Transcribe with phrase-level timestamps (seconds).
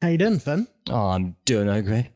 [0.00, 0.66] How you doing, Finn?
[0.88, 2.10] Oh, I'm doing okay.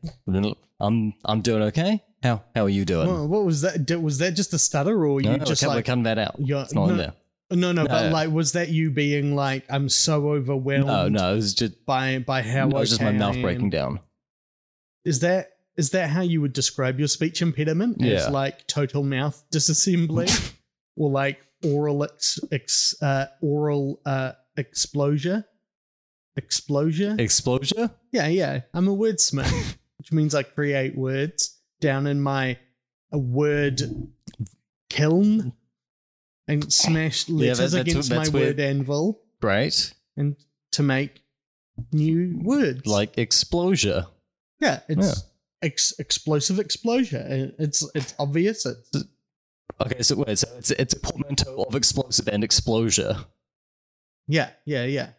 [0.81, 2.03] I'm I'm doing okay.
[2.23, 3.09] How how are you doing?
[3.09, 3.85] Well, what was that?
[3.87, 6.37] Did- Was that just a stutter, or no, you no, just like cutting that out.
[6.39, 7.13] It's not no, in there.
[7.51, 11.37] no, no, But like, was that you being like, I'm so overwhelmed No, no, it
[11.37, 13.99] was just by by how no, it was just my mouth breaking down.
[15.05, 17.97] Is that is that how you would describe your speech impediment?
[18.01, 18.15] Yeah.
[18.15, 20.55] As like total mouth disassembly,
[20.97, 25.45] or like oral ex, ex uh, oral uh, explosion?
[26.37, 27.21] Explosion?
[27.21, 27.91] Explosion?
[28.11, 28.61] Yeah, yeah.
[28.75, 32.59] I'm a wordsmith, which means I create words down in my
[33.13, 33.83] a word
[34.91, 35.53] kiln
[36.49, 39.93] and smash Yeah, letters that- that's against my word anvil Right?
[40.17, 40.37] and
[40.73, 41.23] to make
[41.93, 42.87] new words.
[42.87, 44.05] Like explosion.
[44.61, 45.25] yeah, it's
[45.63, 47.55] Ex- explosive explosion.
[47.59, 48.67] It's it's obvious.
[48.67, 49.05] It's,
[49.81, 53.17] Okay, so wait, so it's it's a portmanteau of explosive and explosion.
[54.29, 55.11] yeah, yeah, yeah.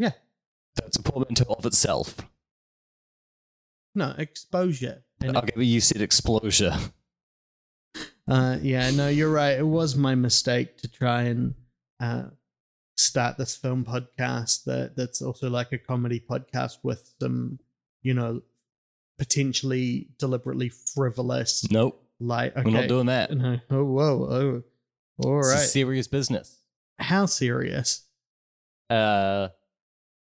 [0.00, 2.16] So it's a portmanteau of itself.
[3.94, 5.02] No exposure.
[5.20, 6.76] And Okay, but you said exposure.
[8.28, 9.58] Uh, yeah, no, you're right.
[9.58, 11.54] It was my mistake to try and
[11.98, 12.24] uh,
[12.94, 17.58] start this film podcast that that's also like a comedy podcast with some,
[18.02, 18.42] you know,
[19.18, 23.30] potentially deliberately frivolous, Nope, like okay, we're not doing that.
[23.34, 24.62] No, oh, whoa, oh,
[25.24, 26.60] all a serious business.
[26.98, 28.02] How serious?
[28.90, 29.48] Uh,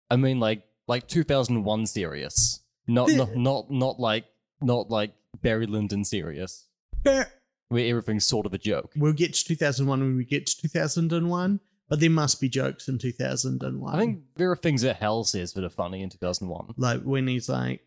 [0.10, 2.62] I mean, like like 2001 serious.
[2.88, 4.26] Not The- not not not like
[4.62, 6.66] not like Barry Lyndon serious,
[7.06, 7.24] Eh,
[7.70, 8.92] where everything's sort of a joke.
[8.96, 12.98] We'll get to 2001 when we get to 2001, but there must be jokes in
[12.98, 13.94] 2001.
[13.96, 16.74] I think there are things that Hal says that are funny in 2001.
[16.78, 17.82] like when he's like,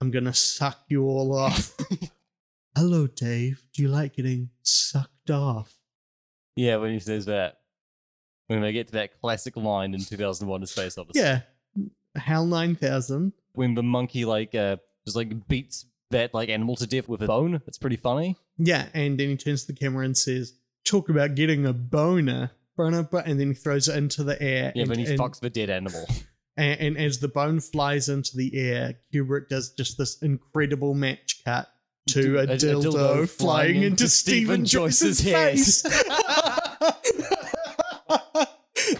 [0.00, 1.74] "I'm gonna suck you all off."
[2.76, 3.62] Hello, Dave.
[3.72, 5.74] Do you like getting sucked off?
[6.56, 7.60] Yeah, when he says that.
[8.48, 11.20] When they get to that classic line in 2001 A Space Odyssey.
[11.20, 11.40] Yeah.
[12.16, 13.32] Hal 9000.
[13.52, 17.26] When the monkey, like, uh, just, like, beats that, like, animal to death with a
[17.26, 17.60] bone.
[17.66, 18.36] It's pretty funny.
[18.58, 20.54] Yeah, and then he turns to the camera and says,
[20.84, 24.72] "Talk about getting a boner." boner, bo-" And then he throws it into the air.
[24.74, 26.06] Yeah, and, when he and, fucks the dead animal.
[26.56, 31.42] and, and as the bone flies into the air, Kubrick does just this incredible match
[31.44, 31.68] cut
[32.08, 35.84] to a, A- a dildo, dildo flying flying into into Steven Steven Joyce's Joyce's face.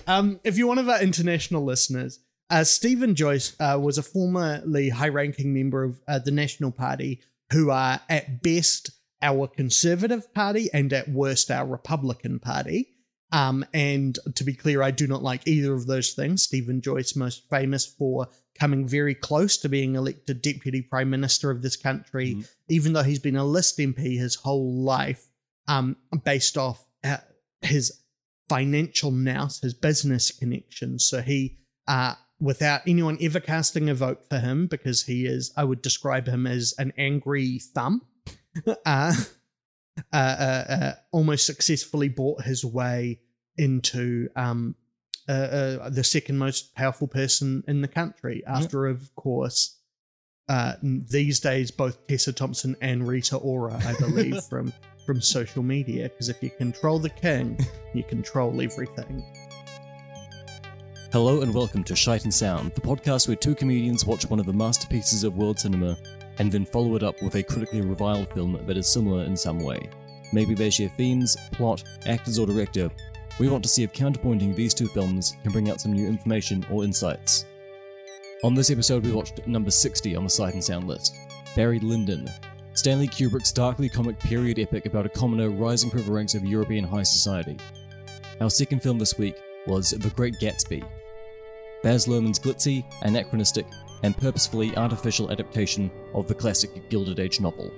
[0.07, 4.89] um, if you're one of our international listeners, uh, Steven Joyce uh, was a formerly
[4.89, 7.21] high-ranking member of uh, the National Party,
[7.53, 8.91] who are at best
[9.23, 12.89] our Conservative Party and at worst our Republican Party.
[13.33, 16.43] Um, and to be clear, I do not like either of those things.
[16.45, 18.29] Steven Joyce, most famous for
[18.59, 22.49] coming very close to being elected deputy prime minister of this country, Mhm.
[22.69, 25.27] even though he's been a list MP his whole life,
[25.67, 27.19] um, based off uh,
[27.63, 27.93] his
[28.49, 31.07] financial nous, his business connections.
[31.07, 31.59] So he,
[31.89, 36.27] uh, without anyone ever casting a vote for him, because he is, I would describe
[36.27, 38.03] him as an angry thumb.
[38.67, 39.15] uh,
[40.13, 43.21] uh, uh, uh, almost successfully bought his way
[43.57, 44.75] into um,
[45.29, 49.79] uh, uh, the second most powerful person in the country, after, of course,
[50.49, 54.73] uh, these days both Tessa Thompson and Rita Ora, I believe, from
[55.07, 56.09] from social media.
[56.09, 57.57] Because if you control the king,
[57.95, 59.25] you control everything.
[61.13, 64.47] Hello and welcome to Shite and Sound, the podcast where two comedians watch one of
[64.47, 65.97] the masterpieces of world cinema
[66.39, 69.61] and then follow it up with a critically reviled film that is similar in some
[69.61, 69.89] way.
[70.33, 72.91] Maybe they share themes, plot, actors, or director.
[73.39, 76.67] We want to see if counterpointing these two films can bring out some new information
[76.71, 77.47] or insights.
[78.43, 81.15] On this episode, we watched number 60 on the Sight and Sound list
[81.55, 82.29] Barry Lyndon,
[82.77, 86.85] Stanley Kubrick's darkly comic period epic about a commoner rising through the ranks of European
[86.85, 87.57] high society.
[88.43, 89.35] Our second film this week
[89.67, 90.87] was The Great Gatsby,
[91.83, 93.65] Baz Luhrmann's glitzy, anachronistic,
[94.03, 97.73] and purposefully artificial adaptation of the classic Gilded Age novel.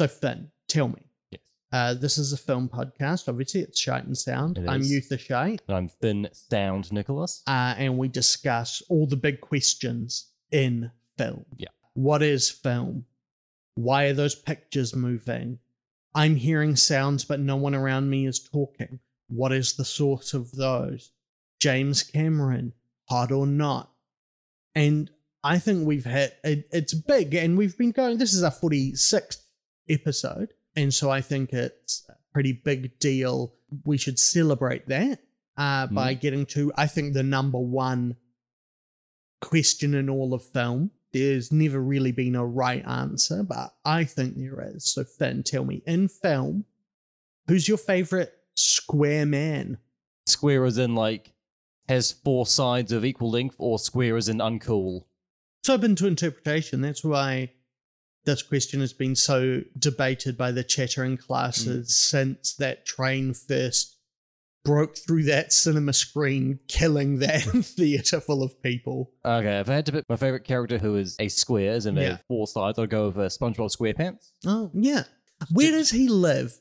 [0.00, 1.02] So, Finn, tell me.
[1.30, 1.42] Yes.
[1.70, 3.28] Uh, this is a film podcast.
[3.28, 4.56] Obviously, it's Shite and Sound.
[4.56, 4.90] It I'm is.
[4.90, 7.42] Youth the Shite, And I'm Thin Sound Nicholas.
[7.46, 11.44] uh, and we discuss all the big questions in film.
[11.58, 11.68] Yeah.
[11.92, 13.04] What is film?
[13.74, 15.58] Why are those pictures moving?
[16.14, 19.00] I'm hearing sounds, but no one around me is talking.
[19.28, 21.12] What is the source of those?
[21.60, 22.72] James Cameron,
[23.10, 23.92] hot or not?
[24.74, 25.10] And
[25.44, 28.16] I think we've hit it, it's big, and we've been going.
[28.16, 29.42] This is our 46th
[29.90, 33.54] episode, and so I think it's a pretty big deal.
[33.84, 35.20] We should celebrate that
[35.56, 38.16] uh, by getting to, I think, the number one
[39.40, 40.90] question in all of film.
[41.12, 44.92] There's never really been a right answer, but I think there is.
[44.92, 46.64] So, Finn, tell me in film,
[47.48, 49.78] who's your favorite square man?
[50.26, 51.32] Square as in like
[51.88, 55.02] has four sides of equal length, or square as in uncool.
[55.60, 56.80] It's open to interpretation.
[56.80, 57.50] That's why
[58.24, 63.96] this question has been so debated by the chattering classes since that train first
[64.62, 69.10] broke through that cinema screen, killing that theater full of people.
[69.24, 71.96] Okay, if I had to pick my favorite character who is a square, as in
[71.96, 72.18] Yeah.
[72.28, 74.32] four sides, I'd go with uh, SpongeBob SquarePants.
[74.46, 75.04] Oh, yeah.
[75.50, 76.52] Where does he live?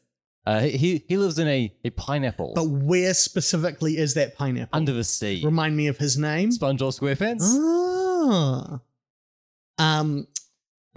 [0.45, 4.69] Uh, he he lives in a, a pineapple But where specifically is that pineapple?
[4.75, 5.41] under the sea.
[5.43, 6.51] Remind me of his name.
[6.51, 7.41] SpongeBob SquarePants.
[7.43, 8.79] Ah.
[9.77, 10.27] Um,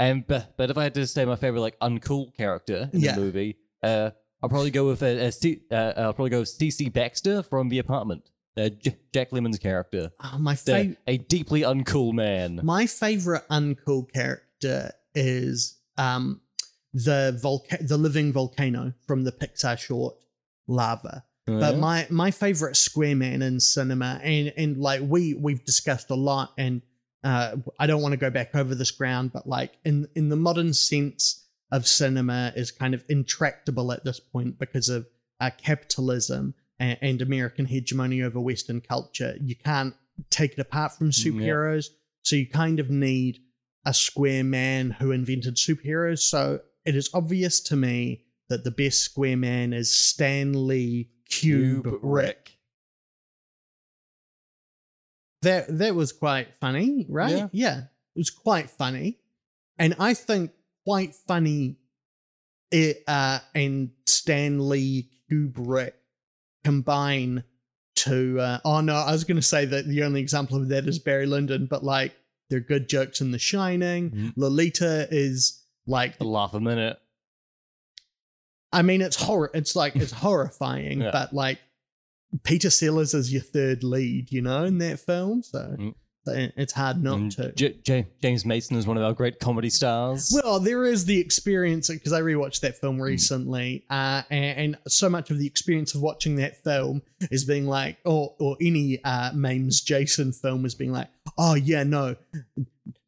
[0.03, 3.15] And but, but if I had to say my favorite like uncool character in Yeah.
[3.15, 4.11] the movie, uh,
[4.43, 7.69] I'll probably go with uh, uh, Steve, uh, I'll probably go with CC Baxter from
[7.69, 8.23] The Apartment.
[8.57, 10.99] Uh, J- Jack Lemmon's character, oh, my The- favorite.
[11.07, 12.61] a deeply uncool man.
[12.63, 16.41] My favorite uncool character is um
[16.95, 20.17] the volca- the living volcano from the Pixar short
[20.67, 21.25] Lava.
[21.47, 26.11] But Uh, my my favorite square man in cinema, and and like we we've discussed
[26.11, 26.83] a lot, and
[27.25, 30.37] uh, I don't want to go back over this ground, but like in in the
[30.37, 35.07] modern sense of cinema is kind of intractable at this point because of
[35.41, 39.37] uh, capitalism and, and American hegemony over Western culture.
[39.41, 39.95] You can't
[40.31, 41.31] take it apart from Mm, yeah.
[41.33, 41.87] superheroes,
[42.23, 43.39] so you kind of need
[43.87, 46.21] a square man who invented superheroes.
[46.21, 51.99] So it is obvious to me that the best square man is Stanley Cube, Cube
[52.03, 52.59] Rick.
[55.43, 57.49] That that was quite funny, right?
[57.53, 57.79] Yeah.
[57.79, 59.19] it was quite funny,
[59.79, 60.53] and I think
[60.87, 61.77] quite funny.
[62.71, 65.93] It uh, and Stanley Kubrick
[66.65, 67.45] combine
[67.97, 68.41] to.
[68.41, 70.99] Uh, oh no, I was going to say that the only example of that is
[70.99, 72.15] Barry Lyndon, but like
[72.49, 74.11] they're good jokes in The Shining.
[74.11, 74.33] Mhm.
[74.37, 76.99] Lolita is like a laugh a minute.
[78.73, 79.51] I mean, it's horror.
[79.53, 81.11] It's like it's horrifying, Yeah.
[81.13, 81.59] but like
[82.45, 85.43] Peter Sellers is your third lead, you know, in that film.
[85.43, 85.95] So Mm.
[86.57, 87.53] it's hard not And to.
[87.53, 90.31] J- J- James Mason is one of our great comedy stars.
[90.33, 93.03] well, there is the experience because I rewatched that film Mm.
[93.03, 97.03] recently, uh, and, and so much of the experience of watching that film
[97.33, 101.09] is being like, or or any uh, Mames Jason film is being like,
[101.39, 102.15] oh yeah, no,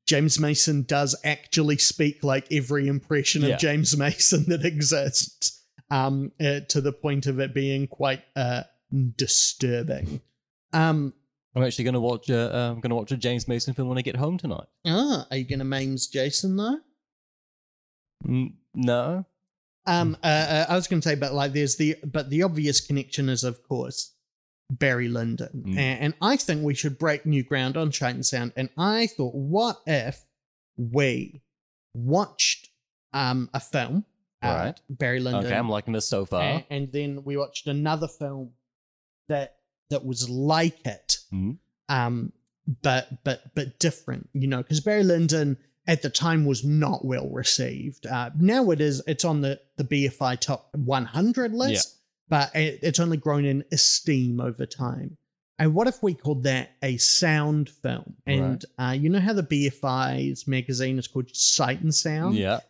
[0.07, 3.55] James Mason does actually speak like every impression Yeah.
[3.55, 8.65] of James Mason that exists, um, uh, to the point of it being quite uh,
[9.17, 10.21] disturbing.
[10.73, 11.13] Um,
[11.57, 12.31] I'm actually going to watch.
[12.31, 14.67] Uh, uh, I'm going to watch a James Mason film when I get home tonight.
[14.87, 16.79] ah, are you gonna Mames Jason though?
[18.27, 19.25] Mm, no,
[19.87, 22.81] Um, uh, uh, I was going to say, but like, there's the, but the obvious
[22.81, 24.13] connection is, of course,
[24.71, 25.77] Barry Lyndon, Mm.
[25.77, 28.53] and, and I think we should break new ground on Shite and Sound.
[28.57, 30.25] And I thought, what if
[30.77, 31.43] we
[31.95, 32.71] watched
[33.13, 34.05] um a film,
[34.43, 34.75] Right.
[34.91, 36.43] Barry Lyndon, okay, I'm liking this so far.
[36.43, 38.53] and, and then we watched another film
[39.29, 39.57] that
[39.91, 41.59] that was like it, Mhm.
[41.89, 42.33] um,
[42.83, 45.57] but but but different, you know, because Barry Lyndon
[45.87, 48.07] at the time was not well received.
[48.07, 51.97] Uh, now it is; it's on the the BFI top 100 list,
[52.29, 55.17] but it, it's only grown in esteem over time.
[55.59, 58.17] And what if we called that a sound film?
[58.27, 62.35] And uh, you know how the BFI's magazine is called Sight and Sound?
[62.37, 62.61] Yeah,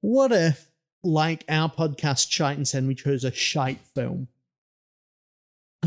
[0.00, 0.68] What if,
[1.04, 4.26] like our podcast Shite and Sound, we chose a shite film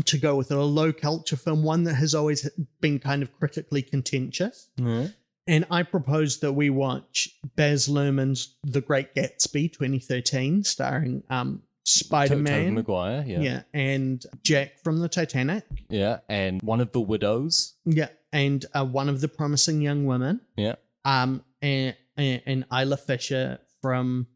[0.04, 2.48] to go with it, a low culture film, one that has always
[2.80, 4.68] been kind of critically contentious.
[4.78, 5.12] Mhm.
[5.46, 12.36] And I propose that we watch Baz Luhrmann's The Great Gatsby 2013, starring um, Spider
[12.36, 12.74] Man.
[12.74, 13.24] Maguire.
[13.26, 13.40] Yeah.
[13.40, 15.64] yeah, and Jack from the Titanic.
[15.88, 17.74] Yeah, and one of the widows.
[17.84, 20.40] Yeah, and uh, one of the promising young women.
[20.56, 20.76] Yeah.
[21.04, 24.28] Um, and, and, and Isla Fisher from.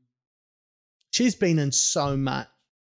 [1.12, 2.48] She's been in so much.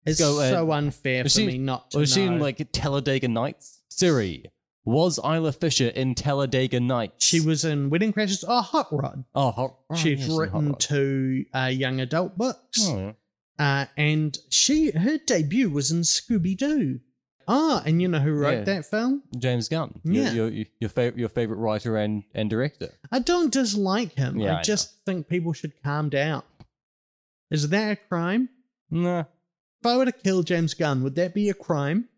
[0.06, 3.28] It's go, uh, so unfair for she- me not to Was she in like Talladega
[3.28, 3.80] Nights?
[3.88, 4.44] Siri,
[4.84, 7.24] was Isla Fisher in Talladega Nights?
[7.24, 8.44] she was in Wedding Crashers.
[8.46, 9.24] Oh, Hot Rod.
[9.34, 9.98] Oh, hot, Rod.
[9.98, 12.80] She's yes, in Hot written two uh, young adult books.
[12.86, 13.12] Oh, yeah.
[13.56, 17.00] Uh, and she her debut was in Scooby Doo.
[17.46, 18.64] Ah, and you know who wrote Yeah.
[18.64, 19.22] that film?
[19.38, 20.00] James Gunn.
[20.02, 20.32] Yeah.
[20.32, 22.90] Your your your, favorite your favorite writer and and director.
[23.12, 24.38] I don't dislike him.
[24.40, 26.42] Yeah, I I just think people should calm down.
[27.50, 28.48] Is that a crime?
[28.90, 29.24] Nah.
[29.84, 32.08] If I were to kill James Gunn, would that be a crime?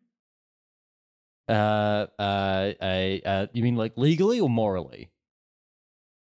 [1.49, 5.11] Uh, uh, uh, uh, you mean like legally or morally?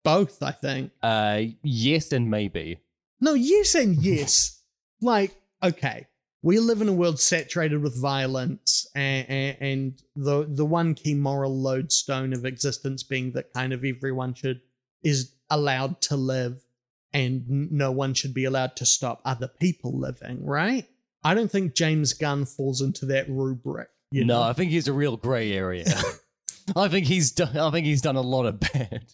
[0.05, 0.93] Both, I think.
[1.03, 2.79] Uh, yes and maybe.
[3.21, 4.63] No, yes and yes.
[5.03, 6.07] like, okay.
[6.41, 11.13] we live in a world saturated with violence and, and, and the the one key
[11.13, 14.63] moral lodestone of existence being that kind of everyone should
[15.03, 16.65] is allowed to live
[17.13, 20.89] and no one should be allowed to stop other people living right
[21.25, 24.87] i don't think james gunn falls into that rubric you no, know I think he's
[24.87, 25.87] a real grey area.
[26.77, 27.59] I think he's done.
[27.59, 29.07] I think he's done a lot of bad.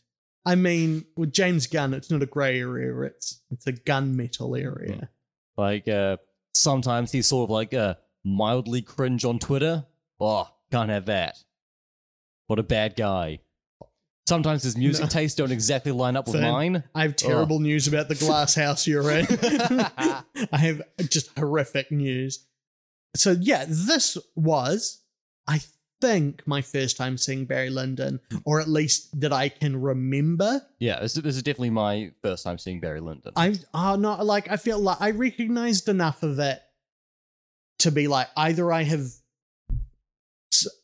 [0.44, 4.54] i mean with james gunn it's not a gray area it's it's a gun metal
[4.54, 5.08] area
[5.56, 6.16] Like uh,
[6.54, 9.84] sometimes he's sort of like uh, mildly cringe on Twitter.
[10.18, 11.36] Oh, can't have that.
[12.46, 13.40] What a bad guy.
[14.30, 16.84] Sometimes his music tastes don't exactly line up with mine.
[16.94, 19.26] I have terrible news about the glass house you're in.
[20.52, 22.46] I have just horrific news.
[23.16, 25.02] So yeah, this was,
[25.48, 25.58] I
[26.00, 28.38] think, my first time seeing Barry Lyndon, hmm.
[28.44, 30.62] or at least that I can remember.
[30.78, 33.32] Yeah, this, this is definitely my first time seeing Barry Lyndon.
[33.34, 36.62] I are not like I feel like I recognized enough of it
[37.80, 39.10] to be like either I have.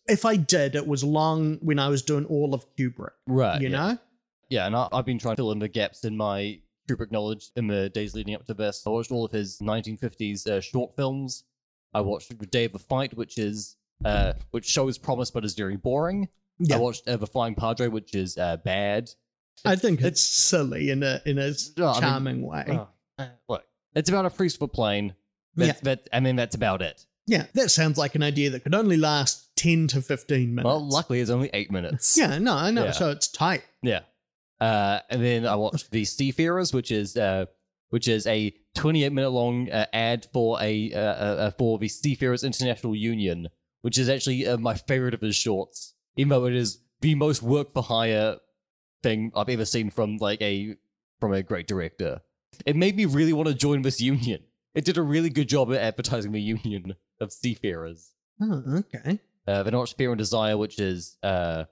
[0.08, 3.10] If I did, it was long when I was doing all of Kubrick.
[3.26, 3.60] right.
[3.60, 3.76] you yeah.
[3.76, 3.98] know,
[4.48, 7.50] Yeah, and I, I've been trying to fill in the gaps in my Kubrick knowledge
[7.56, 8.82] in the days leading up to this.
[8.86, 11.44] I watched all of his 1950s uh, short films.
[11.94, 15.54] I watched The Day of the Fight, which is uh, which shows promise but is
[15.54, 16.28] very boring.
[16.58, 16.76] yeah.
[16.76, 19.10] I watched uh, The Flying Padre, which is uh, bad.
[19.64, 22.64] I think it's silly in a in a No, I mean- charming way.
[23.18, 25.14] Oh, look, it's about a priest for plane.
[25.56, 27.06] That's, that, I mean, that's about it.
[27.26, 30.64] Yeah, that sounds like an idea that could only last 10 to 15 minutes.
[30.64, 32.16] Well, luckily, it's only eight minutes.
[32.16, 32.84] Yeah, no, I know.
[32.84, 32.90] Yeah.
[32.92, 33.64] So it's tight.
[33.82, 34.00] Yeah.
[34.60, 37.46] Uh, and then I watched the Seafarers, which is uh,
[37.90, 42.44] which is a 28 minute long uh, ad for a uh, uh, for the Seafarers
[42.44, 43.48] International Union,
[43.82, 47.42] which is actually uh, my favorite of his shorts, even though it is the most
[47.42, 48.36] work for hire
[49.02, 50.76] thing I've ever seen from like a
[51.20, 52.20] from a great director.
[52.64, 54.42] It made me really want to join this union.
[54.74, 58.12] It did a really good job at advertising the union of seafarers.
[58.40, 58.62] Oh,
[58.94, 59.20] okay.
[59.46, 61.64] Uh, then I watched Fear and Desire, which is uh,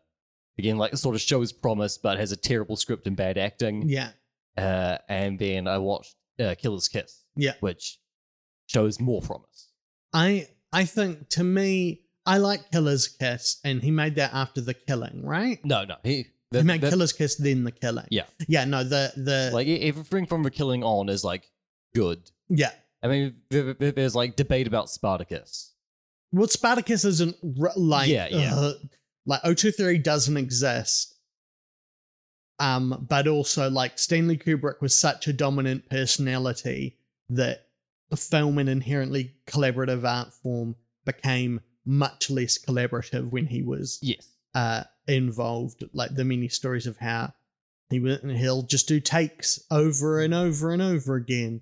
[0.59, 3.89] again like sort of shows promise, but has a terrible script and bad acting.
[3.89, 4.11] Yeah.
[4.57, 7.55] Uh, and then I watched uh, Killer's Kiss, Yeah.
[7.61, 7.99] which
[8.67, 9.71] shows more promise.
[10.13, 14.75] I I think to me, I like Killer's Kiss, and he made that after the
[14.75, 15.59] killing, right?
[15.65, 18.07] No, no, he he made the- Killer's Kiss, then the killing.
[18.11, 18.27] Yeah.
[18.47, 21.51] Yeah, no, the the like everything from the killing on is like
[21.95, 22.31] good.
[22.49, 22.71] yeah.
[23.03, 25.74] I mean, there- there's like debate about Spartacus.
[26.35, 28.55] Well, Spartacus isn't r- like Yeah, yeah.
[28.55, 28.73] uh,
[29.25, 31.15] like O23 doesn't exist.
[32.61, 36.99] Um, but also like Stanley Kubrick was such a dominant personality
[37.31, 37.67] that
[38.11, 44.29] the film an inherently collaborative art form became much less collaborative when he was Yes.
[44.55, 45.85] uh involved.
[45.93, 47.33] Like the many stories of how
[47.91, 51.61] he will he'll just do takes over and over and over again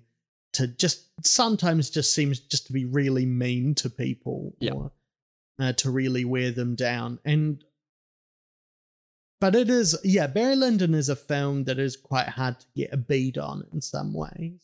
[0.53, 4.71] to just sometimes just seems just to be really mean to people Yeah.
[4.73, 4.91] or
[5.59, 7.19] uh, to really wear them down.
[7.25, 7.63] And
[9.39, 12.93] but it is yeah barry lyndon is a film that is quite hard to get
[12.93, 14.61] a bead on in some ways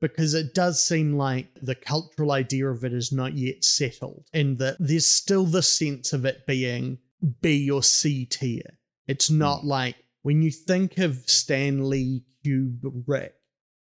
[0.00, 4.58] because it does seem like the cultural idea of it is not yet settled and
[4.58, 6.98] that there's still the sense of it being
[7.40, 13.30] b or c tier it's not like when you think of stanley kubrick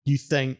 [0.05, 0.59] you think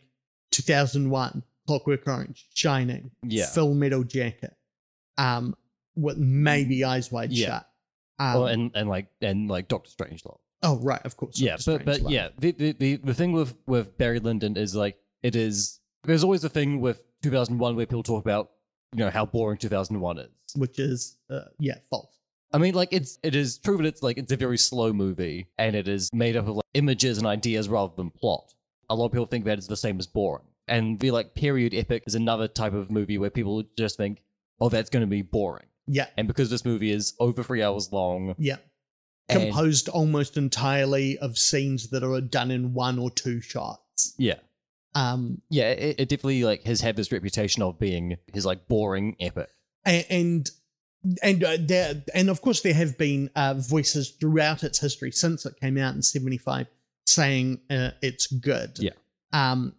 [0.53, 3.47] 2001 clockwork orange shining Yeah.
[3.47, 4.55] full metal jacket
[5.19, 5.55] um
[5.97, 7.47] with maybe eyes wide Yeah.
[7.47, 7.69] shut
[8.19, 10.39] um, Oh, and and like and like Doctor Strangelove.
[10.63, 13.57] oh right of course yeah, Doctor but but yeah, the, the the the thing with
[13.67, 15.81] with Barry Lyndon is like it is.
[16.05, 18.53] There's always a thing with 2001 where people talk about
[18.95, 20.29] you know how boring 2001 is.
[20.55, 22.13] which is uh, yeah false
[22.53, 25.49] I mean, like it's it is true that it's like it's a very slow movie
[25.59, 28.55] and it is made up of like images and ideas rather than plot.
[28.89, 30.45] A lot of people think that it's the same as boring.
[30.69, 34.23] And the like period epic is another type of movie where people just think,
[34.61, 35.67] oh, that's going to be boring.
[35.87, 38.57] yeah And because this movie is over three hours long, yeah
[39.29, 44.37] composed almost entirely of scenes that are done in one or two shots yeah,
[44.95, 49.17] um yeah, it, it definitely like has had this reputation of being his like boring
[49.19, 49.49] epic.
[49.87, 50.51] a- and
[51.25, 55.45] and uh, there and of course there have been uh, voices throughout its history since
[55.45, 56.67] it came out in 75
[57.07, 58.91] saying uh, it's good Yeah.
[59.33, 59.75] um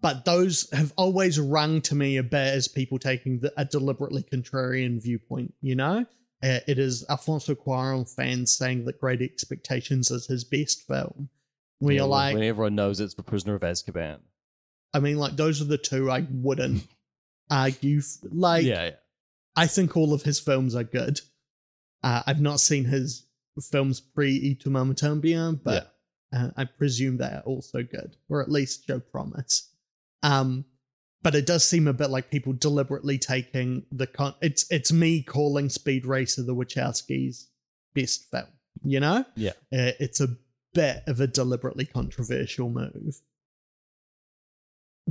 [0.00, 4.22] but those have always rung to me a bit as people taking the, a deliberately
[4.24, 6.04] contrarian viewpoint you know
[6.42, 11.28] uh, it is Alfonso Cuarón fans saying that Great Expectations is his best film.
[11.80, 14.20] We Yeah, are like, when everyone knows it's the Prisoner of Azkaban.
[14.94, 16.86] I mean, like those are the two I wouldn't
[17.50, 17.98] argue.
[17.98, 18.90] f- Like, yeah, yeah.
[19.56, 21.20] I think all of his films are good.
[22.04, 23.26] Uh, I've not seen his
[23.72, 25.92] films pre E to Mama Tambien, but
[26.32, 29.70] uh, I presume they are also good, or at least show promise.
[30.22, 30.64] Um,
[31.22, 34.34] but it does seem a bit like people deliberately taking the con.
[34.40, 37.46] It's it's me calling Speed Racer the Wachowskis'
[37.94, 38.46] best film.
[38.84, 39.52] You know, Yeah.
[39.72, 40.28] Uh, it's a
[40.74, 43.20] bit of a deliberately controversial move.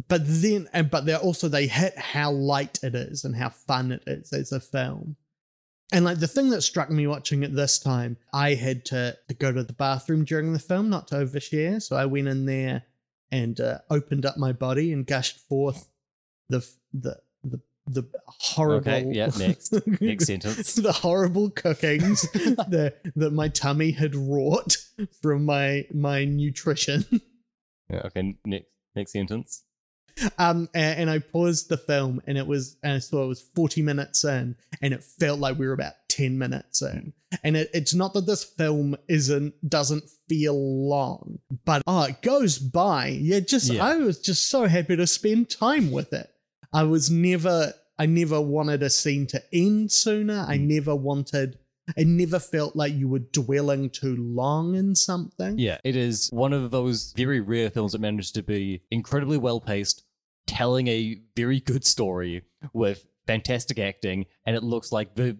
[0.07, 3.91] But then, and but they're also they hit how light it is and how fun
[3.91, 5.15] it is as a film.
[5.91, 9.33] And like the thing that struck me watching it this time, I had to, to
[9.33, 11.81] go to the bathroom during the film, not to overshare.
[11.81, 12.83] So I went in there
[13.31, 15.87] and uh, opened up my body and gushed forth
[16.49, 18.91] the the the the horrible.
[18.91, 19.73] Okay, yeah, next.
[20.01, 20.75] Next sentence.
[20.75, 24.77] the horrible cookings that that my tummy had wrought
[25.21, 27.05] from my my nutrition.
[27.89, 29.63] Yeah, okay, next next sentence.
[30.37, 33.41] Um, and, and I paused the film, and it was, and I saw it was
[33.55, 37.13] forty minutes in, and it felt like we were about ten minutes in.
[37.43, 40.57] And it, it's not that this film isn't doesn't feel
[40.87, 43.07] long, but oh, it goes by.
[43.07, 43.85] Yeah, just Yeah.
[43.85, 46.29] I was just so happy to spend time with it.
[46.73, 50.45] I was never, I never wanted a scene to end sooner.
[50.47, 50.67] I Mm.
[50.67, 51.59] never wanted.
[51.95, 55.57] It never felt like you were dwelling too long in something.
[55.57, 59.61] Yeah, it is one of those very rare films that managed to be incredibly well
[59.61, 60.03] paced,
[60.47, 65.37] telling a very good story with fantastic acting, and it looks like the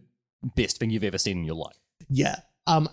[0.55, 1.77] best thing you've ever seen in your life.
[2.09, 2.35] Yeah.
[2.67, 2.87] Um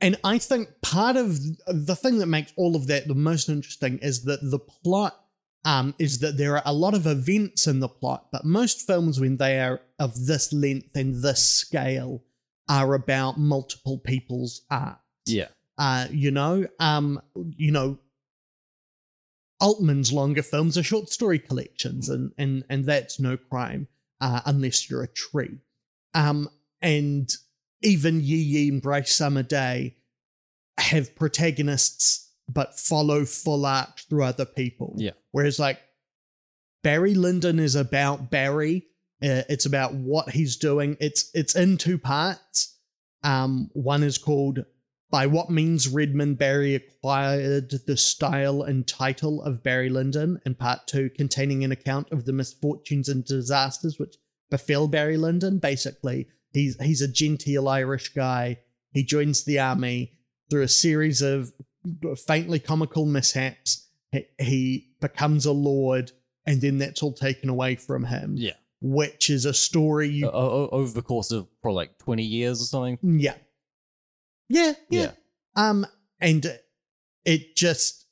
[0.00, 3.98] and I think part of the thing that makes all of that the most interesting
[3.98, 5.14] is that the plot
[5.64, 9.20] um is that there are a lot of events in the plot, but most films
[9.20, 12.24] when they are of this length and this scale
[12.68, 14.98] are about multiple people's art.
[15.26, 15.48] Yeah.
[15.78, 17.20] Uh, you know, um,
[17.56, 17.98] you know,
[19.60, 23.88] Altman's longer films are short story collections, and and and that's no crime
[24.20, 25.58] uh, unless you're a tree.
[26.14, 26.48] Um,
[26.80, 27.30] and
[27.82, 29.96] even Yi Yi and Bright Summer Day
[30.78, 34.94] have protagonists, but follow full arc through other people.
[34.96, 35.12] Yeah.
[35.32, 35.80] Whereas like
[36.82, 38.86] Barry Lyndon is about Barry.
[39.22, 40.96] Uh, it's about what he's doing.
[41.00, 42.76] It's it's in two parts.
[43.24, 44.64] Um, one is called
[45.10, 50.86] by what means Redmond Barry acquired the style and title of Barry Lyndon, in part
[50.86, 54.16] two containing an account of the misfortunes and disasters which
[54.50, 55.58] befell Barry Lyndon.
[55.58, 58.58] Basically, he's he's a genteel Irish guy.
[58.92, 60.12] He joins the army
[60.50, 61.52] through a series of
[62.26, 63.88] faintly comical mishaps.
[64.12, 66.12] He, he becomes a lord,
[66.46, 68.34] and then that's all taken away from him.
[68.36, 68.54] Yeah.
[68.80, 72.64] Which is a story you o- over the course of probably like 20 years or
[72.64, 72.98] something.
[73.02, 73.34] yeah.
[74.48, 75.02] Yeah, yeah.
[75.02, 75.10] Yeah.
[75.56, 75.86] Um
[76.20, 76.58] and
[77.24, 78.06] it just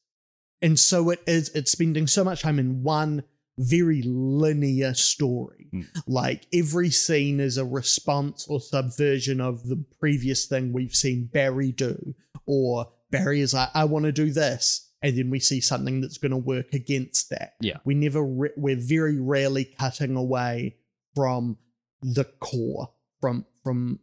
[0.62, 3.24] and so it is it's spending so much time in one
[3.58, 5.68] very linear story.
[5.72, 5.86] Mm.
[6.06, 11.72] Like every scene is a response or subversion of the previous thing we've seen Barry
[11.72, 12.14] do
[12.46, 16.18] or Barry is like I want to do this and then we see something that's
[16.18, 17.54] going to work against that.
[17.60, 17.78] Yeah.
[17.84, 20.76] We never re- we're very rarely cutting away
[21.14, 21.58] from
[22.02, 24.00] the core from from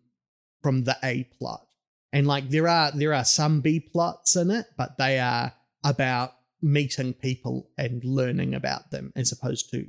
[0.62, 1.68] from the A plot.
[2.14, 5.52] And like there are there are some B plots in it, but they are
[5.84, 9.86] about meeting people and learning about them as opposed to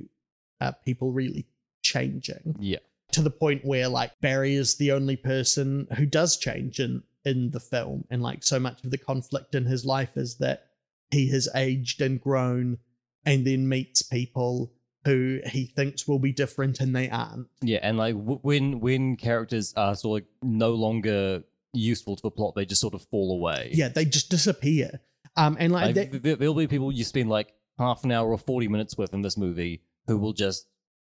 [0.59, 1.47] uh, people really
[1.83, 2.57] changing.
[2.59, 2.79] Yeah.
[3.11, 7.51] to the point where like Barry is the only person who does change in in
[7.51, 8.05] the film.
[8.09, 10.65] And like so much of the conflict in his life is that
[11.11, 12.77] he has aged and grown
[13.25, 14.73] and then meets people
[15.05, 17.47] who he thinks will be different and they aren't.
[17.61, 21.43] Yeah, and like when when characters are sort of like no longer
[21.75, 23.69] useful to the plot, they just sort of fall away.
[23.73, 24.99] yeah they just disappear
[25.37, 28.11] um and like, Like, that, th- th- there'll be people you spend like half an
[28.11, 30.67] hour or 40 minutes with in this movie who will just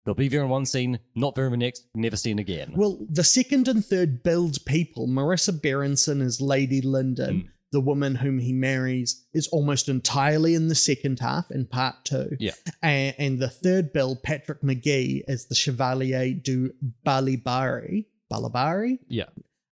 [0.04, 2.72] they'll be there in one scene, not there in the next, never seen again.
[2.74, 5.06] Well, the second and third build people.
[5.06, 7.34] Marisa Berenson is Lady Lyndon.
[7.42, 7.48] Mm.
[7.72, 12.30] The woman whom he marries is almost entirely in the second half, in part two.
[12.40, 12.52] Yeah.
[12.82, 16.70] And, and the third build, Patrick Magee, is the Chevalier du
[17.06, 18.06] Balibari.
[18.32, 18.98] Balibari?
[19.08, 19.26] Yeah.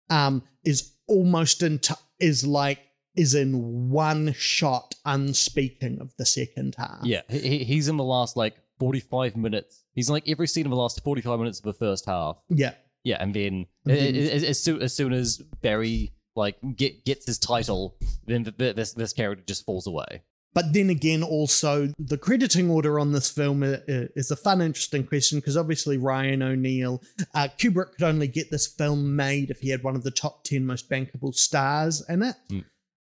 [0.10, 1.80] Um, is almost in
[2.20, 2.80] is like
[3.16, 7.00] is in one shot unspeaking of the second half.
[7.04, 9.84] yeah, he, he- he's in the last like 45 minutes.
[9.94, 12.38] He's in like every scene in the last 45 minutes of the first half.
[12.50, 12.74] Yeah.
[13.04, 17.26] Yeah, and then And a- then- as, soon as soon as Barry like get gets
[17.26, 17.96] his title,
[18.28, 20.24] then th- th- this this character just falls away.
[20.56, 25.40] But then again, also the crediting order on this film is a fun, interesting question
[25.40, 27.04] because obviously Ryan O'Neal,
[27.36, 30.44] uh, Kubrick could only get this film made if he had one of the top
[30.46, 32.36] ten most bankable stars in it.
[32.50, 32.60] Hmm.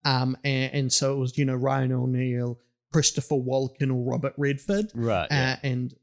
[0.06, 2.60] Um, and, and so it was you know Ryan O'Neal,
[2.94, 5.28] Christopher Walken, or Robert Redford, Right.
[5.32, 5.94] uh, and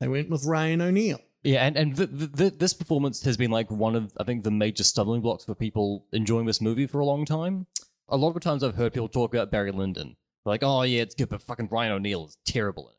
[0.00, 1.20] they went with Ryan O'Neal.
[1.42, 4.44] Yeah, and and th- th- th- this performance has been like one of I think
[4.44, 7.66] the major stumbling blocks for people enjoying this movie for a long time.
[8.08, 11.14] A lot of times I've heard people talk about Barry Lyndon, like, "Oh yeah, it's
[11.14, 12.98] good," but fucking Ryan O'Neal is terrible in it.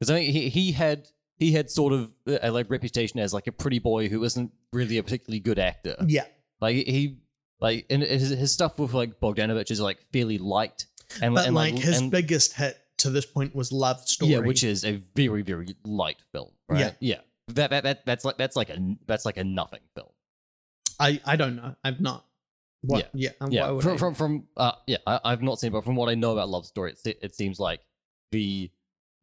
[0.00, 1.08] Because I mean, he he had
[1.38, 4.98] he had sort of a like reputation as like a pretty boy who isn't really
[4.98, 5.96] a particularly good actor.
[6.06, 6.24] Yeah,
[6.60, 7.18] Like he
[7.60, 10.86] like and his, his stuff with like Bogdanovich is like fairly light
[11.20, 14.32] and but and like his and- biggest hit to this point was Love Story.
[14.32, 16.50] yeah, which is a very very light film.
[16.68, 16.80] Right?
[16.80, 16.92] Yeah.
[17.00, 17.18] yeah.
[17.48, 20.08] That, that that that's like that's like a that's like a nothing film.
[21.00, 21.74] I I don't know.
[21.84, 22.24] I've not.
[22.82, 23.10] What?
[23.14, 23.30] Yeah.
[23.40, 25.84] and yeah would from I- from, from uh yeah I, i've not seen it, but
[25.84, 27.80] from what i know about love story it, it seems like
[28.32, 28.70] the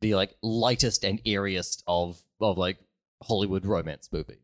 [0.02, 2.78] the like lightest and airiest of of like
[3.24, 4.38] hollywood romance movies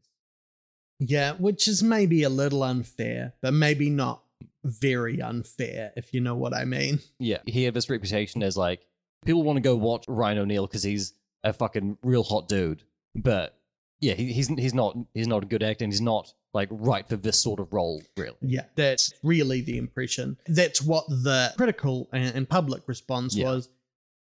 [1.00, 4.22] yeah, which is maybe a little unfair, but maybe not
[4.64, 7.00] very unfair, if you know what I mean.
[7.20, 8.86] yeah he had this reputation as like
[9.26, 13.58] people want to go watch ryan o'neal because he's a fucking real hot dude but
[14.00, 17.08] yeah he, he's he's not he's not a good actor and he's not like right
[17.08, 20.38] for this sort of role really Yeah, that's really the impression.
[20.48, 23.46] That's what the critical and, and public response Yeah.
[23.52, 23.70] was.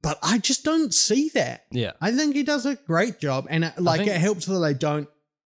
[0.04, 1.65] But I just don't see that.
[1.71, 4.63] yeah I think he does a great job, and it, like think- it helps that
[4.63, 5.10] I don't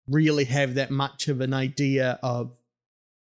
[0.08, 2.52] really have that much of an idea of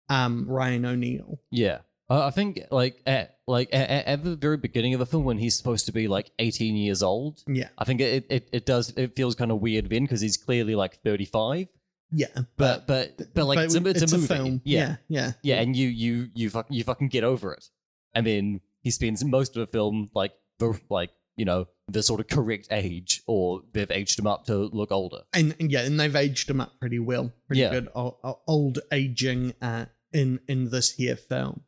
[0.08, 1.40] um Ryan O'Neal.
[1.50, 5.24] Yeah, uh, I think like at like at, at the very beginning of the film
[5.24, 8.66] when he's supposed to be like 18 years old, Yeah, I think it it, it
[8.66, 11.66] does it feels kind of weird then because he's clearly like 35.
[12.12, 14.26] Yeah, But but but like it's, a, it's, a, movie.
[14.28, 14.60] film.
[14.64, 14.96] Yeah.
[15.08, 17.68] yeah, yeah, and you you you fuck, you fucking get over it.
[18.14, 22.20] I mean, he spends most of the film like the like you know the sort
[22.20, 25.22] of correct age, or they've aged him up to look older.
[25.34, 27.70] and, and yeah, and they've aged him up pretty well, pretty Yeah.
[27.70, 31.62] good o- o- old aging uh, in in this here film.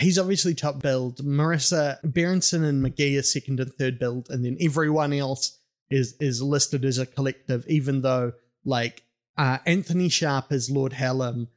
[0.00, 1.18] He's obviously top billed.
[1.18, 5.58] Marisa Berenson and Magee are second and third billed, and then everyone else
[5.90, 7.66] is is listed as a collective.
[7.68, 8.32] Even though
[8.64, 9.02] like
[9.36, 11.48] uh, Anthony Sharp as Lord Hallam,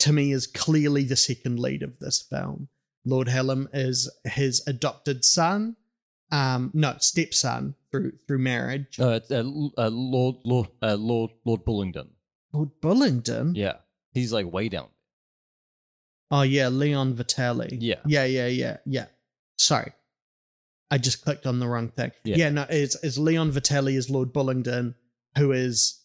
[0.00, 2.68] to me is clearly the second lead of this film.
[3.04, 5.76] Lord Hallam is his adopted son,
[6.30, 8.98] um, no stepson through through marriage.
[9.00, 9.42] Uh, uh,
[9.78, 12.08] uh, Lord Lord uh, Lord Lord Bullingdon.
[12.52, 13.54] Lord Bullingdon.
[13.54, 13.76] Yeah,
[14.12, 14.88] he's like way down.
[16.30, 17.76] Oh yeah, Leon Vitali.
[17.80, 17.96] Yeah.
[18.06, 19.06] Yeah, yeah, yeah, yeah.
[19.56, 19.92] Sorry.
[20.90, 22.12] I just clicked on the wrong thing.
[22.24, 22.36] Yeah.
[22.36, 24.94] Yeah, no, it's, it's Leon Vitali as Lord Bullingdon,
[25.36, 25.99] who is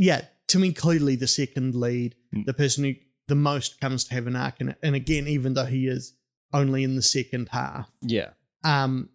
[0.00, 2.46] Yeah, to me clearly the second lead, Mm.
[2.46, 2.94] the person who
[3.28, 4.78] the most comes to have an arc in it.
[4.82, 6.14] And again, even though he is
[6.52, 7.90] only in the second half.
[8.02, 8.30] Yeah.
[8.64, 9.10] Um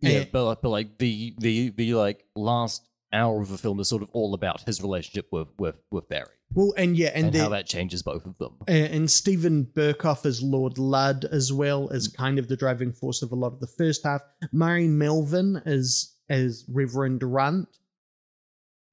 [0.00, 0.24] Yeah, Eh.
[0.32, 4.02] but like, but like the the the like last hour of the film is sort
[4.02, 7.42] of all about his relationship with with with Barry well and yeah, and, and, then
[7.42, 8.54] how that changes both of them.
[8.68, 13.22] Uh, and Steven Berkoff as Lord Ludd as well as kind of the driving force
[13.22, 14.22] of a lot of the first half.
[14.52, 17.68] Murray Melvin as as Reverend Runt,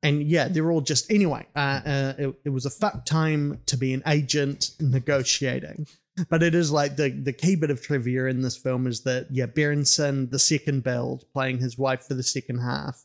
[0.03, 1.45] and yeah, they're all just anyway.
[1.55, 5.87] Uh, uh, it, it was a fuck time to be an agent negotiating,
[6.29, 9.27] but it is like the the key bit of trivia in this film is that
[9.31, 13.03] yeah, Berenson, the second build, playing his wife for the second half,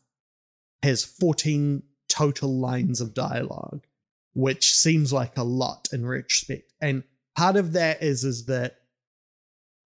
[0.83, 3.87] has fourteen total lines of dialogue
[4.35, 6.73] which seems like a lot in retrospect.
[6.81, 7.03] And
[7.37, 8.77] part of that is is that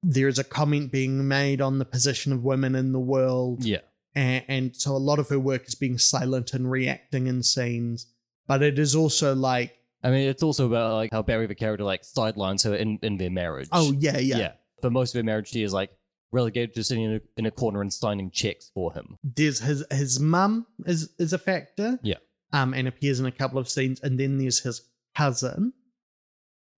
[0.02, 3.78] there's a comment being made on the position of women in the world, Yeah,
[4.14, 8.06] and, and so a lot of her work is being silent and reacting in scenes.
[8.46, 11.84] But it is also like, I mean it's also about like how Barry the character
[11.84, 13.68] like sidelines her in in their marriage.
[13.72, 14.52] oh yeah, yeah, Yeah.
[14.82, 15.90] For most of their marriage, she is like
[16.30, 19.16] relegated to sitting in a, in a corner and signing checks for him.
[19.22, 22.16] There's his his mum is is a factor, Yeah.
[22.52, 24.82] um, and appears in a couple of scenes, and then there's his
[25.16, 25.72] cousin,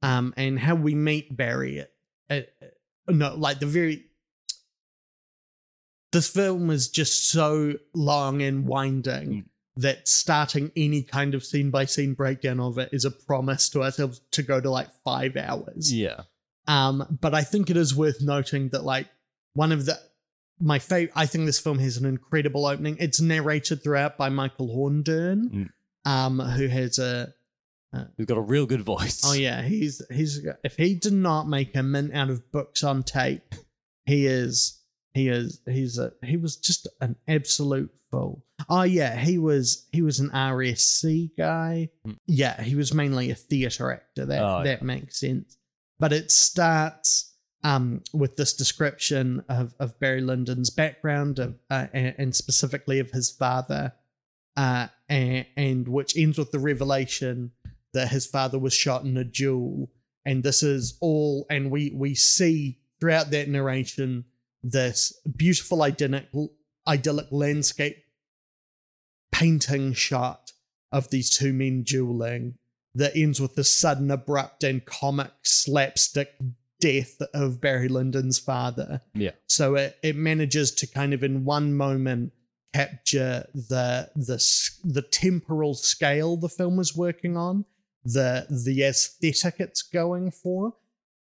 [0.02, 1.80] um, and how we meet Barry.
[1.80, 1.90] At,
[2.30, 2.50] at,
[3.08, 4.05] no, like the very.
[6.16, 9.44] This film is just so long and winding Mm.
[9.82, 13.82] that starting any kind of scene by scene breakdown of it is a promise to
[13.82, 15.92] ourselves to go to like five hours.
[15.92, 16.22] Yeah,
[16.66, 19.08] Um, but I think it is worth noting that like
[19.52, 19.98] one of the
[20.58, 21.12] my favorite.
[21.14, 22.96] I think this film has an incredible opening.
[22.98, 25.68] It's narrated throughout by Michael Hordern, Mm.
[26.06, 27.34] um, who has a
[28.16, 29.20] we've got a real good voice.
[29.26, 33.02] oh yeah, he's he's if he did not make a mint out of books on
[33.02, 33.54] tape,
[34.06, 34.80] he is
[35.16, 38.44] he is he's a he was just an absolute fool.
[38.68, 41.88] Oh yeah, he was he was an RSC guy.
[42.06, 42.18] Mm.
[42.26, 44.26] Yeah, he was mainly a theater actor.
[44.26, 45.56] That Oh, that makes sense.
[45.98, 47.32] But it starts
[47.64, 53.10] um, with this description of, of Barry Lyndon's background of, uh, and, and specifically of
[53.10, 53.94] his father,
[54.58, 57.52] uh, and, and which ends with the revelation
[57.94, 59.90] that his father was shot in a duel.
[60.26, 64.26] And this is all, and we we see throughout that narration
[64.70, 66.26] this beautiful idyllic
[66.88, 68.04] idyllic landscape
[69.32, 70.52] painting shot
[70.92, 72.54] of these two men dueling
[72.94, 76.34] that ends with the sudden, abrupt, and comic slapstick
[76.80, 79.00] death of Barry Lyndon's father.
[79.14, 79.32] Yeah.
[79.46, 82.32] So it, it manages to kind of, in one moment,
[82.74, 84.36] capture the the
[84.84, 87.64] the temporal scale the film was working on,
[88.04, 90.74] the the aesthetic it's going for,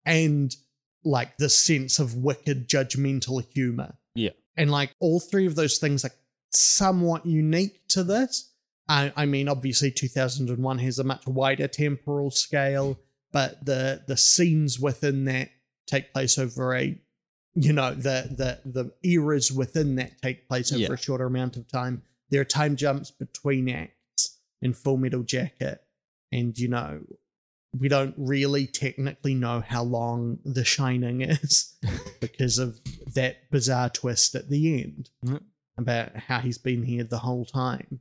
[0.05, 0.55] and
[1.03, 3.95] like the sense of wicked judgmental humor.
[4.15, 4.31] Yeah.
[4.57, 6.11] And like all three of those things are
[6.51, 8.49] somewhat unique to this.
[8.87, 12.99] I, I mean, obviously, 2001 has a much wider temporal scale,
[13.31, 15.49] but the the scenes within that
[15.87, 16.99] take place over a,
[17.55, 20.93] you know, the the the eras within that take place over Yeah.
[20.93, 22.01] a shorter amount of time.
[22.29, 25.81] There are time jumps between acts in Full Metal Jacket,
[26.31, 27.01] and you know,
[27.79, 31.73] we don't really technically know how long The Shining is
[32.19, 32.79] because of
[33.13, 35.41] that bizarre twist at the end Mhm.
[35.77, 37.99] about how he's been here the whole time.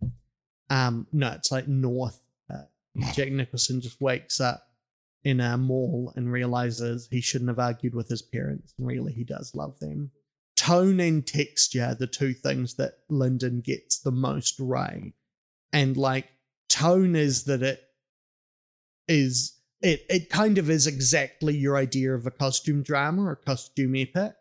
[0.70, 2.20] Um, no, it's like North.
[2.52, 2.62] Uh,
[3.14, 4.66] Jack Nicholson just wakes up
[5.22, 9.22] in a mall and realizes he shouldn't have argued with his parents, and really he
[9.24, 10.11] does love them.
[10.56, 15.12] Tone and texture are the two things that Lyndon gets the most right.
[15.72, 16.28] And like
[16.68, 17.80] tone is that it
[19.09, 23.96] is it it kind of is exactly your idea of a costume drama or costume
[23.96, 24.34] epic,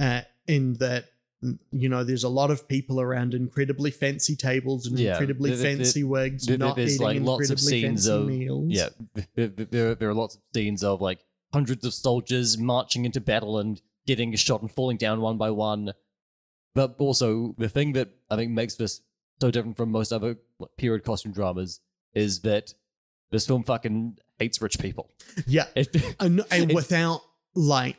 [0.00, 1.06] uh, in that
[1.42, 5.50] mm, you know there's a lot of people around incredibly fancy tables and Yeah, incredibly
[5.50, 8.64] there- there- fancy wigs, not eating like, lots of incredibly scenes fancy of- meals.
[8.68, 8.88] Yeah,
[9.34, 13.58] there, there, there are lots of scenes of like hundreds of soldiers marching into battle
[13.58, 15.92] and getting shot and falling down one by one.
[16.74, 19.00] But also, the thing that I think makes this
[19.40, 20.36] so different from most other
[20.76, 21.80] period costume dramas
[22.14, 22.74] is that
[23.30, 25.10] this film fucking hates rich people.
[25.46, 27.20] yeah, It, and, and It- without
[27.54, 27.96] like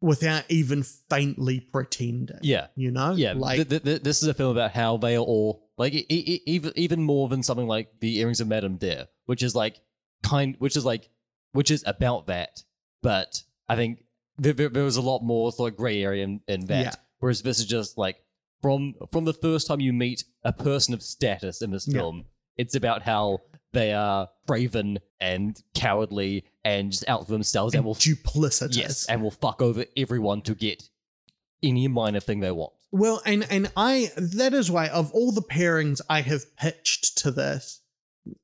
[0.00, 2.38] without even faintly pretending.
[2.42, 3.32] yeah, you know, yeah.
[3.34, 6.06] like th- th- th- this is a film about how they are all like e-
[6.08, 9.80] e- even even more than something like the earrings of Madame Dare, which is like
[10.22, 11.08] kind, which is like
[11.52, 12.62] which is about that.
[13.02, 14.04] But I think
[14.36, 16.84] there, there, there was a lot more sort of gray area in, in that.
[16.84, 16.92] Yeah.
[17.20, 18.16] Whereas this is just like
[18.60, 22.00] from from the first time you meet a person of status in this Yeah.
[22.00, 22.24] film,
[22.56, 23.40] it's about how
[23.72, 28.76] they are craven and cowardly and just out for themselves and, and will duplicitous.
[28.76, 30.88] yes and will fuck over everyone to get
[31.62, 32.72] any minor thing they want.
[32.92, 37.30] Well, and and I that is why of all the pairings I have pitched to
[37.30, 37.80] this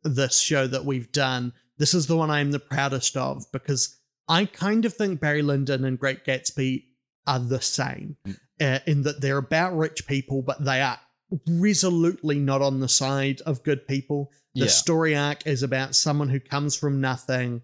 [0.02, 3.96] this show that we've done, this is the one I am the proudest of because
[4.28, 6.84] I kind of think Barry Lyndon and Great Gatsby
[7.26, 8.36] are the same Mm.
[8.60, 10.98] uh, in that they're about rich people, but they are
[11.46, 14.30] resolutely not on the side of good people.
[14.54, 14.70] The Yeah.
[14.70, 17.62] story arc is about someone who comes from nothing,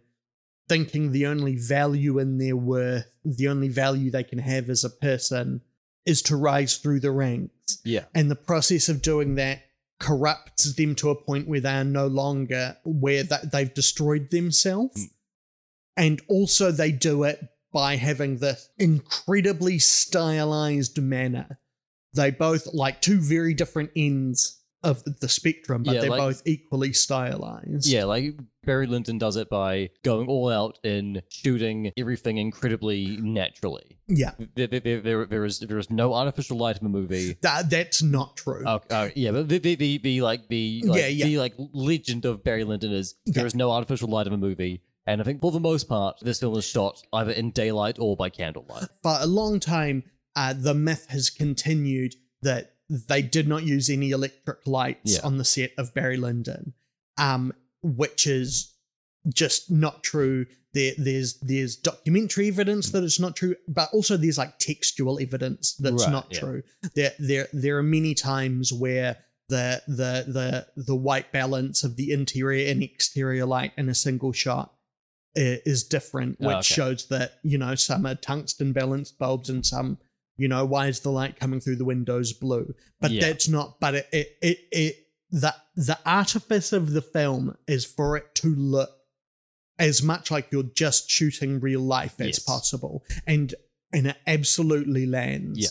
[0.68, 4.90] thinking the only value in their worth, the only value they can have as a
[4.90, 5.62] person
[6.05, 7.79] is to rise through the ranks.
[7.85, 8.05] Yeah.
[8.14, 9.62] And the process of doing that
[9.98, 15.05] corrupts them to a point where they are no longer where that they've destroyed themselves.
[15.07, 15.11] Mm.
[15.96, 17.40] And also they do it
[17.72, 21.59] by having this incredibly stylized manner.
[22.16, 26.42] They both like two very different ends of the, spectrum, but Yeah, they're like- both
[26.46, 27.87] equally stylized.
[27.88, 33.98] Yeah, like Barry Lyndon does it by going all out in shooting everything incredibly naturally.
[34.07, 34.33] Yeah.
[34.55, 37.37] There, there, there, there, there is there is no artificial light in the movie.
[37.42, 38.62] That, that's not true.
[38.64, 41.24] Oh, oh, yeah, but the, the, the, the like the like, Yeah, yeah.
[41.26, 43.46] the like legend of Barry Lyndon is there Yeah.
[43.46, 46.38] is no artificial light in the movie, and I think for the most part this
[46.40, 48.85] film is shot either in daylight or by candlelight.
[49.02, 50.05] for a long time,
[50.37, 55.20] uh, the myth has continued that they did not use any electric lights Yeah.
[55.25, 56.75] on the set of Barry Lyndon,
[57.18, 58.72] um, which is
[59.29, 60.46] just not true.
[60.72, 65.75] There, there's there's documentary evidence that it's not true, but also there's like textual evidence
[65.77, 66.38] that's Right, not yeah.
[66.40, 66.62] true.
[66.94, 69.16] There there there are many times where
[69.49, 74.33] the the the the white balance of the interior and exterior light in a single
[74.33, 74.75] shot
[75.35, 76.75] is different, Oh, which okay.
[76.75, 79.99] shows that you know some are tungsten balanced bulbs and some
[80.37, 82.75] you know why is the light coming through the windows blue?
[83.01, 83.20] But Yeah.
[83.22, 83.79] that's not.
[83.81, 84.96] But it it it, it
[85.31, 88.90] the the artifice of the film is for it to look
[89.79, 92.38] as much like you're just shooting real life as Yes.
[92.40, 93.55] possible, and
[93.92, 95.59] and it absolutely lands.
[95.59, 95.68] Yeah.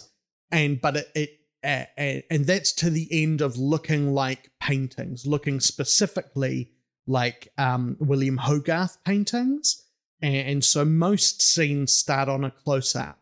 [0.59, 1.11] and but it.
[1.15, 1.83] it uh,
[2.29, 6.69] and that's to the end of looking like paintings, looking specifically
[7.07, 9.83] like um, William Hogarth paintings.
[10.21, 13.17] And, and so most scenes start on a close up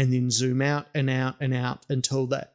[0.00, 2.54] and then zoom out and out and out until that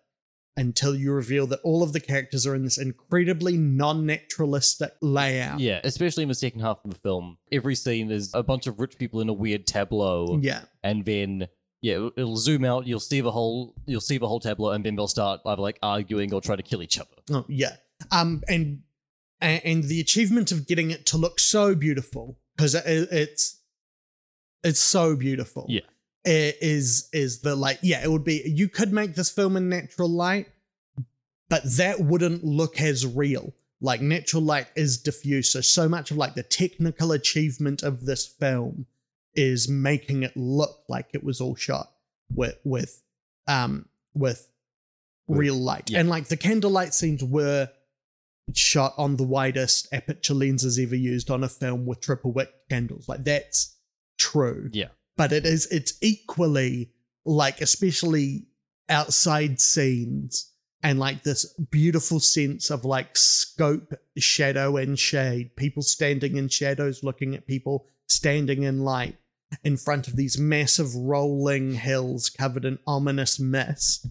[0.58, 5.60] until you reveal that all of the characters are in this incredibly non-naturalistic layout.
[5.60, 8.79] Yeah, especially in the second half of the film, every scene is a bunch of
[8.79, 10.39] rich people in a weird tableau.
[10.41, 10.62] Yeah.
[10.81, 11.47] and then
[11.81, 12.88] yeah, it'll, it'll zoom out.
[12.88, 15.77] You'll see the whole you'll see the whole tableau, and then they'll start either like
[15.84, 17.10] arguing or trying to kill each other.
[17.31, 17.75] Oh, yeah.
[18.12, 18.81] Um, and
[19.39, 23.62] and and the achievement of getting it to look so beautiful because it, it's
[24.63, 25.67] it's so beautiful.
[25.69, 25.81] Yeah.
[26.25, 30.09] Is is the like yeah it would be you could make this film in natural
[30.09, 30.47] light
[31.49, 33.53] but that wouldn't look as real.
[33.81, 38.25] Like natural light is diffuse, so so much of like the technical achievement of this
[38.25, 38.88] film
[39.35, 41.91] is making it look like it was all shot
[42.33, 43.03] with with
[43.47, 43.85] um
[44.15, 44.47] with
[45.27, 45.91] With- real light.
[45.91, 45.99] yeah.
[45.99, 47.69] And like the candlelight scenes were
[48.53, 53.07] shot on the widest aperture lenses ever used on a film with triple wick candles.
[53.07, 53.75] Like that's
[54.17, 54.69] true.
[54.71, 54.88] Yeah.
[55.17, 56.91] But it is it's equally
[57.25, 58.47] like especially
[58.89, 60.51] outside scenes
[60.84, 65.56] and like this beautiful sense of like scope, shadow, and shade.
[65.56, 69.15] People standing in shadows looking at people standing in light
[69.63, 74.08] in front of these massive rolling hills covered in ominous mist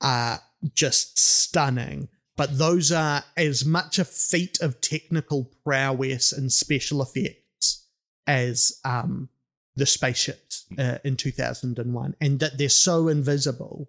[0.00, 0.40] are
[0.74, 2.08] just stunning.
[2.36, 7.86] But those are as much a feat of technical prowess and special effects
[8.26, 9.28] as um,
[9.76, 13.88] the spaceships uh, in 2001, and that they're so invisible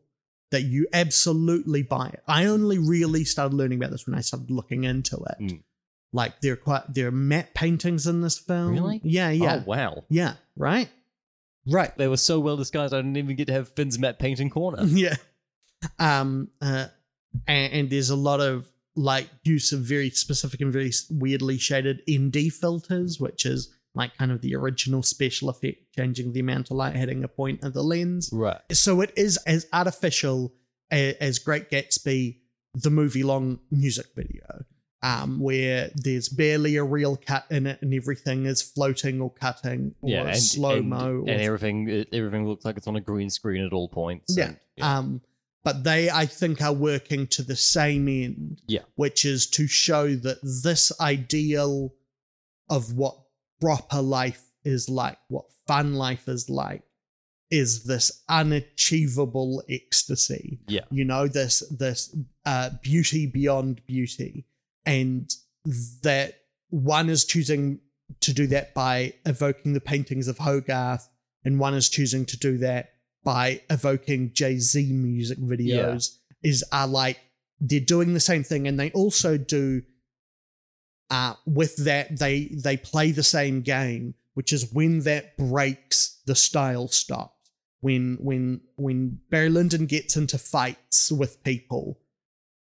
[0.51, 2.21] that you absolutely buy it.
[2.27, 5.37] I only really started learning about this when I started looking into it.
[5.39, 5.63] Mm.
[6.13, 8.71] Like there are quite there are matte paintings in this film.
[8.71, 9.01] Really?
[9.03, 10.03] Yeah, yeah, Oh wow.
[10.09, 10.35] yeah.
[10.55, 10.87] Right,
[11.67, 11.95] right.
[11.97, 14.83] They were so well disguised I didn't even get to have Finn's matte painting corner.
[14.85, 15.15] yeah.
[15.99, 16.49] Um.
[16.61, 16.87] Uh.
[17.47, 22.01] And, and there's a lot of like use of very specific and very weirdly shaded
[22.09, 26.77] ND filters, which is like kind of the original special effect, changing the amount of
[26.77, 28.29] light hitting a point of the lens.
[28.33, 28.59] right.
[28.71, 30.53] So it is as artificial
[30.91, 32.37] as, as Great Gatsby,
[32.75, 34.65] the movie long music video,
[35.01, 39.95] um, where there's barely a real cut in it and everything is floating or cutting
[40.01, 41.23] or Yeah, and slow mo.
[41.27, 44.35] and everything everything looks like it's on a green screen at all points.
[44.37, 44.53] Yeah.
[44.77, 45.21] and- Um,
[45.63, 48.61] but they, I think, are working to the same end.
[48.67, 48.81] Yeah.
[48.97, 51.91] Which is to show that this ideal
[52.69, 53.15] of what
[53.61, 56.83] proper life is like, what fan life is like,
[57.51, 60.59] is this unachievable ecstasy.
[60.67, 60.85] Yeah.
[60.91, 62.15] You know, this this
[62.45, 64.45] uh, beauty beyond beauty,
[64.85, 65.31] and
[66.01, 66.33] that
[66.69, 67.79] one is choosing
[68.21, 71.07] to do that by evoking the paintings of Hogarth,
[71.43, 76.17] and one is choosing to do that by evoking Jay Z music videos.
[76.43, 77.19] Is are like
[77.59, 79.81] they're doing the same thing, and they also do.
[81.09, 86.35] Uh, with that, they they play the same game, which is when that breaks, the
[86.35, 87.31] style stops.
[87.81, 91.99] When when when Barry Lyndon gets into fights with people,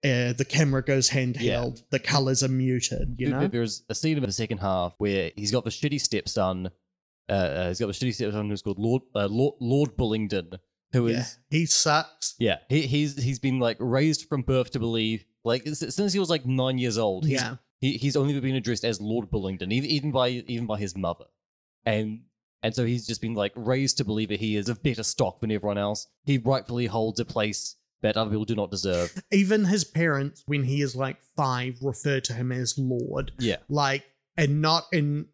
[0.03, 3.15] uh, the camera goes handheld, the colors are muted.
[3.17, 6.69] You know, There's a scene in the second half where he's got the shitty stepson.
[7.29, 10.59] Uh, uh, he's got the shitty stepson who's called Lord uh, Lord, Lord Bullingdon,
[10.91, 12.35] who is yeah, he sucks.
[12.39, 16.29] yeah, he, he's he's been like raised from birth to believe like since he was
[16.29, 17.25] like nine years old.
[17.25, 20.95] Yeah, he, he's only been addressed as Lord Bullingdon, even, even by even by his
[20.95, 21.25] mother,
[21.85, 22.21] and
[22.63, 25.39] and so he's just been like raised to believe that he is of better stock
[25.41, 26.07] than everyone else.
[26.25, 29.21] He rightfully holds a place that other people do not deserve.
[29.31, 33.31] even his parents, when he is like five, refer to him as Lord.
[33.39, 33.57] Yeah.
[33.69, 34.03] like
[34.37, 35.27] and not in.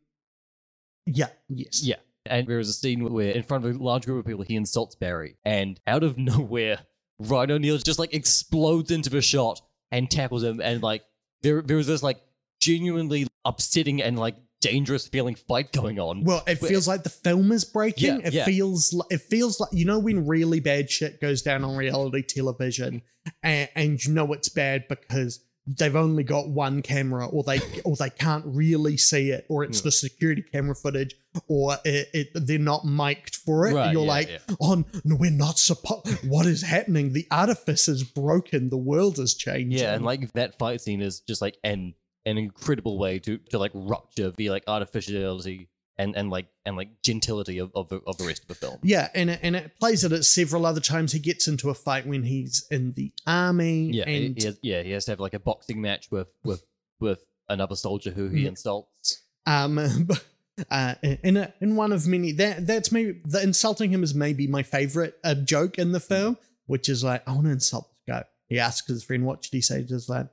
[1.05, 1.29] Yeah.
[1.49, 1.83] Yes.
[1.83, 1.97] Yeah.
[2.25, 4.55] And there is a scene where, in front of a large group of people, he
[4.55, 6.79] insults Barry, and out of nowhere,
[7.19, 11.03] Ryan O'Neal just like explodes into the shot and tackles him, and like
[11.41, 12.21] there, there was this like
[12.59, 16.23] genuinely upsetting and like dangerous feeling fight going on.
[16.23, 18.21] Well, it feels like the film is breaking.
[18.21, 18.45] Yeah, it yeah.
[18.45, 22.23] feels like it feels like you know when really bad shit goes down on reality
[22.23, 23.01] television,
[23.43, 27.95] and, and you know it's bad because they've only got one camera, or they or
[27.97, 29.83] they can't really see it, or it's Yeah.
[29.85, 31.15] the security camera footage,
[31.47, 33.73] or it, it they're not mic'd for it.
[33.73, 34.55] Right, You're yeah, like, yeah.
[34.61, 36.25] oh no, we're not supposed.
[36.27, 37.11] What is happening?
[37.11, 38.69] The artifice is broken.
[38.69, 39.71] The world is changing.
[39.71, 43.59] Yeah, and like that fight scene is just like an an incredible way to to
[43.59, 48.17] like rupture the like artificiality and and like and like gentility of of the, of
[48.17, 48.79] the rest of the film.
[48.83, 51.11] Yeah, and it, and it plays it at several other times.
[51.11, 53.91] He gets into a fight when he's in the army.
[53.91, 56.27] Yeah, he- and he has, yeah, he has to have like a boxing match with
[56.43, 56.63] with
[56.99, 58.47] with another soldier who he Mm.
[58.49, 59.21] insults.
[59.45, 59.75] um,
[60.07, 60.23] but,
[60.71, 64.47] uh, in a, in one of many that that's maybe the insulting him is maybe
[64.47, 68.15] my favorite uh, joke in the film, which is like I want to insult this
[68.15, 68.23] guy.
[68.47, 70.27] He asks his friend, "What should he say?" Just like,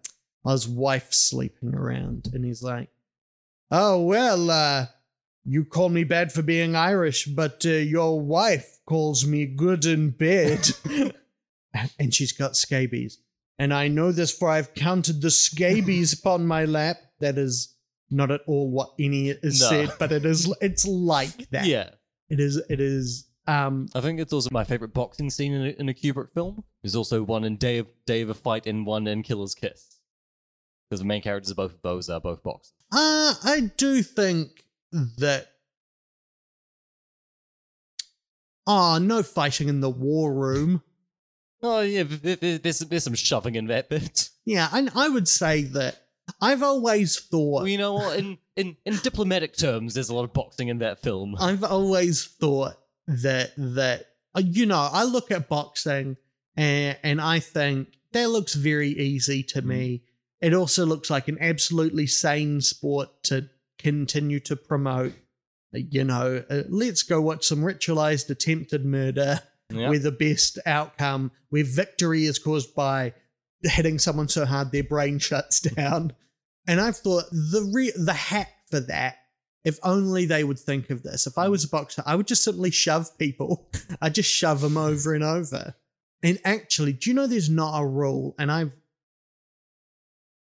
[0.44, 2.90] "Oh, his wife's sleeping around," and he's like,
[3.70, 4.86] "Oh well, uh,
[5.44, 10.10] you call me bad for being Irish, but uh, your wife calls me good in
[10.10, 10.68] bed,
[11.98, 13.18] and she's got scabies."
[13.58, 16.96] And I know this for I've counted the scabies upon my lap.
[17.20, 17.76] That is
[18.10, 19.68] not at all what any is No.
[19.68, 21.66] said, but it is it's like that.
[21.66, 21.90] Yeah,
[22.30, 25.70] It is it is um I think it's also my favorite boxing scene in a,
[25.80, 26.64] in a Kubrick film.
[26.82, 29.99] There's also one in Day of Day of a Fight and one in Killer's Kiss.
[30.90, 32.74] Because the main characters of both of those are both boxers.
[32.92, 34.64] uh I do think
[35.18, 35.46] that
[38.66, 40.82] Oh, no fighting in the war room.
[41.62, 44.28] Oh yeah, th- th- there's there's some shoving in that bit.
[44.46, 46.00] Yeah, and I would say that
[46.40, 48.18] I've always thought Well, you know what?
[48.18, 51.36] In in in diplomatic terms, there's a lot of boxing in that film.
[51.38, 52.74] I've always thought
[53.06, 56.16] that that uh, you know I look at boxing
[56.56, 60.02] and and I think that looks very easy to me.
[60.40, 65.12] It also looks like an absolutely sane sport to continue to promote.
[65.72, 69.88] You know, uh, let's go watch some ritualized attempted murder Yeah.
[69.90, 73.14] where the best outcome, where victory is caused by
[73.62, 76.12] hitting someone so hard their brain shuts down.
[76.66, 79.16] And I've thought the re- the hack for that,
[79.64, 81.26] if only they would think of this.
[81.26, 83.70] If I was a boxer, I would just simply shove people.
[84.00, 85.74] I'd just shove them over and over.
[86.22, 88.34] And actually, do you know there's not a rule?
[88.38, 88.72] And I've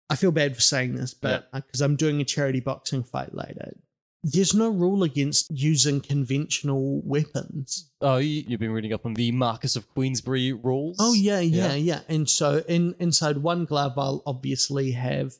[0.09, 3.75] I feel bad for saying this, but because I'm doing a charity boxing fight later,
[4.23, 7.91] there's no rule against using conventional weapons.
[8.01, 10.97] Oh, you, you've been reading up on the Marquess of Queensberry rules.
[10.99, 11.75] Oh yeah, yeah, Yeah.
[11.75, 11.99] yeah.
[12.07, 15.33] And so in inside one glove, I'll obviously have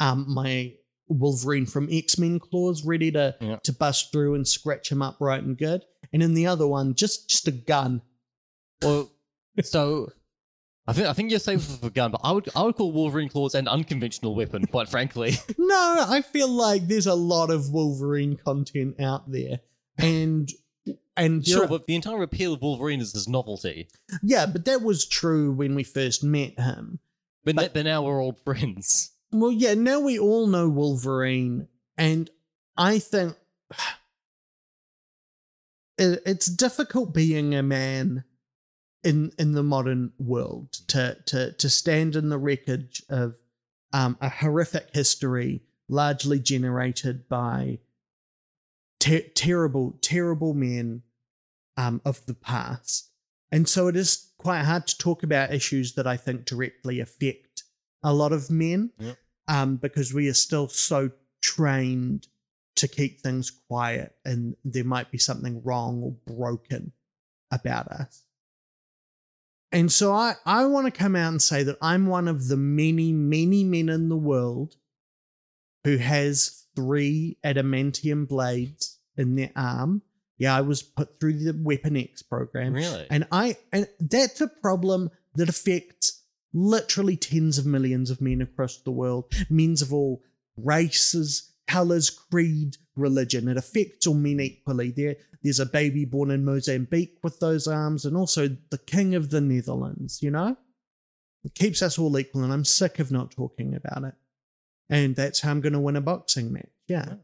[0.00, 0.74] um my
[1.08, 3.56] Wolverine from X Men claws ready to Yeah.
[3.62, 5.84] to bust through and scratch him up right and good.
[6.12, 8.02] And in the other one, just just a gun.
[8.82, 9.10] Well,
[9.62, 10.10] so
[10.88, 12.92] I think I think you're safe with a gun, but I would I would call
[12.92, 15.34] Wolverine claws an unconventional weapon, quite frankly.
[15.58, 19.58] No, I feel like there's a lot of Wolverine content out there,
[19.98, 20.48] and
[21.16, 23.88] and sure, you're- but the entire appeal of Wolverine is his novelty.
[24.22, 27.00] yeah, but that was true when we first met him.
[27.44, 29.10] But, But- but now we're old friends.
[29.32, 31.66] Well, yeah, now we all know Wolverine,
[31.98, 32.30] and
[32.76, 33.34] I think
[35.98, 38.24] it, it's difficult being a man
[39.04, 43.36] in in the modern world to to to stand in the wreckage of
[43.92, 47.78] um, a horrific history, largely generated by
[48.98, 51.02] ter- terrible, terrible men
[51.76, 53.10] um, of the past,
[53.52, 57.64] and so it is quite hard to talk about issues that I think directly affect
[58.02, 59.16] a lot of men Yep.
[59.48, 61.10] um, because we are still so
[61.42, 62.28] trained
[62.76, 66.92] to keep things quiet and there might be something wrong or broken
[67.50, 68.22] about us.
[69.72, 72.56] And so I, I want to come out and say that I'm one of the
[72.56, 74.76] many, many men in the world
[75.84, 80.02] who has three adamantium blades in their arm.
[80.38, 82.74] Yeah, I was put through the Weapon X program.
[82.74, 83.06] Really?
[83.10, 88.78] And I and that's a problem that affects literally tens of millions of men across
[88.78, 90.22] the world, men of all
[90.56, 93.48] races, colors, creed, religion.
[93.48, 94.90] It affects all men equally.
[94.90, 99.30] There, there's a baby born in Mozambique with those arms, and also the king of
[99.30, 100.22] the Netherlands.
[100.22, 100.56] You know,
[101.44, 104.14] it keeps us all equal, and I'm sick of not talking about it.
[104.90, 106.68] And that's how I'm going to win a boxing match.
[106.88, 107.14] Yeah.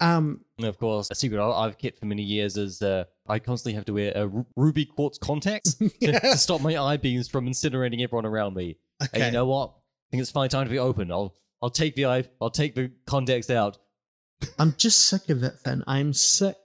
[0.00, 0.40] Um.
[0.58, 3.84] And of course, a secret I've kept for many years is uh, I constantly have
[3.86, 8.26] to wear a ruby quartz contacts to, to stop my eye beams from incinerating everyone
[8.26, 8.76] around me.
[9.02, 9.10] Okay.
[9.14, 9.70] And you know what?
[9.70, 11.10] I think it's finally time to be open.
[11.10, 13.78] I'll I'll take the eye, I'll take the contacts out.
[14.58, 15.82] I'm just sick of it, Finn.
[15.86, 16.56] I'm sick.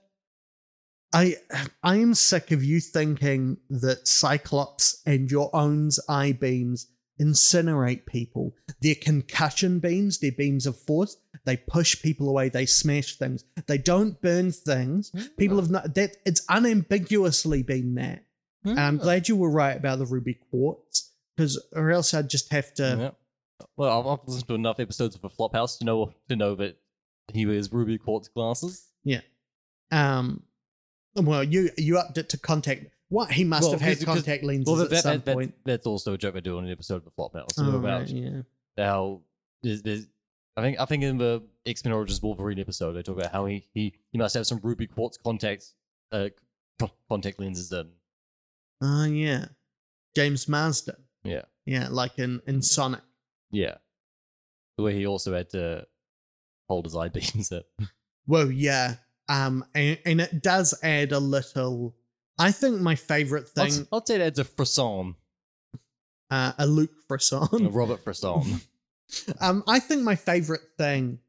[1.12, 1.36] I
[1.82, 6.88] I am sick of you thinking that Cyclops and your own eye beams
[7.20, 8.54] incinerate people.
[8.80, 11.16] They're concussion beams, they're beams of force.
[11.44, 13.44] They push people away, they smash things.
[13.66, 15.12] They don't burn things.
[15.36, 18.24] People have not that it's unambiguously been that.
[18.64, 22.52] And I'm glad you were right about the ruby quartz, because or else I'd just
[22.52, 23.10] have to Yeah.
[23.76, 26.78] Well, I've, listened to enough episodes of a Flophouse to know to know that
[27.32, 28.86] he wears ruby quartz glasses.
[29.04, 29.20] Yeah.
[29.90, 30.42] Um,
[31.14, 32.86] well, you you upped it to contact.
[33.08, 35.54] What he must Well, have had contact lenses Well, at that, some that, that, point.
[35.64, 38.02] that's also a joke I do on an episode of the Flop Flophouse Oh, about
[38.02, 38.42] right, yeah.
[38.78, 39.20] how
[39.64, 40.06] there's, there's
[40.56, 43.46] I think I think in the X Men Origins Wolverine episode they talk about how
[43.46, 45.74] he he, he must have some ruby quartz contacts
[46.12, 46.28] uh
[47.08, 47.88] contact lenses in.
[48.80, 49.46] Oh yeah,
[50.14, 50.96] James Marsden.
[51.24, 51.42] Yeah.
[51.66, 53.00] Yeah, like in in Sonic.
[53.50, 53.74] Yeah.
[54.76, 55.84] The way he also had to
[56.68, 57.64] hold his eye beams up.
[58.26, 58.94] Well, yeah.
[59.30, 61.94] Um, and, and it does add a little.
[62.38, 65.14] I think my favorite thing, I'll say that's a frisson,
[66.30, 67.66] uh, a Luke Frisson.
[67.66, 68.60] a Robert frisson.
[69.40, 71.20] um, I think my favorite thing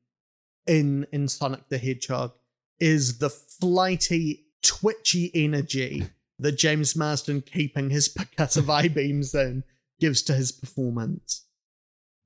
[0.66, 2.34] in in Sonic the Hedgehog
[2.80, 6.08] is the flighty, twitchy energy
[6.39, 9.64] that James Marsden keeping his percussive eye beams in
[9.99, 11.45] gives to his performance.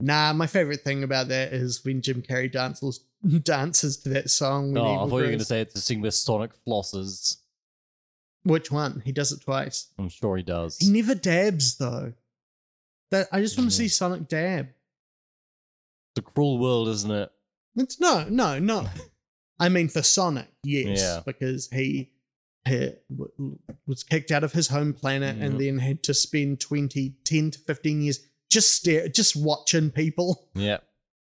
[0.01, 2.99] Nah, my favorite thing about that is when Jim Carrey dances
[3.43, 4.77] dances to that song.
[4.77, 7.37] Oh, I thought you were going to say it's a scene where Sonic flosses.
[8.43, 9.01] Which one?
[9.05, 9.87] He does it twice.
[9.97, 10.77] I'm sure he does.
[10.77, 12.13] He never dabs though.
[13.11, 13.77] That I just want to Mhm.
[13.77, 14.67] see Sonic dab.
[16.15, 17.31] It's a cruel world, isn't it?
[17.77, 18.87] It's no, no, no.
[19.59, 21.21] I mean for Sonic, yes, Yeah.
[21.25, 22.11] because he
[22.67, 25.45] he w- was kicked out of his home planet Yeah.
[25.45, 28.19] and then had to spend 20, 10 to 15 years
[28.51, 30.49] just stare, just watching people.
[30.55, 30.77] Yeah.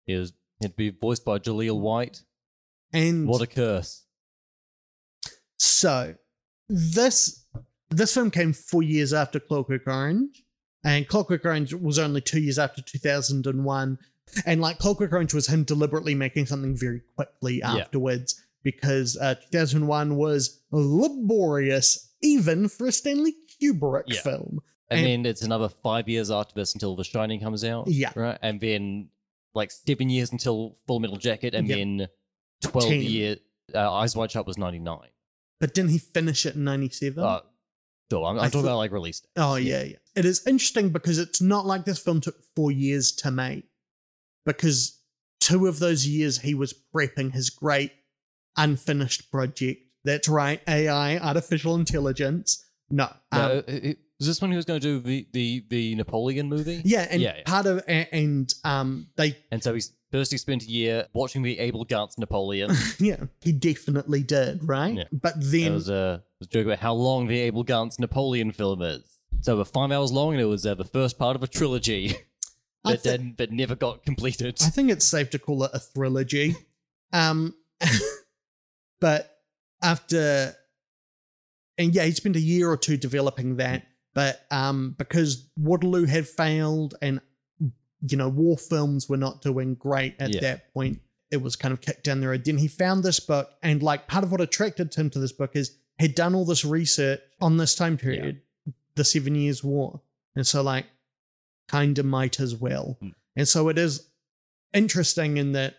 [0.05, 2.21] He was he'd be voiced by Jaleel White.
[2.93, 4.03] And What a curse.
[5.57, 6.15] so
[6.69, 7.45] this
[7.89, 10.43] this film came four years after Clockwork Orange,
[10.83, 13.97] and Clockwork Orange was only two years after 2001.
[14.45, 17.75] And like Clockwork Orange was him deliberately making something very quickly Yeah.
[17.75, 24.21] afterwards because uh, 2001 was laborious even for a Stanley Kubrick Yeah.
[24.21, 24.61] film.
[24.91, 27.87] And, And- then it's another five years after this until The Shining comes out.
[27.87, 28.11] Yeah.
[28.15, 28.37] Right?
[28.43, 29.09] And then
[29.55, 31.77] like seven years until Full Metal Jacket, and Yep.
[31.77, 32.07] then
[32.61, 33.01] 12 Ten.
[33.01, 33.39] years.
[33.73, 34.99] Uh, Eyes Wide Shut was 99.
[35.59, 37.23] But didn't he finish it in 97?
[37.23, 37.39] Uh,
[38.11, 39.21] so I'm, I'm talking thought- about like release.
[39.21, 39.31] dates.
[39.37, 39.95] Oh yeah, yeah.
[40.15, 43.63] It is interesting because it's not like this film took four years to make,
[44.45, 44.99] because
[45.39, 47.91] two of those years he was prepping his great
[48.57, 49.81] unfinished project.
[50.03, 52.65] That's right, AI, artificial intelligence.
[52.89, 55.65] No, No, um, uh, uh, is this one he was going to do the, the,
[55.69, 56.81] the Napoleon movie?
[56.85, 57.43] yeah, and yeah, yeah.
[57.45, 61.41] part of a- and um they And so he's first he spent a year watching
[61.41, 62.71] the Abel Gance Napoleon.
[62.99, 65.03] yeah he definitely did right, Yeah.
[65.11, 68.51] but There then was a, was a joke about how long the Abel Gance Napoleon
[68.53, 69.03] film is.
[69.41, 72.15] So over five hours long, and it was uh, the first part of a trilogy
[72.85, 74.57] I, that thi- then that never got completed.
[74.63, 76.55] I think it's safe to call it a trilogy.
[77.13, 77.53] Um,
[79.01, 79.29] but
[79.83, 80.53] after,
[81.77, 83.83] and yeah, he spent a year or two developing that.
[84.13, 87.21] But um, because Waterloo had failed and
[88.09, 90.41] you know war films were not doing great at Yeah.
[90.41, 90.99] that point,
[91.29, 92.43] it was kind of kicked down the road.
[92.43, 95.51] Then he found this book, and like part of what attracted him to this book
[95.55, 98.41] is he'd done all this research on this time period,
[98.95, 100.01] the Seven Years' War,
[100.35, 100.87] and so like
[101.67, 102.97] kind of might as well.
[102.99, 103.09] Hmm.
[103.37, 104.09] And so it is
[104.73, 105.75] interesting in that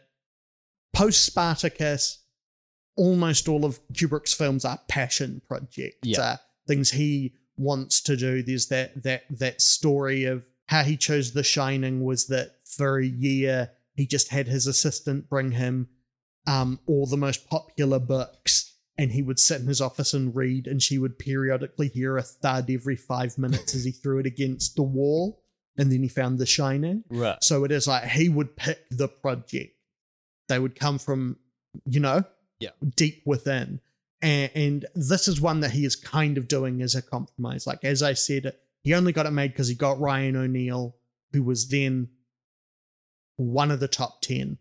[0.94, 2.20] post Spartacus,
[2.96, 6.20] almost all of Kubrick's films are passion projects, Yeah.
[6.20, 8.42] uh, things he wants to do.
[8.42, 13.04] There's that that that story of how he chose The Shining was that for a
[13.06, 15.88] year he just had his assistant bring him
[16.46, 18.68] um, all the most popular books.
[18.98, 22.22] And he would sit in his office and read, and she would periodically hear a
[22.22, 25.42] thud every five minutes as he threw it against the wall.
[25.78, 27.02] And then he found The Shining.
[27.08, 27.38] right.
[27.42, 29.74] So it is like he would pick the project.
[30.48, 31.38] They would come from,
[31.86, 32.24] you know,
[32.60, 32.70] Yeah.
[32.94, 33.80] deep within.
[34.22, 37.66] And, and this is one that he is kind of doing as a compromise.
[37.66, 38.54] Like, as I said,
[38.84, 40.96] he only got it made because he got Ryan O'Neal,
[41.32, 42.08] who was then
[43.36, 44.58] one of the top 10.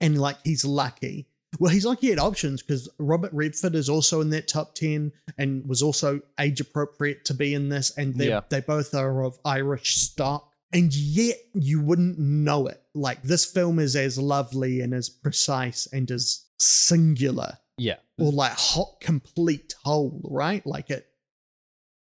[0.00, 1.28] And like, he's lucky.
[1.58, 5.12] Well, he's lucky he had options because Robert Redford is also in that top 10
[5.36, 7.90] and was also age appropriate to be in this.
[7.98, 8.40] And they Yeah.
[8.48, 10.46] they both are of Irish stock.
[10.72, 12.80] And yet you wouldn't know it.
[12.94, 17.96] Like, this film is as lovely and as precise and as singular Yeah.
[18.18, 20.64] or like hot, complete whole, right?
[20.66, 21.06] Like it.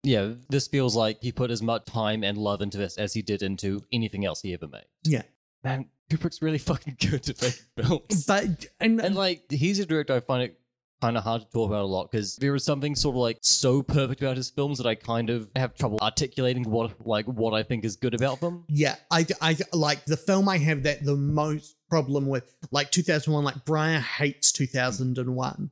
[0.02, 0.34] Yeah.
[0.48, 3.42] This feels like he put as much time and love into this as he did
[3.42, 4.86] into anything else he ever made.
[5.04, 5.22] Yeah.
[5.64, 8.24] Man, Kubrick's really fucking good at making films.
[8.26, 10.58] But, and, And like, he's a director I find it
[11.00, 13.38] kind of hard to talk about a lot because there is something sort of like
[13.40, 17.54] so perfect about his films that I kind of have trouble articulating what like what
[17.54, 18.64] I think is good about them.
[18.68, 23.44] Yeah, I, I like the film I have that the most problem with, like 2001,
[23.44, 25.70] like Brian hates 2001.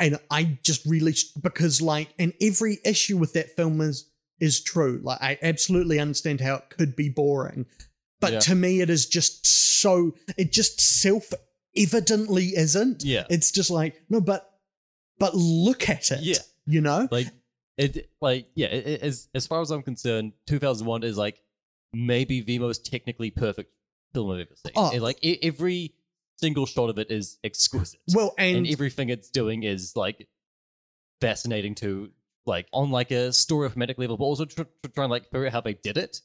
[0.00, 5.00] And I just really, because like, and every issue with that film is, is true.
[5.02, 7.66] Like, I absolutely understand how it could be boring.
[8.20, 8.38] But Yeah.
[8.40, 11.32] to me, it is just so, it just self
[11.76, 13.04] evidently isn't.
[13.04, 13.24] Yeah.
[13.30, 14.50] It's just like, no, but,
[15.18, 16.20] but look at it.
[16.22, 16.38] Yeah.
[16.66, 17.08] You know?
[17.10, 17.28] Like
[17.76, 21.40] it like yeah, it, it- as as far as I'm concerned, 2001 is like
[21.92, 23.70] maybe the most technically perfect
[24.14, 24.72] film I've ever seen.
[24.76, 24.90] Oh.
[24.94, 25.94] It, like e- every
[26.38, 28.00] single shot of it is exquisite.
[28.14, 30.28] Well, and, and, everything it's doing is like
[31.20, 32.10] fascinating to
[32.46, 35.52] like on like a story thematic level, but also tr- tr- trying like figure out
[35.52, 36.20] how they did it.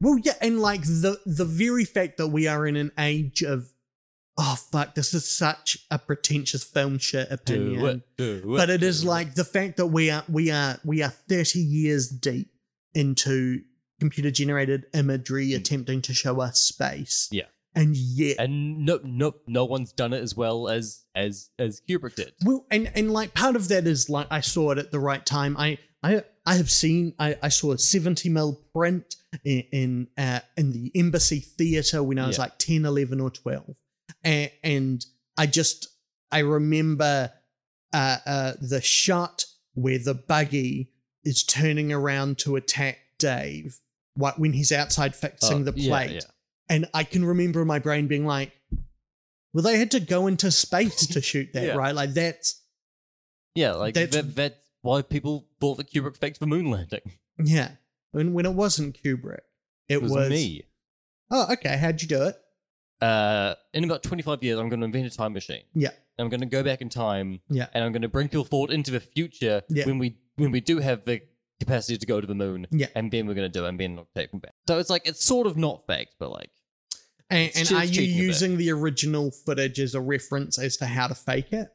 [0.00, 3.72] Well, yeah, and like the the very fact that we are in an age of
[4.38, 7.80] oh fuck, this is such a pretentious film shit opinion.
[7.80, 10.78] Do it, do it, But it is like the fact that we are we are
[10.84, 12.50] we are 30 years deep
[12.94, 13.62] into
[14.00, 17.28] computer generated imagery attempting to show us space.
[17.32, 17.44] Yeah.
[17.74, 22.14] And yet and no no no one's done it as well as as as Kubrick
[22.14, 22.32] did.
[22.44, 25.24] Well, and and like part of that is like I saw it at the right
[25.26, 25.56] time.
[25.58, 30.40] I I I have seen I, I saw a seventy mil print in in, uh,
[30.56, 32.44] in the Embassy Theatre when I was Yeah.
[32.44, 33.74] like 10, 11 or twelve,
[34.24, 35.04] and, and
[35.36, 35.88] I just
[36.32, 37.30] I remember
[37.92, 39.44] uh, uh, the shot
[39.74, 40.92] where the buggy
[41.24, 43.80] is turning around to attack Dave.
[44.16, 46.20] What when he's outside fixing Oh, the yeah, plate, yeah.
[46.68, 48.52] and I can remember my brain being like,
[49.52, 51.74] well, they had to go into space to shoot that, Yeah.
[51.74, 51.94] right?
[51.94, 52.60] Like that's
[53.54, 57.00] Yeah, like That's- that, that's why people thought that Kubrick faked the moon landing.
[57.38, 57.72] Yeah.
[58.12, 59.40] When when it wasn't Kubrick,
[59.88, 60.62] it, It was, was, me.
[61.30, 61.76] Oh, okay.
[61.76, 62.36] How'd you do it?
[63.00, 65.62] Uh, in about 25 years, I'm going to invent a time machine.
[65.74, 65.90] Yeah.
[66.18, 67.40] I'm going to go back in time.
[67.50, 67.66] Yeah.
[67.74, 69.84] And I'm going to bring people forward into the future Yeah.
[69.86, 71.20] when we when we do have the
[71.60, 72.66] capacity to go to the moon.
[72.70, 72.86] Yeah.
[72.94, 74.54] And then we're going to do it, and then we'll take them back.
[74.68, 76.50] So it's like it's sort of not faked, but like
[77.30, 78.24] And, and are you cheating a bit.
[78.26, 81.68] using the original footage as a reference as to how to fake it?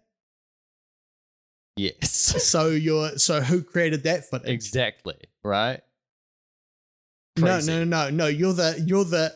[1.77, 2.09] yes,
[2.43, 4.49] so you're so who created that footage?
[4.49, 5.81] exactly right.
[7.37, 7.71] No, Crazy.
[7.71, 8.27] no, no, no.
[8.27, 9.33] You're the you're the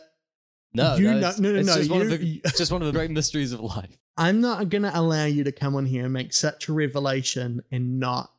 [0.74, 1.76] No, you no, know, no, no, it's no.
[1.76, 3.96] just one of the, it's just one of the great mysteries of life.
[4.18, 7.98] I'm not gonna allow you to come on here and make such a revelation and
[7.98, 8.30] not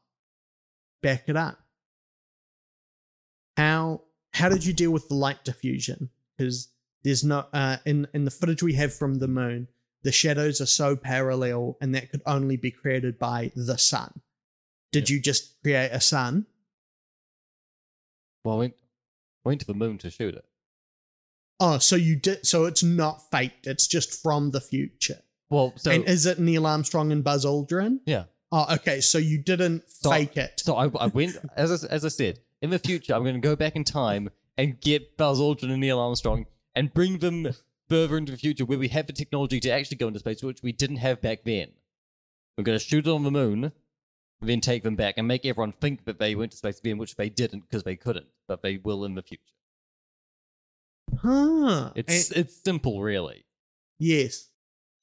[1.01, 1.59] back it up.
[3.57, 4.01] How
[4.33, 6.09] how did you deal with the light diffusion?
[6.37, 6.69] Because
[7.03, 9.67] there's no uh, in in the footage we have from the moon,
[10.03, 14.21] the shadows are so parallel, and that could only be created by the sun.
[14.91, 16.45] Did you just create a sun?
[18.45, 18.73] Well, I went
[19.43, 20.45] went to the moon to shoot it.
[21.59, 22.45] Oh, so you did.
[22.45, 23.65] So it's not faked.
[23.65, 25.19] It's just from the future.
[25.49, 27.99] Well, so and is it Neil Armstrong and Buzz Aldrin?
[28.05, 28.25] yeah.
[28.49, 29.01] Oh, okay.
[29.01, 30.61] So you didn't So- fake it.
[30.63, 33.13] So I, I went as I, as I said in the future.
[33.13, 36.45] I'm going to go back in time and get Buzz Aldrin and Neil Armstrong
[36.75, 37.47] and bring them
[37.89, 40.63] further into the future where we have the technology to actually go into space, which
[40.63, 41.69] we didn't have back then.
[42.57, 43.71] We're going to shoot it on the moon,
[44.41, 47.15] then take them back and make everyone think that they went to space again, which
[47.15, 49.43] they didn't because they couldn't, but they will in the future.
[51.21, 51.91] Huh.
[51.95, 53.45] It's And- it's simple, really.
[53.99, 54.49] yes.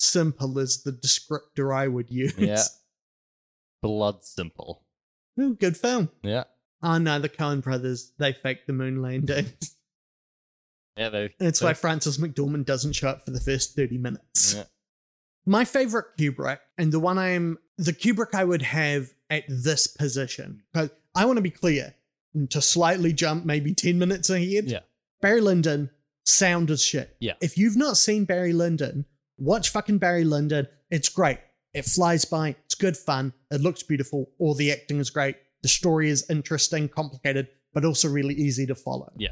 [0.00, 2.34] Simple is the descriptor I would use.
[2.36, 2.62] Yeah.
[3.80, 4.82] Blood simple.
[5.38, 6.10] Oh, good film.
[6.22, 6.44] Yeah.
[6.84, 9.46] Oh no, the Coen brothers, they faked the moon landing.
[10.96, 11.30] Yeah, they.
[11.40, 14.54] That's they- why Frances McDormand doesn't show up for the first 30 minutes.
[14.54, 14.62] Yeah.
[15.44, 20.62] My favorite Kubrick, and the one I'm the Kubrick I would have at this position.
[20.72, 21.94] Because I want to be clear,
[22.50, 24.66] to slightly jump maybe 10 minutes ahead.
[24.66, 24.80] Yeah.
[25.20, 25.90] Barry Lyndon,
[26.24, 27.16] sound as shit.
[27.18, 27.34] Yeah.
[27.40, 29.04] If you've not seen Barry Lyndon,
[29.36, 30.68] watch fucking Barry Lyndon.
[30.90, 31.38] It's great.
[31.72, 32.54] It flies by.
[32.66, 33.32] It's good fun.
[33.50, 34.30] It looks beautiful.
[34.38, 35.34] All the acting is great.
[35.64, 39.10] The story is interesting, complicated, but also really easy to follow.
[39.16, 39.30] Yeah.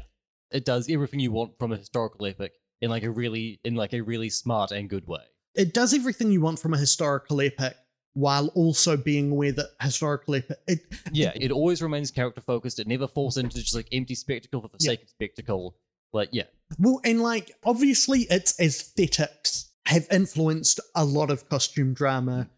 [0.51, 3.93] It does everything you want from a historical epic in like a really in like
[3.93, 5.21] a really smart and good way.
[5.53, 7.75] It does everything you want from a historical epic
[8.13, 10.57] while also being aware that historical epic.
[10.67, 10.79] It,
[11.11, 12.79] Yeah, it always remains character focused.
[12.79, 14.93] It never falls into just like empty spectacle for the Yeah.
[14.93, 15.75] sake of spectacle.
[16.13, 16.45] Like, yeah,
[16.79, 22.49] well, and like obviously its aesthetics have influenced a lot of costume drama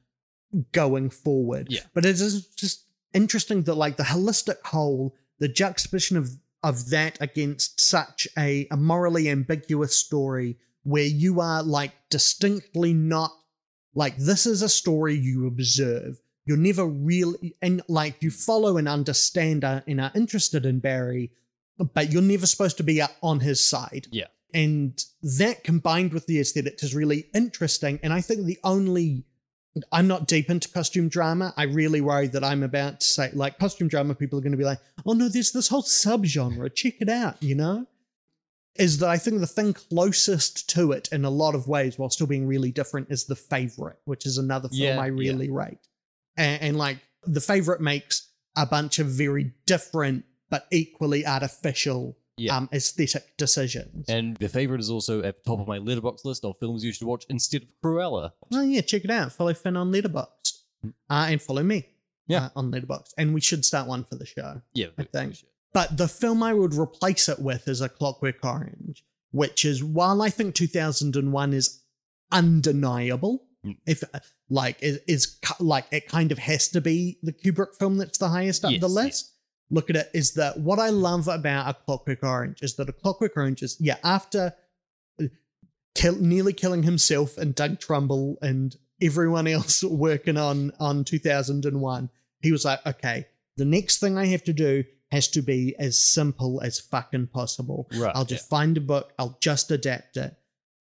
[0.72, 1.68] going forward.
[1.70, 1.82] Yeah.
[1.94, 2.85] But it is just
[3.16, 6.30] interesting that like the holistic whole, the juxtaposition of
[6.64, 13.32] of that against such a, a morally ambiguous story where you are like distinctly not
[13.94, 16.20] like this is a story you observe.
[16.46, 21.32] You're never really and like you follow and understand and are interested in Barry,
[21.94, 24.08] but you're never supposed to be uh, on his side.
[24.12, 24.28] Yeah.
[24.54, 28.00] And that combined with the aesthetics is really interesting.
[28.02, 29.26] And I think the only
[29.92, 31.54] I'm not deep into costume drama.
[31.58, 34.58] I really worry that I'm about to say, like, costume drama, people are going to
[34.58, 36.74] be like, oh no, there's this whole subgenre.
[36.74, 37.86] Check it out, you know?
[38.78, 42.10] Is that I think the thing closest to it in a lot of ways, while
[42.10, 45.12] still being really different, is The Favorite, which is another film Yeah, I yeah.
[45.12, 45.80] really rate.
[46.38, 52.58] And, and like, The Favorite makes a bunch of very different but equally artificial Yeah.
[52.58, 54.10] um, aesthetic decisions.
[54.10, 56.92] and the favorite is also at the top of my Letterboxd list of films you
[56.92, 58.32] should watch instead of Cruella.
[58.54, 59.32] Oh yeah, check it out.
[59.32, 60.52] Follow Finn on Letterboxd,
[61.10, 61.88] uh, and follow me,
[62.28, 62.46] Yeah.
[62.48, 63.14] uh, on Letterboxd.
[63.18, 64.62] And we should start one for the show.
[64.74, 65.38] Yeah, I think.
[65.74, 70.22] But the film I would replace it with is A Clockwork Orange, which is while
[70.22, 71.84] I think 2001 is
[72.32, 73.78] undeniable, Mm.
[73.88, 74.04] if
[74.50, 78.20] like it is cu- like it kind of has to be the Kubrick film that's
[78.20, 79.32] the highest up Yes, the yes.
[79.72, 82.94] Look at it is that what I love about A Clockwork Orange is that A
[82.94, 84.54] Clockwork Orange is yeah after
[85.22, 85.26] uh,
[85.96, 92.10] kill, nearly killing himself and Doug Trumbull and everyone else working on on 2001
[92.42, 93.26] he was like okay
[93.58, 97.90] the next thing I have to do has to be as simple as fucking possible
[97.96, 98.12] Right.
[98.16, 100.34] I'll just find a book I'll just adapt it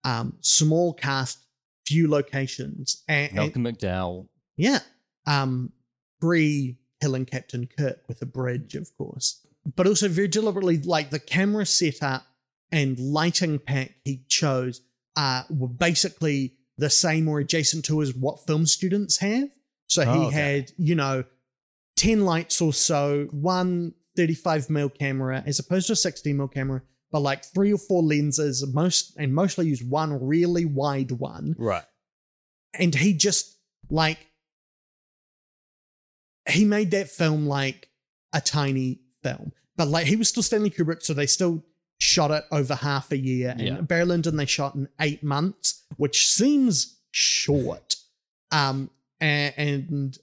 [0.05, 1.39] um small cast
[1.87, 3.43] few locations and, yeah.
[3.43, 4.29] and Malcolm McDowell.
[4.57, 4.81] yeah.
[5.27, 5.73] Um,
[6.21, 9.45] Bree killing Captain Kirk with a bridge, of course.
[9.77, 12.23] But also very deliberately, like the camera setup
[12.71, 14.81] and lighting pack he chose
[15.17, 19.49] uh, were basically the same or adjacent to as what film students have.
[19.89, 20.37] So he Oh, okay.
[20.37, 21.25] had, you know,
[21.97, 26.83] 10 lights or so, one 35 mil camera as opposed to a 16 mil camera,
[27.11, 31.85] but like three or four lenses, most and mostly use one really wide one Right.
[32.75, 33.57] and he just
[33.91, 34.19] like
[36.49, 37.89] he made that film like
[38.33, 41.65] a tiny film, but like he was still Stanley Kubrick, so they still
[41.99, 43.51] shot it over half a year.
[43.51, 43.81] And Yeah.
[43.81, 47.97] Barry Lyndon they shot in eight months, which seems short.
[48.51, 48.91] Um,
[49.21, 50.19] and, and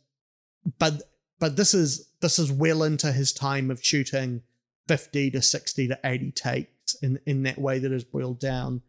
[0.77, 1.03] but
[1.39, 4.41] but this is this is well into his time of shooting
[4.87, 8.81] fifty to sixty to eighty takes in in that way that is boiled down,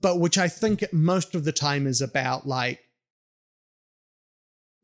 [0.00, 2.80] but which I think most of the time is about like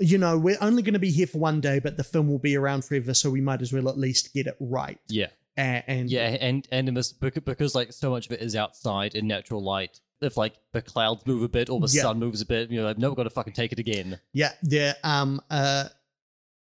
[0.03, 2.39] you know, we're only going to be here for one day, but the film will
[2.39, 4.99] be around forever, so we might as well at least get it right.
[5.09, 5.29] Yeah.
[5.57, 8.57] A- And, Yeah, and and in this because, because like so much of it is
[8.57, 10.01] outside in natural light.
[10.21, 12.03] If like the clouds move a bit or the Yeah.
[12.03, 14.19] sun moves a bit, you know, I've never got to fucking take it again.
[14.33, 15.89] yeah, there, um, uh,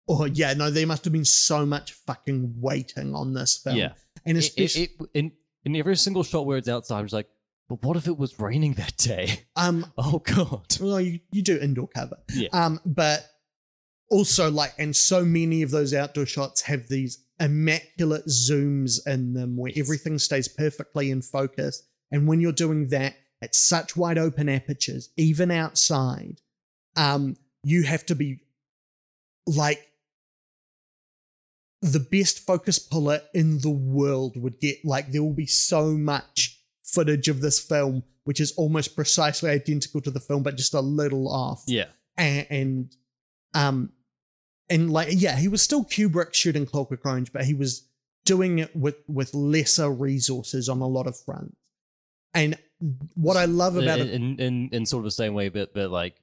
[0.08, 3.76] oh yeah, no, there must have been so much fucking waiting on this film.
[3.76, 3.92] Yeah.
[4.26, 5.32] and It, especially, it, it, in
[5.64, 7.28] in every single shot where it's outside, I'm just like,
[7.68, 9.40] but what if it was raining that day?
[9.56, 10.76] um, Oh god.
[10.80, 12.48] well, you, you do indoor cover, Yeah.
[12.52, 13.26] um, but
[14.10, 19.56] also like, and so many of those outdoor shots have these immaculate zooms in them
[19.56, 24.48] where everything stays perfectly in focus, and when you're doing that at such wide open
[24.48, 26.40] apertures, even outside,
[26.96, 28.40] um, you have to be
[29.46, 29.80] like
[31.82, 36.58] the best focus puller in the world would get like there will be so much
[36.84, 40.80] footage of this film which is almost precisely identical to the film but just a
[40.80, 41.86] little off Yeah.
[42.16, 42.96] and, and
[43.54, 43.92] um
[44.70, 47.86] and like yeah he was still kubrick shooting clockwork orange but he was
[48.24, 51.56] doing it with with lesser resources on a lot of fronts
[52.34, 52.58] and
[53.14, 55.74] what i love about in, it in, in in sort of the same way but
[55.74, 56.16] that like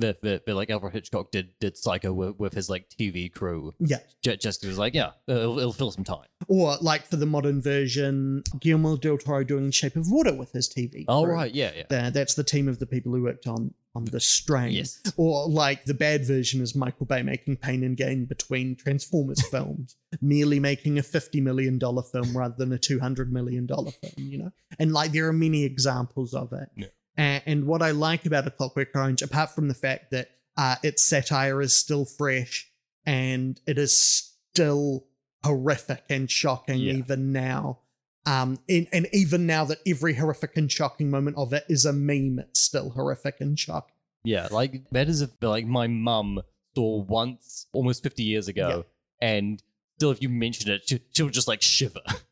[0.00, 3.74] that, that, that like Alfred Hitchcock did did Psycho with, with his like TV crew.
[3.78, 6.26] yeah J- just was like, yeah, it'll, it'll fill some time.
[6.48, 10.68] or like for the modern version guillermo del toro doing shape of water with his
[10.68, 11.32] tv Oh crew.
[11.34, 11.82] right, yeah, yeah.
[11.88, 14.70] There, that's the team of the people who worked on on the strain.
[14.70, 15.00] Yes.
[15.16, 19.96] Or like the bad version is Michael Bay making Pain and Gain between Transformers films,
[20.20, 24.12] merely making a fifty million dollar film rather than a two hundred million dollar film.
[24.16, 26.68] You know, and like there are many examples of it.
[26.76, 26.86] Yeah.
[27.20, 30.76] A- and what I like about A Clockwork Orange, apart from the fact that uh,
[30.82, 32.68] its satire is still fresh
[33.06, 35.06] and it is still
[35.44, 36.94] horrific and shocking Yeah.
[36.94, 37.80] even now.
[38.26, 41.92] Um, and, and even now that every horrific and shocking moment of it is a
[41.92, 43.94] meme, it's still horrific and shocking.
[44.24, 46.42] Yeah, like that is if like my mum
[46.74, 48.84] saw once almost fifty years ago,
[49.22, 49.62] and
[49.96, 52.02] still if you mention it, she, she'll just like shiver.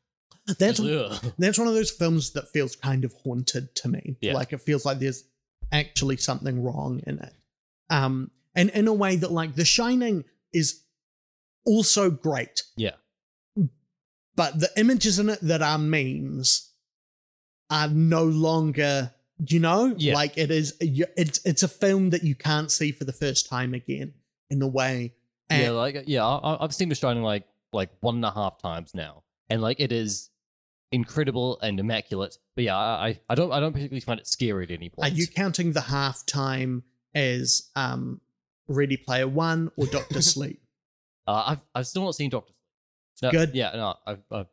[0.58, 1.32] That's Ugh.
[1.38, 4.16] that's one of those films that feels kind of haunted to me.
[4.20, 4.34] Yeah.
[4.34, 5.24] Like it feels like there's
[5.72, 7.32] actually something wrong in it.
[7.90, 10.82] Um, and in a way that like The Shining is
[11.66, 12.62] also great.
[12.76, 12.92] Yeah.
[14.36, 16.70] But the images in it that are memes
[17.70, 19.12] are no longer,
[19.46, 20.14] you know, Yeah.
[20.14, 20.74] like it is.
[20.80, 24.14] It's it's a film that you can't see for the first time again
[24.50, 25.12] in a way.
[25.50, 28.58] And yeah, like yeah, I, I've seen The Shining like like one and a half
[28.62, 30.30] times now, and like it is
[30.92, 32.36] incredible and immaculate.
[32.54, 35.10] But yeah, I I- I don't I don't particularly find it scary at any point.
[35.12, 36.82] Are you counting the half time
[37.14, 38.20] as um,
[38.68, 40.60] Ready Player One or Doctor Sleep?
[41.26, 42.52] Uh, I've I've still not seen Doctor.
[43.22, 43.54] No, Good.
[43.54, 44.46] Yeah, no, I've, I've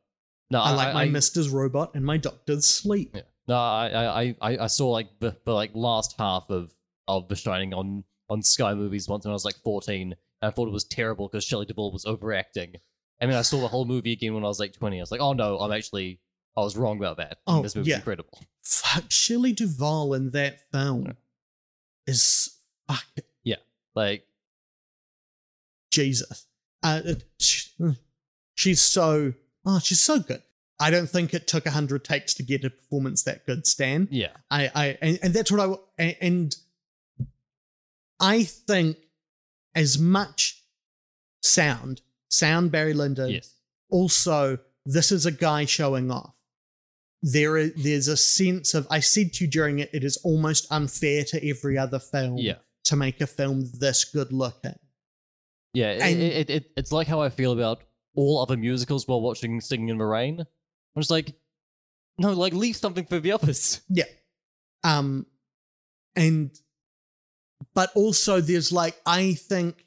[0.49, 0.59] no.
[0.61, 3.11] I like my I, Mister's Robot and my Doctor's Sleep.
[3.15, 3.21] Yeah.
[3.47, 6.73] No, I, I, I- I, I saw like the, the like last half of
[7.07, 10.49] of The Shining on on Sky Movies once when I was like fourteen, and I
[10.49, 12.73] thought it was terrible because Shelley Duvall was overacting.
[13.21, 14.97] I mean, I saw the whole movie again when I was like twenty.
[14.97, 16.19] I was like, oh no, I'm actually
[16.57, 17.39] I was wrong about that.
[17.47, 17.95] Oh, this movie's yeah.
[17.97, 18.39] incredible.
[18.63, 21.11] Fuck, Shelley Duvall in that film Yeah.
[22.07, 23.03] is fuck
[23.43, 23.57] Yeah,
[23.95, 24.25] Like,
[25.91, 26.45] Jesus.
[26.83, 27.01] Uh,
[28.55, 29.33] she's so
[29.65, 30.41] oh, she's so good.
[30.79, 34.07] I don't think it took a hundred takes to get a performance that good, Stan.
[34.11, 35.61] yeah, I, I, and, and that's what
[35.97, 36.55] I, and- and
[38.19, 38.97] I think
[39.73, 40.61] as much
[41.41, 43.53] sound, sound Barry Lyndon, yes,
[43.89, 46.34] also this is a guy showing off.
[47.27, 50.67] There is, there's a sense of, I said to you during it, it is almost
[50.71, 54.77] unfair to every other film yeah, to make a film this good looking.
[55.73, 55.91] yeah.
[55.93, 57.81] It, And- it, it, it's like how I feel about
[58.15, 60.39] all other musicals while watching Singing in the Rain.
[60.39, 61.33] I'm just like,
[62.19, 63.81] no, like leave something for the others.
[63.89, 64.05] Yeah.
[64.83, 65.25] Um
[66.15, 66.51] and
[67.73, 69.85] but also there's like I think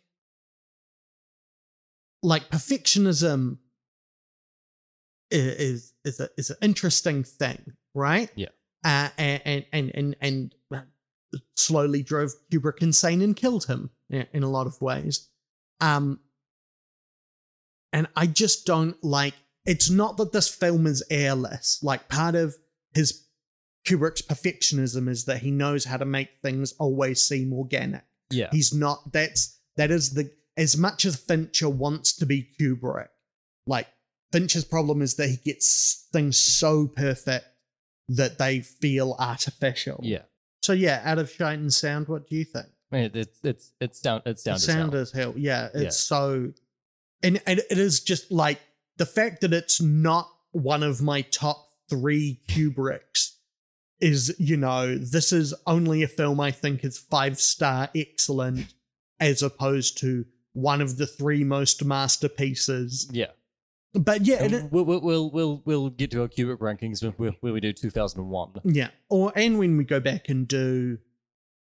[2.23, 3.59] like perfectionism
[5.31, 8.31] is is a is an interesting thing, right?
[8.35, 8.49] Yeah.
[8.85, 10.85] Uh, and and and and, and
[11.57, 15.29] slowly drove Kubrick insane and killed him in, in a lot of ways.
[15.81, 16.21] Um
[17.93, 19.35] and I just don't like
[19.67, 21.81] it's not that this film is airless.
[21.83, 22.57] Like part of
[22.95, 23.27] his
[23.87, 28.05] Kubrick's perfectionism is that he knows how to make things always seem organic.
[28.31, 33.09] Yeah, He's not that's that is the as much as Fincher wants to be Kubrick,
[33.67, 33.87] like
[34.33, 37.47] Fincher's problem is that he gets things so perfect
[38.09, 40.01] that they feel artificial.
[40.03, 40.23] Yeah.
[40.63, 42.67] So yeah, out of sight and sound, what do you think?
[42.93, 44.95] I mean, it's it's it's down it's down to sound sound.
[44.95, 45.35] as hell.
[45.37, 45.91] Yeah, it's Yeah.
[45.91, 46.53] so,
[47.23, 48.61] and and it is just like
[48.97, 53.35] the fact that it's not one of my top three Kubricks
[54.01, 58.73] is you know this is only a film I think is five star excellent
[59.21, 63.09] as opposed to one of the three most masterpieces.
[63.13, 63.27] Yeah.
[63.95, 67.37] But yeah, And it, we'll, we'll we'll we'll get to our Kubrick rankings when we,
[67.41, 68.61] when we do 2001.
[68.65, 70.99] yeah, or and when we go back and do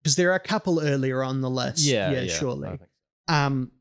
[0.01, 1.85] because there are a couple earlier on the list.
[1.85, 2.79] Yeah, yeah, yeah, surely.
[3.27, 3.71] Um,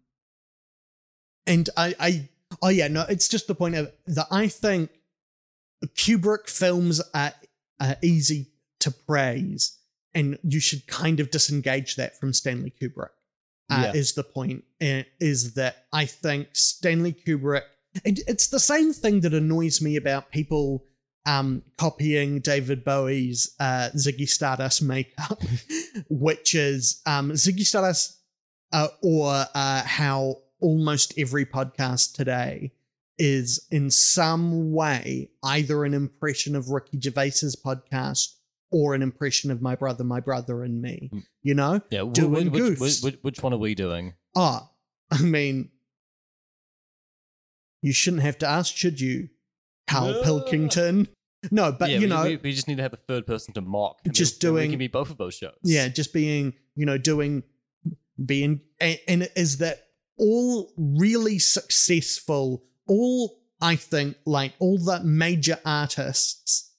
[1.47, 2.29] and I, I,
[2.63, 4.27] oh yeah, no, it's just the point of that.
[4.31, 4.91] I think
[5.95, 7.33] Kubrick films are,
[7.81, 8.49] are easy
[8.81, 9.79] to praise,
[10.15, 13.11] and you should kind of disengage that from Stanley Kubrick.
[13.71, 13.93] Uh, Yeah.
[14.01, 14.65] Is the point?
[14.83, 17.63] uh, Is that I think Stanley Kubrick.
[18.05, 20.85] And it's the same thing that annoys me about people
[21.27, 25.43] um, copying David Bowie's uh, Ziggy Stardust makeup,
[26.09, 28.21] which is um, Ziggy Stardust
[28.73, 32.73] uh, or uh, how almost every podcast today
[33.19, 38.35] is in some way either an impression of Ricky Gervais's podcast
[38.71, 41.11] or an impression of my brother, my brother, and me.
[41.13, 41.25] Mm.
[41.43, 41.81] You know?
[41.91, 42.81] Yeah, Doing which, goofs.
[42.81, 44.15] which, which, which one are we doing?
[44.35, 44.69] Ah,
[45.11, 45.71] I mean,
[47.87, 49.29] you shouldn't have to ask, should you,
[49.87, 50.23] Karl No.
[50.23, 51.09] Pilkington?
[51.51, 53.55] No, but yeah, you we, know, we, we just need to have a third person
[53.55, 54.01] to mock.
[54.05, 55.55] and Just then we doing- can be both of those shows.
[55.63, 57.45] yeah, just being, you know, doing,
[58.25, 59.87] being, and, and is that
[60.19, 66.73] all really successful, all I think, like all the major artists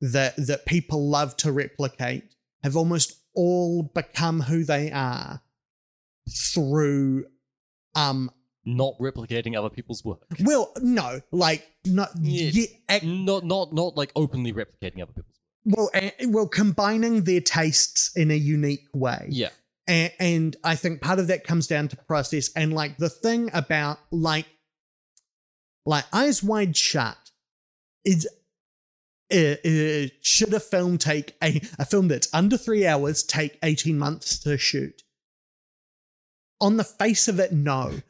[0.00, 2.24] that that people love to replicate
[2.62, 5.40] have almost all become who they are
[6.52, 7.24] through
[7.94, 8.30] um
[8.64, 10.22] not replicating other people's work.
[10.42, 12.50] Well, no, like not Yeah.
[12.52, 15.38] yeah, ac- Not not not like openly replicating other people's.
[15.64, 15.76] Work.
[15.78, 19.26] Well, eh, well, combining their tastes in a unique way.
[19.30, 19.50] Yeah,
[19.86, 23.50] and, and I think part of that comes down to process and like the thing
[23.54, 24.46] about like
[25.86, 27.16] like Eyes Wide Shut
[28.04, 28.28] is.
[29.32, 33.98] Uh, uh, should a film take a, a film that's under three hours take 18
[33.98, 35.02] months to shoot
[36.60, 38.00] on the face of it no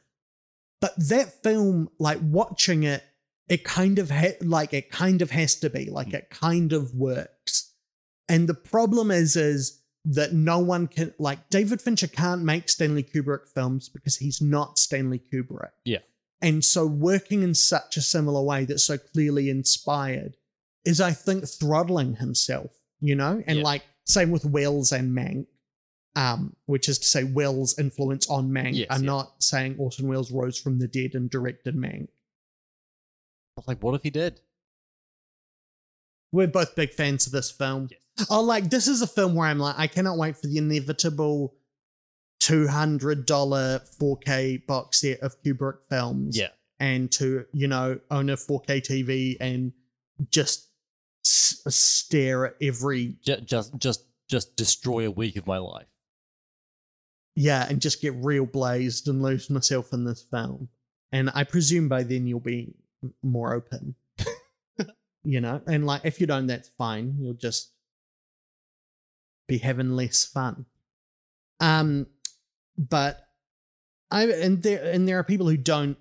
[0.85, 3.03] but that film like watching it
[3.49, 6.17] it kind of ha- like it kind of has to be like hmm.
[6.17, 7.73] it kind of works
[8.29, 13.03] and the problem is is that no one can like David Fincher can't make Stanley
[13.03, 15.71] Kubrick films because he's not Stanley Kubrick.
[15.87, 16.01] Yeah.
[16.43, 20.37] And so working in such a similar way that's so clearly inspired
[20.85, 22.71] is I think throttling himself,
[23.01, 23.43] you know?
[23.47, 23.65] And Yeah.
[23.65, 25.47] like same with Welles and Mank.
[26.17, 28.75] Um, which is to say Welles' influence on Mank.
[28.75, 29.07] Yes, I'm yeah.
[29.11, 32.07] not saying Orson Welles rose from the dead and directed Mank.
[33.67, 34.41] like what if he did?
[36.33, 37.89] We're both big fans of this film.
[37.91, 38.27] Yes.
[38.31, 41.55] Oh, like this is a film where I'm like, I cannot wait for the inevitable
[42.41, 46.37] two hundred dollar 4K box set of Kubrick films.
[46.37, 46.49] Yeah,
[46.79, 49.73] and to you know own a 4K TV and
[50.31, 50.69] just
[51.25, 55.87] s- stare at every just just just destroy a week of my life.
[57.37, 60.69] Yeah, and just get real blazed and lose myself in this film.
[61.13, 62.75] And I presume by then you'll be
[63.23, 63.95] more open.
[65.25, 67.17] you know, and like if you don't, that's fine.
[67.19, 67.71] You'll just
[69.49, 70.67] be having less fun.
[71.61, 72.07] Um,
[72.77, 73.21] but
[74.11, 75.97] I and there and there are people who don't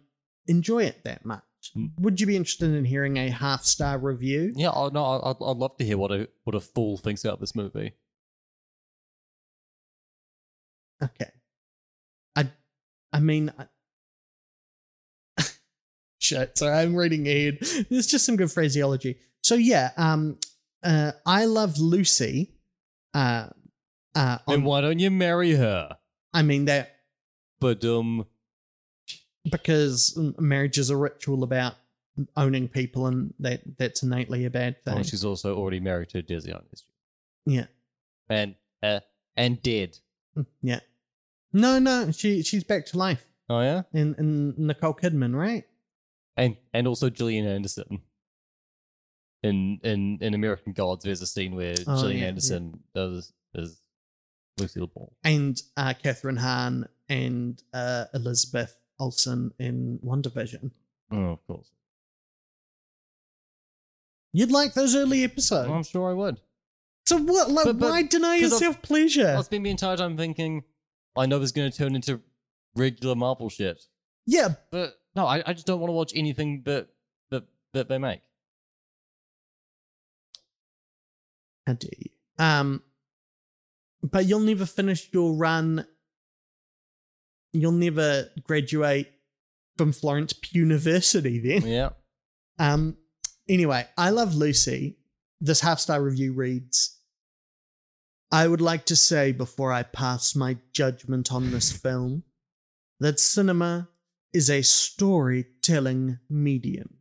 [0.48, 1.44] enjoy it that much.
[1.76, 1.92] Mm.
[2.00, 4.54] Would you be interested in hearing a half star review?
[4.56, 7.40] Yeah, oh, no, I'd, I'd love to hear what a what a fool thinks about
[7.40, 7.94] this movie.
[11.04, 11.30] Okay.
[12.36, 12.50] I
[13.12, 15.44] I mean I,
[16.20, 17.60] shit, so I'm reading ahead.
[17.90, 19.18] There's just some good phraseology.
[19.42, 20.38] So yeah, um
[20.84, 22.54] uh I love Lucy.
[23.14, 23.48] Uh
[24.16, 25.98] uh on, why don't you marry her?
[26.34, 26.96] I mean that
[27.60, 28.26] But um,
[29.50, 31.76] because marriage is a ritual about
[32.38, 34.96] owning people and that that's innately a bad thing.
[34.96, 36.64] well, she's also already married to Desi on
[37.46, 37.66] yeah.
[38.30, 39.00] and uh,
[39.36, 39.98] and dead.
[40.62, 40.80] Yeah.
[41.54, 43.24] No, no, she she's back to life.
[43.50, 45.66] Oh yeah, In in Nicole Kidman, right?
[46.36, 48.02] and and also Gillian Anderson.
[49.44, 53.80] In in in American Gods, there's a scene where Oh, Gillian yeah, Anderson does is
[54.58, 55.14] Lucille Ball.
[55.24, 60.72] and uh, Kathryn Hahn and uh, Elizabeth Olsen in WandaVision.
[61.12, 61.70] Oh, of course.
[64.32, 65.70] You'd like those early episodes.
[65.70, 66.40] I'm sure I would.
[67.06, 67.52] so what?
[67.52, 69.28] Like, But- but- why deny 'cause I've- yourself pleasure?
[69.28, 70.64] I was spending the entire time thinking,
[71.16, 72.22] I know this is going to turn into
[72.76, 73.84] regular Marvel shit.
[74.26, 76.88] Yeah, But no, I, I just don't want to watch anything that
[77.30, 77.44] that
[77.74, 78.22] that they make.
[81.68, 82.10] how dare you?
[82.40, 82.82] Um,
[84.02, 85.86] but you'll never finish your run.
[87.54, 89.12] You'll never graduate
[89.78, 91.70] from Florence University then.
[91.70, 91.90] Yeah.
[92.60, 92.98] Um,
[93.48, 94.98] anyway, I Love Lucy.
[95.40, 96.98] This half star review reads
[98.34, 102.24] I would like to say before I pass my judgment on this film
[103.00, 103.90] that cinema
[104.34, 106.98] is a storytelling medium.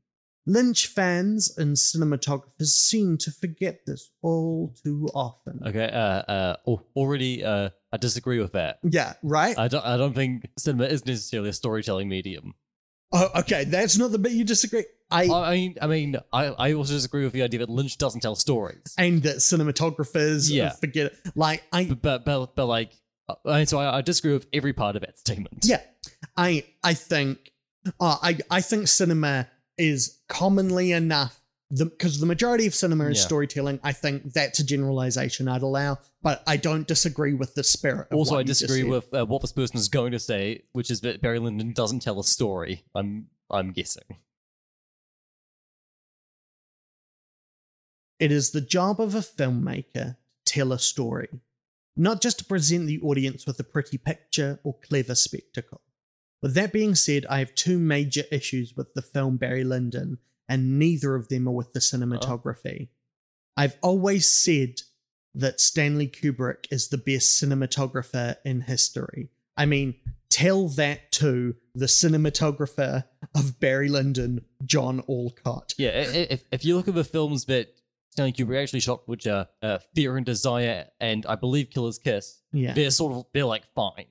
[0.47, 5.61] Lynch fans and cinematographers seem to forget this all too often.
[5.67, 5.89] Okay.
[5.91, 6.57] Uh.
[6.67, 6.77] Uh.
[6.95, 7.43] Already.
[7.43, 7.71] Uh.
[7.93, 8.81] I disagree with that.
[8.83, 9.59] Yeah, right?
[9.59, 9.87] I don't.
[9.87, 12.53] I don't think cinema is necessarily a storytelling medium.
[13.15, 14.85] oh, okay, that's not the bit you disagree.
[15.13, 15.75] I I mean.
[15.83, 16.17] I mean.
[16.33, 16.47] I.
[16.47, 18.95] I also disagree with the idea that Lynch doesn't tell stories.
[18.99, 20.71] and that cinematographers Yeah.
[20.71, 21.17] forget it.
[21.35, 22.93] Like I But but but, but like.
[23.29, 25.65] uh, And so I, I disagree with every part of entertainment.
[25.65, 25.81] Yeah,
[26.37, 27.53] I I think
[28.01, 29.49] uh, I I think cinema
[29.79, 31.39] is commonly enough
[31.75, 33.25] because the, majority of cinema is Yeah.
[33.25, 33.81] storytelling.
[33.83, 38.09] I think that's a generalization I'd allow, but I don't disagree with the spirit.
[38.11, 41.01] Of Also, I disagree with uh, what this person is going to say, which is
[41.01, 42.85] that Barry Lyndon doesn't tell a story.
[42.95, 44.19] I'm I'm guessing.
[48.23, 51.41] It is the job of a filmmaker to tell a story,
[51.97, 55.81] not just to present the audience with a pretty picture or clever spectacle.
[56.41, 60.19] With that being said, I have two major issues with the film Barry Lyndon,
[60.49, 62.83] and neither of them are with the cinematography.
[62.83, 63.57] Uh-huh.
[63.57, 64.83] I've always said
[65.35, 69.31] that Stanley Kubrick is the best cinematographer in history.
[69.57, 69.97] I mean,
[70.31, 73.03] tell that to the cinematographer
[73.35, 75.75] of Barry Lyndon, John Alcott.
[75.77, 77.75] Yeah, if if you look at the films that
[78.13, 82.43] Stanley Kubrick actually shot, which are uh, Fear and Desire and I believe Killer's Kiss,
[82.53, 82.75] Yeah.
[82.75, 84.05] they're sort of they're like fine.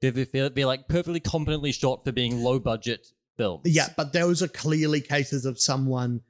[0.00, 3.62] They're they're, they're like perfectly competently shot for being low budget films.
[3.64, 6.22] Yeah, but those are clearly cases of someone.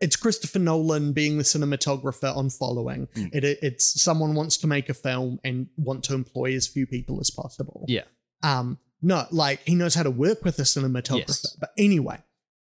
[0.00, 3.06] It's Christopher Nolan being the cinematographer on following.
[3.14, 3.34] Mm.
[3.34, 7.20] It, it's someone wants to make a film and want to employ as few people
[7.20, 7.84] as possible.
[7.86, 8.04] Yeah.
[8.42, 8.78] Um.
[9.02, 11.28] No, like he knows how to work with a cinematographer.
[11.28, 11.56] Yes.
[11.60, 12.18] But anyway,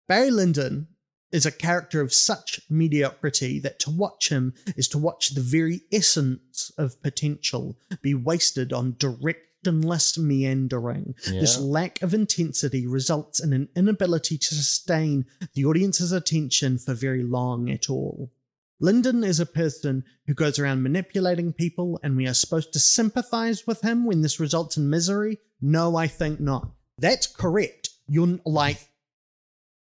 [0.09, 0.89] Barry Lyndon
[1.33, 5.81] is a character of such mediocrity that to watch him is to watch the very
[5.91, 11.15] essence of potential be wasted on direct directionless meandering.
[11.27, 11.41] Yeah.
[11.41, 17.23] This lack of intensity results in an inability to sustain the audience's attention for very
[17.23, 18.31] long at all.
[18.81, 23.65] Lyndon is a person who goes around manipulating people, and we are supposed to sympathize
[23.67, 25.39] with him when this results in misery?
[25.61, 26.69] No, I think not.
[26.99, 27.91] That's correct.
[28.09, 28.79] You're like,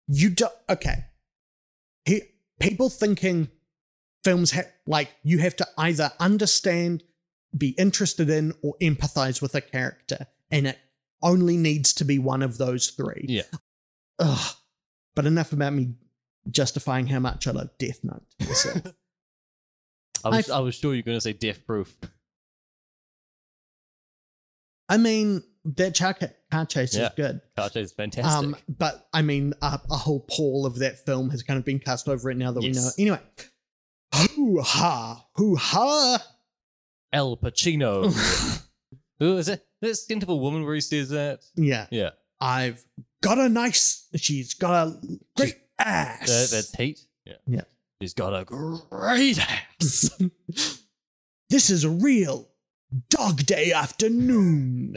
[0.07, 1.05] you don't, Okay.
[2.59, 3.49] People thinking
[4.23, 7.03] films have, like, you have to either understand,
[7.57, 10.77] be interested in, or empathize with a character, and it
[11.21, 13.25] only needs to be one of those three.
[13.27, 13.43] Yeah.
[14.19, 14.55] Ugh.
[15.15, 15.93] But enough about me
[16.49, 18.23] justifying how much I love Death Note.
[20.23, 21.95] I was I- was sure you were going to say Death Proof.
[24.89, 26.15] I mean, that car,
[26.51, 27.07] car chase Yeah.
[27.07, 27.41] is good.
[27.57, 28.31] Car Chase is fantastic.
[28.43, 31.79] Um, but I mean, a, a whole pall of that film has kind of been
[31.79, 32.81] cast over it now that we know.
[32.81, 32.99] Yes.
[32.99, 33.19] Anyway,
[34.13, 36.25] hoo ha, hoo ha.
[37.13, 38.11] Al Pacino.
[39.19, 39.65] Who is it?
[39.81, 41.39] This scene of a woman where he says that.
[41.55, 42.83] yeah, Yeah, I've
[43.21, 44.07] got a nice.
[44.15, 45.01] She's got a
[45.35, 46.27] great ass.
[46.27, 46.99] that, that's Heat.
[47.25, 47.61] Yeah, Yeah.
[48.01, 50.09] She's got a great ass.
[51.49, 52.47] this is a real
[53.09, 54.95] dog day afternoon.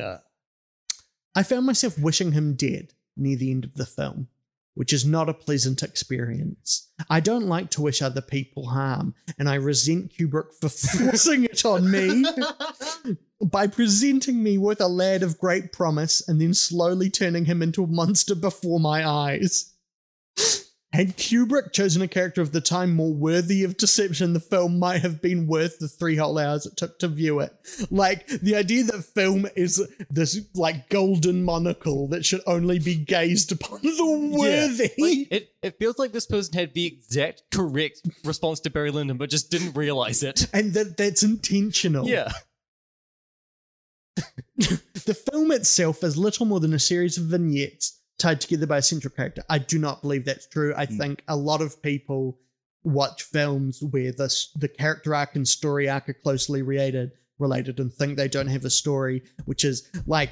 [1.35, 4.29] I found myself wishing him dead near the end of the film,
[4.75, 6.89] which is not a pleasant experience.
[7.09, 11.65] I don't like to wish other people harm, and I resent Kubrick for forcing it
[11.65, 12.25] on me
[13.43, 17.85] by presenting me with a lad of great promise and then slowly turning him into
[17.85, 19.73] a monster before my eyes.
[20.93, 25.03] Had Kubrick chosen a character of the time more worthy of deception, the film might
[25.03, 27.55] have been worth the three whole hours it took to view it.
[27.93, 33.53] Like, the idea that film is this, like, golden monocle that should only be gazed
[33.53, 34.91] upon the worthy.
[34.99, 39.17] Like, it, it feels like this person had the exact correct response to Barry Lyndon,
[39.17, 40.49] but just didn't realize it.
[40.53, 42.09] and that that's intentional.
[42.09, 42.33] Yeah.
[45.07, 48.83] The film itself is little more than a series of vignettes tied together by a
[48.83, 49.43] central character.
[49.49, 50.73] I do not believe that's true.
[50.77, 50.99] I Mm.
[50.99, 52.39] think a lot of people
[52.85, 57.91] watch films where the the character arc and story arc are closely related related and
[57.93, 60.31] think they don't have a story, which is like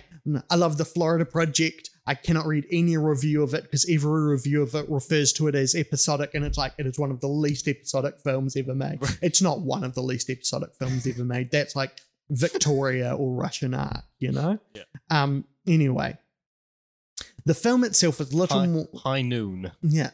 [0.50, 1.88] I love the Florida Project.
[2.06, 5.54] I cannot read any review of it because every review of it refers to it
[5.54, 8.98] as episodic, and it's like it is one of the least episodic films ever made.
[9.22, 11.50] It's not one of the least episodic films ever made.
[11.50, 11.98] That's like
[12.30, 14.58] Victoria or Russian Ark, you know?
[14.74, 14.82] Yeah.
[15.10, 16.16] Um, anyway,
[17.48, 18.88] the film itself is little High, more.
[18.94, 19.72] high noon.
[19.82, 20.10] Yeah.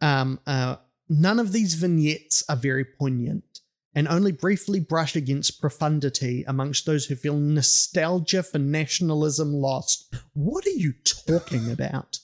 [0.00, 0.76] Um, uh,
[1.08, 3.60] none of these vignettes are very poignant
[3.94, 10.14] and only briefly brush against profundity amongst those who feel nostalgia for nationalism lost.
[10.34, 12.18] What are you talking about?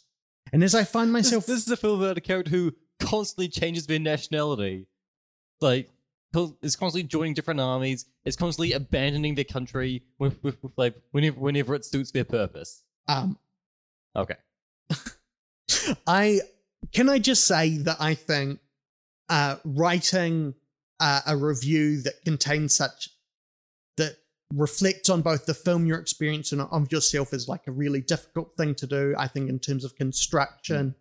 [0.53, 1.47] And as I find myself.
[1.47, 4.86] this is a film about a character who constantly changes their nationality.
[5.62, 5.88] Like,
[6.62, 8.07] is constantly joining different armies.
[8.24, 12.82] Is constantly abandoning their country with, with, with like whenever whenever it suits their purpose.
[13.09, 13.38] um,
[14.16, 14.36] Okay.
[16.06, 16.40] I
[16.92, 18.60] can I just say that I think
[19.28, 20.54] uh, writing
[21.00, 23.08] uh, a review that contains such
[23.96, 24.16] that
[24.54, 28.74] reflects on both the film you're experiencing of yourself is like a really difficult thing
[28.76, 29.14] to do.
[29.18, 30.94] I think in terms of construction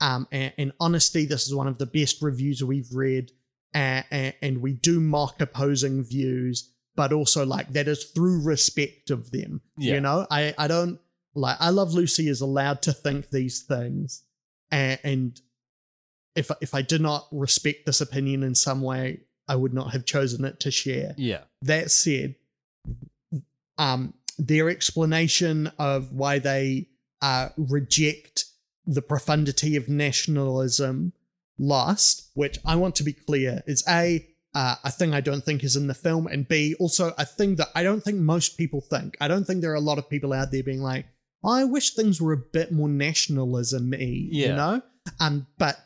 [0.00, 3.32] um, and, and honesty, this is one of the best reviews we've read,
[3.74, 9.30] and, and we do mock opposing views, but also like that is through respect of
[9.30, 9.60] them.
[9.76, 9.94] Yeah.
[9.94, 11.00] You know, I I don't
[11.34, 14.22] like I love Lucy is allowed to think these things,
[14.70, 15.40] and, and
[16.34, 20.04] if if I did not respect this opinion in some way, I would not have
[20.04, 21.14] chosen it to share.
[21.16, 21.40] Yeah.
[21.62, 22.36] That said,
[23.78, 26.88] um, their explanation of why they
[27.22, 28.44] uh, reject
[28.86, 31.12] the profundity of nationalism
[31.58, 35.62] lost, which I want to be clear, is a uh, a thing I don't think
[35.62, 38.80] is in the film, and b also a thing that I don't think most people
[38.80, 39.16] think.
[39.20, 41.06] I don't think there are a lot of people out there being like,
[41.44, 43.96] I wish things were a bit more nationalism-y,
[44.30, 44.82] you know.
[45.20, 45.76] Um, but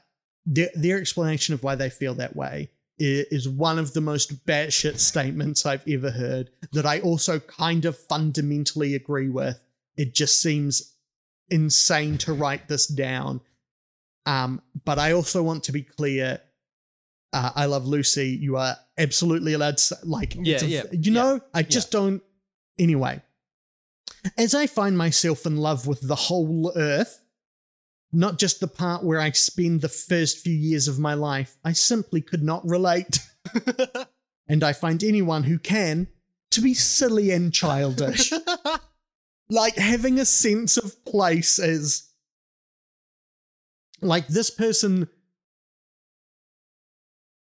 [0.46, 4.98] their their explanation of why they feel that way is one of the most batshit
[4.98, 6.50] statements I've ever heard.
[6.72, 9.58] That I also kind of fundamentally agree with.
[9.96, 10.94] It just seems
[11.50, 13.40] insane to write this down.
[14.26, 16.40] Um, but I also want to be clear.
[17.32, 18.28] Uh, I love Lucy.
[18.28, 22.22] You are absolutely allowed to like, Yeah, it's a- yeah, you know, I just don't.
[22.78, 23.20] Anyway,
[24.36, 27.20] as I find myself in love with the whole earth,
[28.12, 31.72] not just the part where I spend the first few years of my life, I
[31.72, 33.20] simply could not relate.
[34.48, 36.08] and I find anyone who can
[36.50, 38.32] to be silly and childish.
[39.50, 42.08] like having a sense of place is
[44.00, 45.08] like this person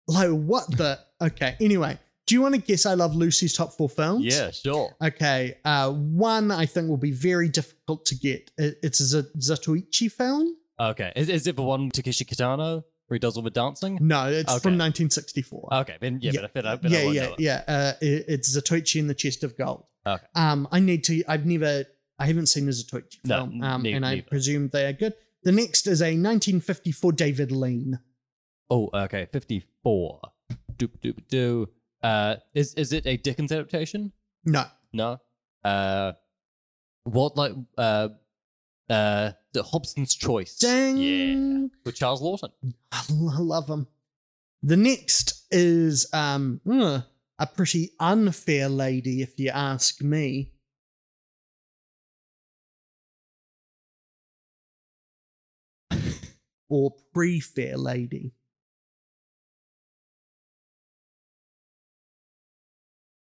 [0.06, 1.98] like what the okay anyway
[2.28, 4.50] do you want to guess i love lucy's top four films yeah.
[4.50, 4.94] Sure.
[5.02, 10.54] okay uh one i think will be very difficult to get it's a zatoichi film
[10.80, 11.12] Okay.
[11.16, 13.98] Is, is it the one Takeshi Kitano where he does all the dancing?
[14.00, 14.60] no it's Okay.
[14.62, 15.96] from 1964 Okay.
[16.00, 16.30] Then yeah.
[16.34, 16.46] Yeah.
[16.54, 19.14] But I, but I, but I yeah yeah yeah uh it, it's zatoichi in the
[19.14, 20.24] chest of gold Okay.
[20.36, 21.84] um i need to i've never
[22.20, 24.26] i haven't seen a zatoichi No, film um and i neither.
[24.28, 27.98] presume they are good the next is a 1954 david lean
[28.70, 28.90] Oh.
[28.92, 29.26] Okay.
[29.32, 30.20] Fifty-four.
[30.76, 31.68] Doop doop doo.
[32.02, 32.36] Uh.
[32.54, 34.12] Is is it a Dickens adaptation?
[34.44, 35.20] no No.
[35.64, 36.12] Uh.
[37.04, 38.08] What like uh.
[38.88, 39.32] Uh.
[39.52, 40.56] The Hobson's Choice.
[40.58, 41.66] dang Yeah.
[41.84, 42.52] With Charles Laughton.
[42.92, 43.86] I love him.
[44.62, 46.60] The next is um
[47.38, 50.50] a pretty unfair lady, if you ask me.
[56.68, 58.32] or pre-fair lady.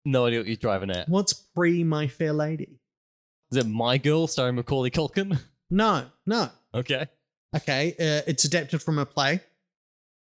[0.05, 1.09] No idea what you're driving at.
[1.09, 2.80] What's pre My Fair Lady?
[3.50, 5.39] Is it My Girl starring Macaulay Culkin?
[5.70, 6.51] No, no.
[6.74, 7.06] Okay.
[7.56, 9.40] Okay, uh, it's adapted from a play.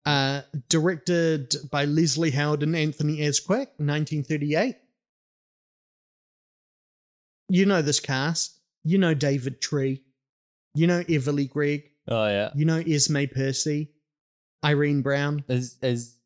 [0.05, 4.77] Uh, directed by Leslie Howard and Anthony Asquith, 1938.
[7.49, 8.59] You know this cast.
[8.83, 10.03] You know David Tree.
[10.75, 11.91] You know Everley Gregg.
[12.09, 12.51] Oh yeah.
[12.55, 13.91] You know Esme Percy.
[14.65, 15.45] Irene Browne.
[15.49, 16.17] Is is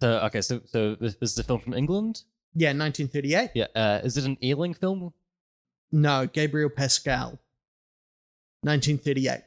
[0.00, 0.40] so okay?
[0.40, 2.22] So so this, this is a film from England.
[2.58, 3.50] Yeah, 1938.
[3.54, 3.66] Yeah.
[3.74, 5.12] Uh, is it an Ealing film?
[5.92, 7.38] No, Gabriel Pascal.
[8.62, 9.42] 1938.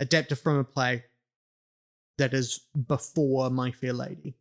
[0.00, 1.04] Adapted from a play
[2.18, 4.34] that is before My Fair Lady.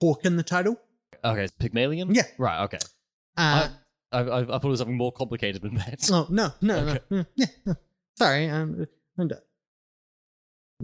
[0.00, 0.80] Hawk in the title.
[1.24, 2.14] Okay, it's Pygmalion.
[2.14, 2.22] Yeah.
[2.38, 2.62] Right.
[2.64, 2.78] Okay.
[3.36, 3.68] Uh,
[4.12, 6.08] I, I I thought it was something more complicated than that.
[6.12, 6.98] oh, no, no, Okay.
[7.10, 7.24] no.
[7.34, 7.74] Yeah, no.
[8.16, 8.48] Sorry.
[8.48, 8.86] Um,
[9.18, 9.40] I'm done.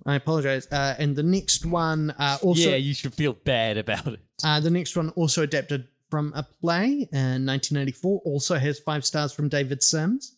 [0.04, 0.66] I apologize.
[0.72, 4.20] Uh, and the next one uh, also yeah, you should feel bad about it.
[4.42, 8.22] uh, the next one also adapted from a play in 1984.
[8.24, 10.36] Also has five stars from David Sims.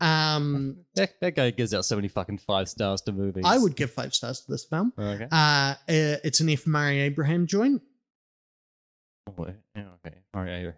[0.00, 3.44] Um, That, that guy gives out so many fucking five stars to movies.
[3.46, 4.90] I would give five stars to this film.
[4.98, 5.28] Okay.
[5.30, 6.66] Uh, it's an F.
[6.66, 7.82] Murray Abraham joint.
[9.28, 9.54] Oh, okay.
[10.32, 10.48] All right.
[10.48, 10.74] Abraham.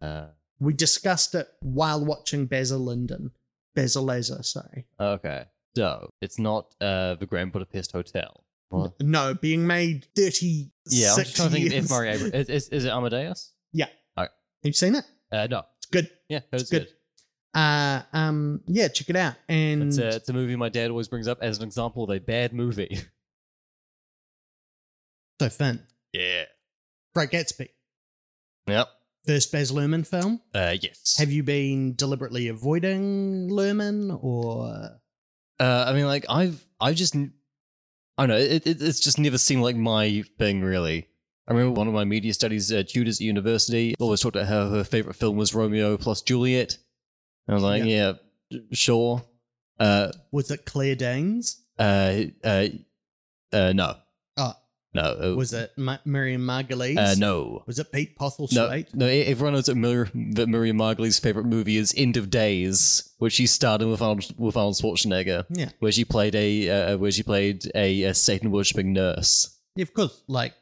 [0.00, 0.26] Uh,
[0.58, 3.30] We discussed it while watching Basil Linden.
[3.74, 4.86] Basil Laser, sorry.
[4.98, 5.44] okay.
[5.76, 8.42] So it's not uh the Grand Budapest Hotel.
[8.70, 8.92] What?
[9.02, 11.84] No, being made 30 Yeah, I'm just trying to think of years.
[11.84, 11.90] F.
[11.90, 12.34] Murray Abraham.
[12.34, 13.51] Is, is, is it Amadeus?
[13.74, 15.04] Have you seen it?
[15.32, 15.62] Uh, no.
[15.78, 16.08] It's good.
[16.28, 16.86] Yeah, it was good.
[16.86, 17.58] good.
[17.60, 19.34] Uh, um, yeah, check it out.
[19.48, 22.10] And It's a, it's a movie my dad always brings up as an example of
[22.10, 22.96] a bad movie.
[25.40, 25.80] so Finn,
[26.12, 26.44] Yeah.
[27.14, 27.68] Great Gatsby,
[28.68, 28.88] Yep.
[29.26, 30.40] first Baz Luhrmann film.
[30.54, 31.16] Uh, yes.
[31.18, 35.00] Have you been deliberately avoiding Luhrmann, or
[35.58, 38.36] Uh, I mean, like I've I've just I don't know.
[38.36, 41.08] It, it it's just never seemed like my thing really.
[41.48, 44.68] I remember one of my media studies uh, tutors at university always talked about how
[44.68, 46.78] her favorite film was Romeo plus Juliet.
[47.46, 48.12] And I was like, yeah,
[48.72, 49.22] sure.
[49.78, 51.60] Uh, was it Claire Danes?
[51.78, 52.66] uh, uh,
[53.52, 53.96] uh, no,
[54.36, 54.52] Oh,
[54.94, 56.96] no, uh, was it Ma- Miriam Margolyes?
[56.96, 57.64] uh, no.
[57.66, 58.94] Was it Pete Postlethwaite?
[58.94, 63.10] no, e- everyone knows that, Mir- that Miriam Margolyes' favorite movie is End of Days,
[63.18, 65.70] which she starred in with Arnold, with Arnold Schwarzenegger, Yeah.
[65.80, 69.58] where she played a uh, where she played a, a Satan worshipping nurse.
[69.74, 70.22] yeah, of course.
[70.28, 70.54] Like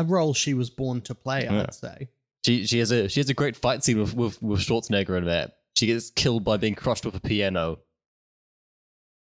[0.00, 1.44] a role she was born to play.
[1.44, 1.62] Yeah.
[1.62, 2.08] I'd say.
[2.44, 5.26] She she has a she has a great fight scene with with, with Schwarzenegger in
[5.26, 5.58] that.
[5.76, 7.78] She gets killed by being crushed with a piano.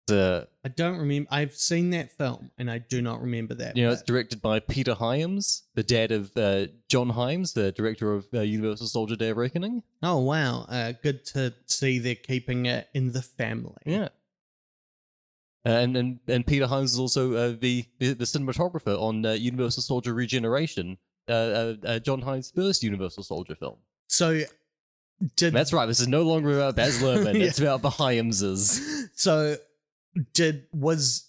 [0.06, 1.28] The I don't remember.
[1.30, 3.76] I've seen that film, and I do not remember that.
[3.76, 8.12] you know it's directed by Peter Hyams, the dad of uh, John Hyams, the director
[8.12, 9.82] of uh, Universal Soldier: Day of Reckoning.
[10.02, 13.76] oh wow, uh, good to see they're keeping it in the family.
[13.86, 14.08] Yeah.
[15.64, 19.82] And and and Peter Hyams is also uh, the, the the cinematographer on uh, Universal
[19.82, 20.96] Soldier Regeneration,
[21.28, 23.76] uh, uh, uh, John Hyams' first Universal Soldier film.
[24.08, 24.40] So
[25.36, 25.86] did That's right.
[25.86, 27.38] This is no longer about Baz Luhrmann.
[27.38, 27.44] Yeah.
[27.44, 29.08] It's about the Hyamses.
[29.14, 29.56] so
[30.32, 31.28] did was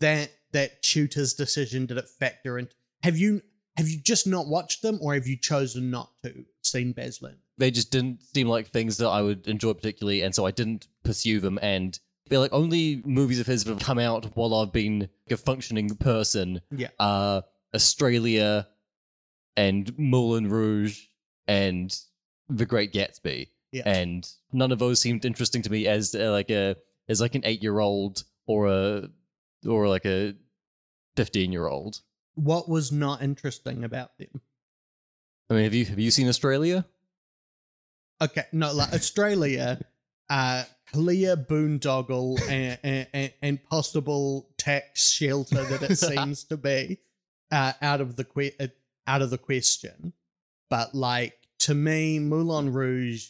[0.00, 2.68] that that tutor's decision did it factor in
[3.02, 3.40] have you
[3.76, 7.36] have you just not watched them or have you chosen not to seen Baz Luhrmann?
[7.58, 10.88] they just didn't seem like things that I would enjoy particularly, and so I didn't
[11.04, 11.58] pursue them.
[11.62, 15.36] And they're like only movies of his that have come out while I've been a
[15.36, 16.60] functioning person.
[16.70, 16.88] Yeah.
[16.98, 17.42] Uh,
[17.74, 18.68] Australia,
[19.56, 21.06] and Moulin Rouge,
[21.46, 21.94] and
[22.48, 23.82] The Great Gatsby, Yeah.
[23.86, 26.76] and none of those seemed interesting to me as uh, like a
[27.08, 29.08] as like an eight year old or a
[29.66, 30.34] or like a
[31.16, 32.00] fifteen year old.
[32.34, 34.40] what was not interesting about them?
[35.50, 36.86] I mean, have you have you seen Australia?
[38.20, 39.80] Okay, no, like Australia,
[40.30, 46.98] uh, clear boondoggle and, and, and, possible tax shelter that it seems to be
[47.50, 48.68] uh, out of the que- uh,
[49.06, 50.12] out of the question.
[50.70, 53.28] But like to me, Moulin Rouge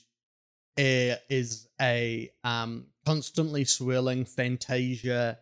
[0.78, 5.38] uh, is a um, constantly swirling fantasia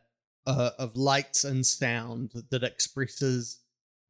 [0.47, 3.61] uh, of lights and sound that expresses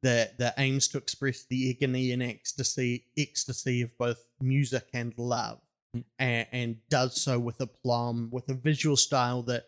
[0.03, 5.59] that that aims to express the agony and ecstasy ecstasy of both music and love.
[5.93, 9.65] And, and does so with aplomb with a visual style that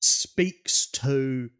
[0.00, 1.50] speaks to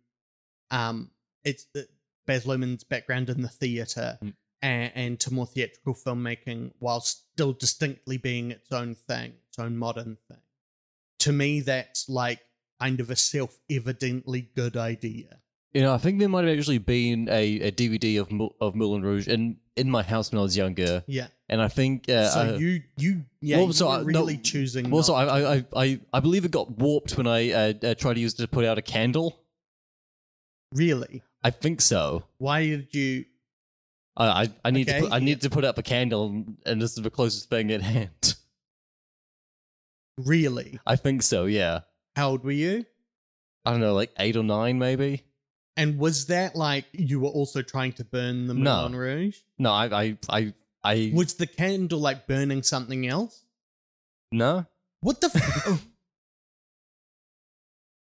[0.71, 1.11] um
[1.45, 1.89] it's the
[2.27, 4.35] Baz Luhrmann's background in the theater Mm.
[4.63, 9.77] and, and to more theatrical filmmaking while still distinctly being its own thing its own
[9.77, 10.41] modern thing.
[11.21, 12.41] To me that's like
[12.81, 15.41] kind of a self-evidently good idea
[15.77, 18.75] You know, I think there might have actually been a, a DVD of Mou- of
[18.75, 22.29] Moulin Rouge in in my house when I was younger, yeah and I think uh,
[22.31, 25.29] so I- you you yeah Well, you so were I- no, really choosing also not-
[25.29, 28.33] I, I I I believe it got warped when I uh, uh, tried to use
[28.35, 29.29] it to put out a candle.
[30.75, 32.25] really I think so.
[32.39, 33.27] why did you
[34.17, 36.25] I I, I need Okay, to put, I need to put up a candle,
[36.65, 38.35] and this is the closest thing at hand.
[40.17, 41.45] really I think so.
[41.45, 41.81] Yeah.
[42.17, 42.87] how old were you
[43.67, 45.25] I don't know, like eight or nine, maybe.
[45.77, 48.77] And was that like you were also trying to burn the No.
[48.89, 50.55] Moulin Rouge No, I I I,
[50.85, 53.43] I was the candle like burning something else
[54.33, 54.67] no.
[55.01, 55.83] what the f-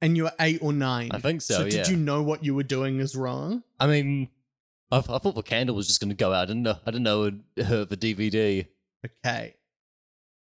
[0.00, 1.88] and you were eight or nine I think so, did yeah.
[1.88, 4.28] you know what you were doing is wrong I mean,
[4.90, 6.42] I, I thought the candle was just going to go out.
[6.42, 6.76] I didn't know.
[6.86, 7.24] I didn't know
[7.56, 8.66] it hurt the DVD.
[9.06, 9.54] okay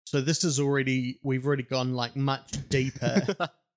[0.07, 3.25] so this is already we've already gone like much deeper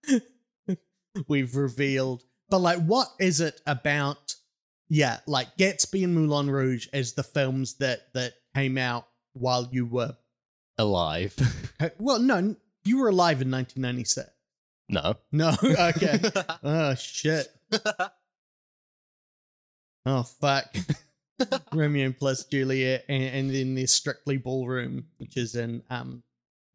[1.28, 2.22] we've revealed.
[2.50, 4.34] But like, what is it about?
[4.88, 9.84] Yeah, like Gatsby and Moulin Rouge as the films that that came out while you
[9.86, 10.16] were
[10.78, 11.34] Alive.
[11.98, 12.54] well, no,
[12.84, 14.30] you were alive in 1996.
[14.88, 15.14] no.
[15.32, 15.52] No,
[15.88, 16.20] okay.
[16.62, 17.48] oh shit.
[20.06, 20.74] Oh fuck.
[21.72, 26.22] Romeo plus Juliet, and, and then there's Strictly Ballroom, which is in um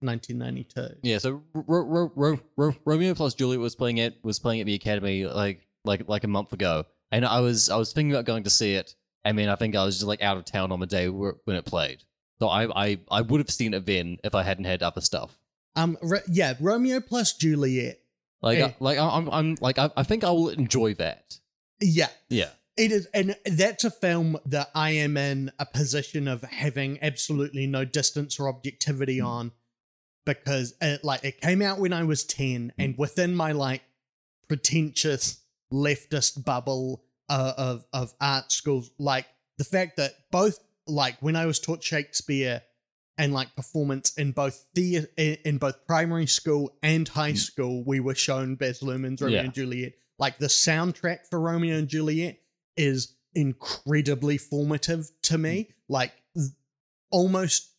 [0.04, 1.00] 1992.
[1.04, 4.66] Yeah, so Ro- Ro- Ro- Ro- Romeo plus Juliet was playing it was playing at
[4.66, 8.26] the Academy like like like a month ago, and I was I was thinking about
[8.26, 8.96] going to see it.
[9.26, 11.36] I mean, I think I was just like out of town on the day where,
[11.46, 12.04] when it played,
[12.40, 15.38] so I I I would have seen it then if I hadn't had other stuff.
[15.76, 15.98] Um,
[16.30, 18.00] yeah, Romeo plus Juliet.
[18.42, 18.66] Like Eh.
[18.68, 21.38] I, like I'm I'm like I, I think I will enjoy that.
[21.82, 26.44] Yeah, Yeah, it is, and that's a film that I am in a position of
[26.44, 29.26] having absolutely no distance or objectivity Mm.
[29.26, 29.52] on
[30.26, 32.72] because it, like it came out when I was 10 Mm.
[32.78, 33.82] and within my like
[34.48, 35.42] pretentious
[35.72, 39.26] leftist bubble uh, of of art schools like
[39.58, 42.62] the fact that both like when I was taught Shakespeare
[43.18, 48.16] and like performance in both the in, both primary school and high school we were
[48.16, 49.38] shown Baz Luhrmann's Romeo.
[49.40, 49.46] Yeah.
[49.46, 52.40] and Juliet like the soundtrack for Romeo and Juliet
[52.78, 56.50] is incredibly formative to me like th-
[57.12, 57.72] almost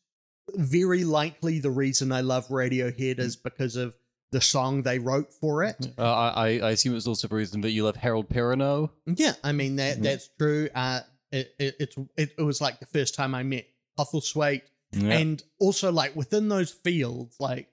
[0.54, 3.94] very likely the reason I love Radiohead is because of
[4.32, 5.92] the song they wrote for it.
[5.96, 8.90] Uh, I, I assume it's also the reason that you love Harold Perrineau.
[9.06, 10.02] Yeah, I mean that Mhm.
[10.02, 10.68] that's true.
[10.74, 11.00] Uh,
[11.30, 13.66] it, it it's it, it was like the first time I met
[13.96, 14.60] Hawthorne
[14.92, 15.12] Yeah.
[15.18, 17.68] and also like within those fields, like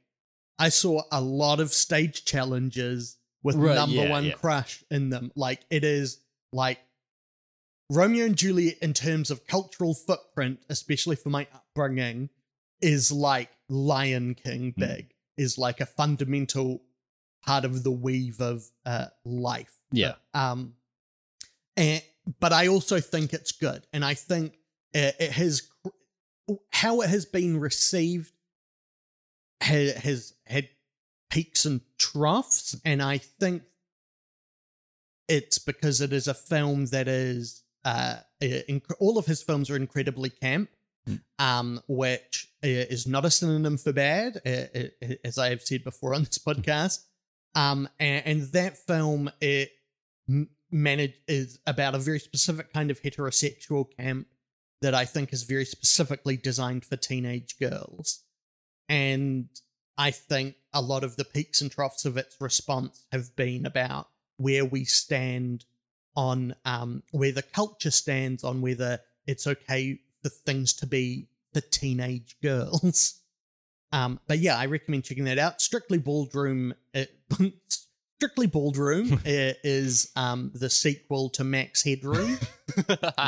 [0.60, 4.34] I saw a lot of stage challenges with Right, number yeah, one yeah.
[4.34, 5.32] crush in them.
[5.36, 6.20] Like it is
[6.54, 6.78] like
[7.90, 12.30] Romeo and Juliet in terms of cultural footprint, especially for my upbringing,
[12.82, 14.80] is like Lion King Hmm.
[14.82, 16.82] big, is like a fundamental
[17.44, 19.76] part of the weave of uh, life.
[19.92, 20.16] yeah.
[20.34, 20.76] Um,
[21.78, 22.02] and
[22.40, 24.58] but I also think it's good, and I think
[24.94, 25.64] it, it has
[26.72, 28.32] how it has been received
[29.62, 30.70] has, has had
[31.30, 33.64] peaks and troughs, and I think
[35.28, 39.76] it's because it is a film that is uh, inc- all of his films are
[39.78, 40.70] incredibly camp.
[41.08, 41.16] Hmm.
[41.40, 44.38] Um, which is not a synonym for bad,
[45.24, 47.00] as I have said before on this podcast.
[47.56, 49.72] Um, and, and that film it
[50.30, 54.28] m- manage is about a very specific kind of heterosexual camp
[54.82, 58.24] that I think is very specifically designed for teenage girls.
[58.88, 59.50] And
[59.98, 64.08] I think a lot of the peaks and troughs of its response have been about
[64.38, 65.66] where we stand
[66.16, 71.62] on um, where the culture stands on whether it's okay for things to be for
[71.62, 73.18] teenage girls.
[73.94, 75.60] Um, but yeah, I recommend checking that out.
[75.60, 77.04] Strictly Baldroom, uh,
[78.18, 82.38] Strictly Baldroom uh, is um, the sequel to Max Headroom,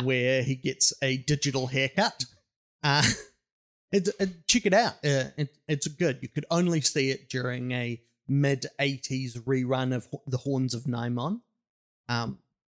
[0.04, 2.24] where he gets a digital haircut.
[2.82, 3.02] Uh,
[3.92, 4.94] it, it- check it out.
[5.04, 6.20] Uh, it, it's good.
[6.22, 11.42] You could only see it during a mid 80s rerun of The Horns of Nimon.
[12.08, 12.38] Um,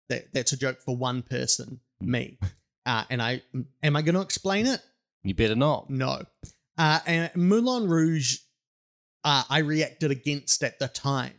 [0.10, 2.40] that, that's a joke for one person, me.
[2.86, 3.42] Uh, and I
[3.82, 4.82] am I going to explain it?
[5.24, 5.90] you better not.
[5.90, 6.22] No.
[6.78, 8.38] Uh, and Moulin Rouge,
[9.24, 11.34] uh, I reacted against at the time,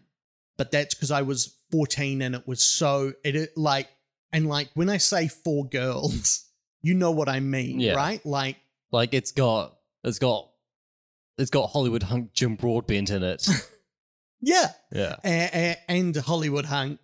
[0.56, 3.88] but that's because I was 14 and it was so it, it like
[4.32, 6.44] and like when I say four girls,
[6.82, 7.94] you know what I mean, Yeah.
[7.94, 8.24] right?
[8.26, 8.56] Like
[8.90, 10.50] Like it's got it's got
[11.38, 13.46] it's got Hollywood hunk Jim Broadbent in it.
[14.40, 15.16] yeah, yeah.
[15.24, 16.98] a- a- and Hollywood hunk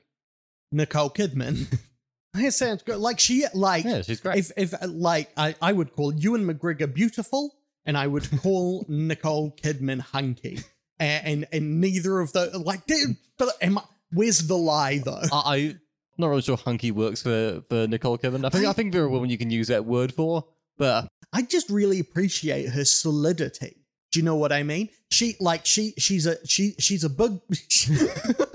[0.72, 1.66] Nicole Kidman.
[2.34, 2.98] that sounds good.
[2.98, 4.38] Like she like Yeah, she's great.
[4.38, 7.54] if if like I I would call Ewan McGregor beautiful,
[7.84, 10.60] and I would call Nicole Kidman hunky,
[10.98, 12.86] and and, and neither of the like.
[12.86, 13.82] dude, But am I,
[14.12, 15.20] where's the lie though?
[15.32, 15.78] I, I'm
[16.18, 18.44] not really sure hunky works for, for Nicole Kidman.
[18.44, 20.44] I think I- I think there are women you can use that word for,
[20.78, 23.76] but I just really appreciate her solidity.
[24.10, 24.90] Do you know what I mean?
[25.10, 27.40] She like she she's a she she's a big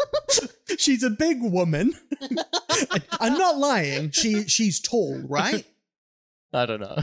[0.78, 1.94] she's a big woman.
[3.20, 4.12] I'm not lying.
[4.12, 5.66] She she's tall, right?
[6.54, 6.98] I don't know.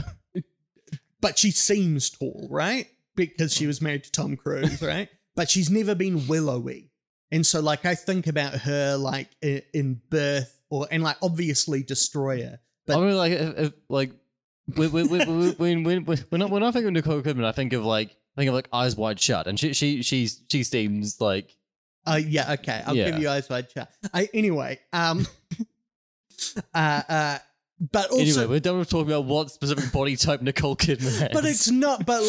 [1.21, 2.87] but she seems tall, right?
[3.15, 5.09] Because she was married to Tom Cruise, right?
[5.35, 6.89] but she's never been willowy.
[7.31, 12.59] And so, like, I think about her, like, in, birth, or, and like, obviously, Destroyer.
[12.85, 14.11] But- I mean, like, if, if, like
[14.73, 15.09] when when
[15.57, 18.09] when when when when I, when I think of Nicole Kidman, I think of like
[18.35, 21.55] I think of like Eyes Wide Shut, and she she she's she seems like
[22.05, 22.83] Uh, yeah, okay.
[22.85, 23.11] I'll Yeah.
[23.11, 23.91] give you eyes wide shut.
[24.13, 25.25] I, anyway, um,
[26.73, 27.37] uh, uh,
[27.91, 28.45] but also, anyway.
[28.45, 31.29] We're done with talking about what specific body type Nicole Kidman has.
[31.33, 32.21] but it's not, but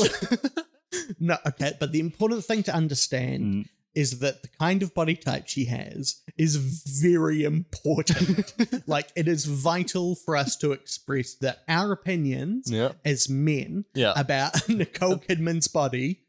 [1.20, 1.73] no, okay.
[1.78, 3.69] But the important thing to understand Mm.
[3.94, 6.57] is that the kind of body type she has is
[7.01, 8.53] very important.
[8.89, 14.12] like it is vital for us to express that our opinions yeah as men yeah.
[14.16, 16.23] about Nicole Kidman's body,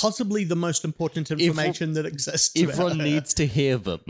[0.00, 2.60] possibly the most important information that exists.
[2.60, 4.00] Everyone needs to hear them.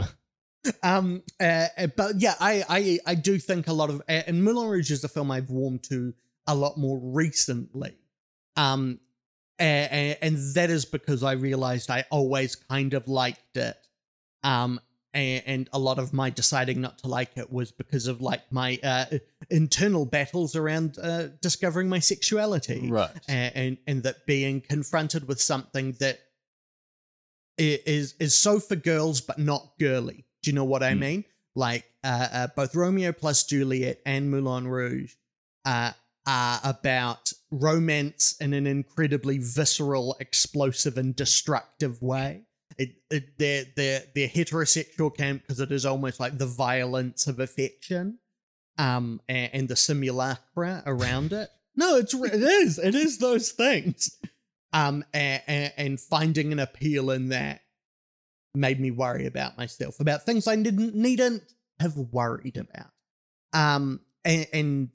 [0.82, 4.44] Um, uh, uh, but yeah, I, I, I do think a lot of, uh, and
[4.44, 6.12] Moulin Rouge is a film I've warmed to
[6.46, 7.96] a lot more recently.
[8.56, 9.00] Um,
[9.60, 13.76] uh, and that is because I realized I always kind of liked it.
[14.42, 14.80] Um,
[15.14, 18.42] and, and a lot of my deciding not to like it was because of like
[18.52, 19.06] my uh,
[19.50, 23.10] internal battles around uh, discovering my sexuality Right.
[23.28, 26.20] and, and and that being confronted with something that
[27.56, 30.24] is is so for girls but not girly.
[30.42, 30.98] Do you know what I Mm.
[31.00, 31.24] mean?
[31.54, 35.14] like uh, uh, both Romeo plus Juliet and Moulin Rouge
[35.64, 35.90] uh,
[36.24, 42.44] are about romance in an incredibly visceral, explosive, and destructive way.
[42.78, 48.20] It, it they're heterosexual camp because it is almost like the violence of affection,
[48.78, 51.48] um, and, and the simulacra around it.
[51.74, 54.16] No, it's it is it is those things,
[54.72, 57.62] um, and, and, and finding an appeal in that
[58.54, 61.42] made me worry about myself about things I didn't needn't
[61.80, 62.92] have worried about,
[63.52, 64.88] um, and, and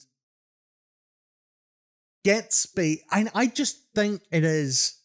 [2.26, 5.00] Gatsby, and I just think it is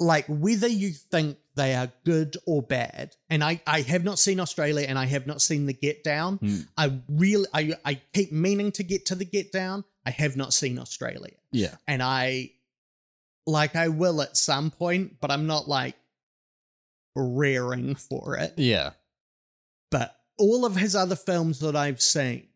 [0.00, 4.40] like whether you think they are good or bad, and I, I have not seen
[4.40, 6.38] Australia and I have not seen the Get Down.
[6.38, 6.66] Mm.
[6.76, 9.84] I really I, I keep meaning to get to the Get Down.
[10.06, 11.34] I have not seen Australia.
[11.52, 11.74] Yeah.
[11.86, 12.52] And I
[13.46, 15.96] like I will at some point, but I'm not like
[17.16, 18.54] raring for it.
[18.56, 18.90] Yeah.
[19.90, 22.48] But all of his other films that I've seen,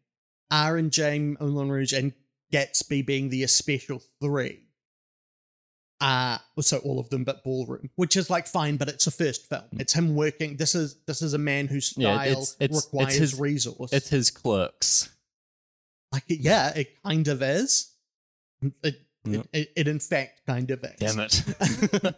[0.53, 2.13] are in James Moulin Rouge and
[2.53, 4.61] Gatsby being the special three.
[6.03, 9.49] Uh so all of them but Ballroom, which is like fine, but it's a first
[9.49, 9.63] film.
[9.79, 10.57] It's him working.
[10.57, 13.93] This is this is a man whose style Yeah, it's- it's- it's requires his- resource.
[13.93, 15.09] It's his clerks.
[16.13, 17.91] like yeah, it kind of is.
[18.83, 19.47] It, Yep.
[19.53, 20.97] it, it, in fact kind of is.
[20.99, 21.45] Damn it.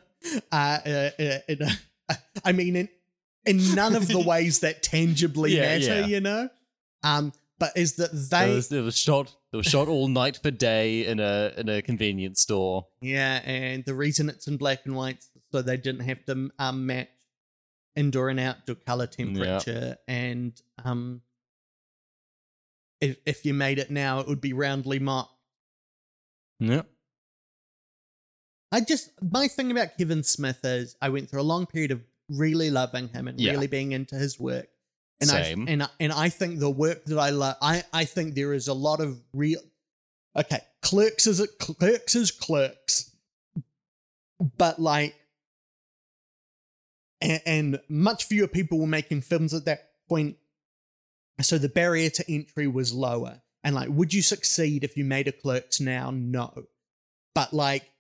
[0.51, 0.55] uh,
[0.87, 1.39] uh, uh,
[2.09, 2.89] uh, I mean, in
[3.45, 6.07] in none of the ways that tangibly Yeah, matter, yeah.
[6.07, 6.49] you know.
[7.03, 8.55] Um, but is that it, they?
[8.55, 9.35] was, it was shot.
[9.53, 12.87] It was shot all night for day in a in a convenience store.
[13.01, 16.87] yeah, and the reason it's in black and white so they didn't have to um,
[16.87, 17.09] match
[17.97, 21.21] indoor and outdoor color temperature, and um,
[23.01, 25.31] if if you made it now, it would be roundly marked.
[26.59, 26.83] Yeah.
[28.73, 32.01] I just my thing about Kevin Smith is I went through a long period of
[32.29, 33.53] really loving him and Yeah.
[33.53, 34.69] really being into his work.
[35.21, 35.69] And Same.
[35.69, 38.53] I and I, and I think the work that I love I I think there
[38.53, 39.61] is a lot of real
[40.37, 43.11] Okay, Clerks is it Clerks is Clerks.
[44.59, 45.15] But like
[47.21, 50.37] and, and much fewer people were making films at that point.
[51.41, 53.41] So the barrier to entry was lower.
[53.63, 56.11] And like, would you succeed if you made a Clerks now?
[56.13, 56.53] No.
[57.35, 57.91] But like,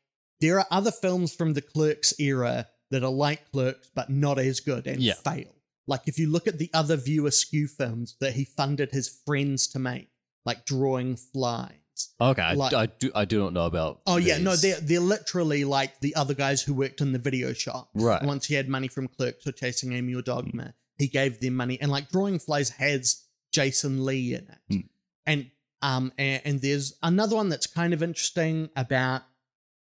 [0.41, 4.61] there are other films from the Clerks era that are like Clerks, but not as
[4.61, 5.15] good and Yeah.
[5.15, 5.53] fail.
[5.86, 9.66] Like, if you look at the other View Askew films that he funded his friends
[9.69, 10.09] to make,
[10.47, 11.73] like Drawing Flies.
[12.20, 12.43] Okay.
[12.43, 13.11] I, Like- I do.
[13.15, 14.01] I do not know about.
[14.06, 17.52] Oh yeah, no, they're they're literally like the other guys who worked in the video
[17.52, 17.90] shop.
[17.94, 18.23] Right.
[18.23, 21.78] Once he had money from Clerks or Chasing Amy or Dogma, he gave them money,
[21.81, 24.89] and like Drawing Flies has Jason Lee in it, Mm.
[25.27, 25.51] and
[25.82, 29.23] um, and, and there's another one that's kind of interesting about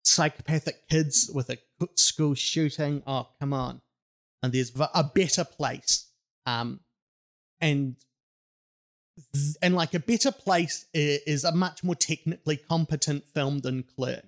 [0.04, 1.58] psychopathic kids with a
[1.96, 3.02] school shooting.
[3.06, 3.80] Oh come on,
[4.44, 6.10] and there's a better place,
[6.46, 6.80] um,
[7.60, 7.96] and
[9.62, 14.26] and like a better place is a much more technically competent film than Clerks,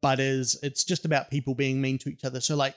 [0.00, 2.40] but is it's just about people being mean to each other.
[2.40, 2.74] So like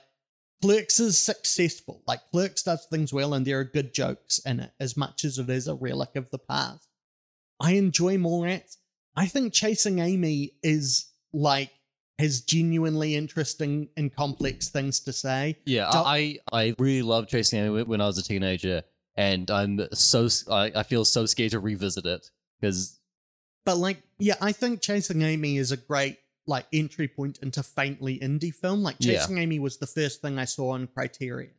[0.62, 2.02] Clerks is successful.
[2.06, 5.38] Like Clerks does things well, and there are good jokes in it, as much as
[5.38, 6.88] it is a relic of the past.
[7.60, 8.76] I enjoy Mallrats.
[9.16, 11.72] I think Chasing Amy is like
[12.18, 15.56] has genuinely interesting and complex things to say.
[15.66, 18.82] Yeah, Don't- I I really loved Chasing Amy when I was a teenager,
[19.16, 22.30] and I'm so I, I feel so scared to revisit it
[22.60, 22.98] because
[23.64, 28.18] But like, yeah, I think Chasing Amy is a great like entry point into faintly
[28.20, 28.82] indie film.
[28.82, 29.18] Like Yeah.
[29.18, 31.50] Chasing Amy was the first thing I saw on Criterion.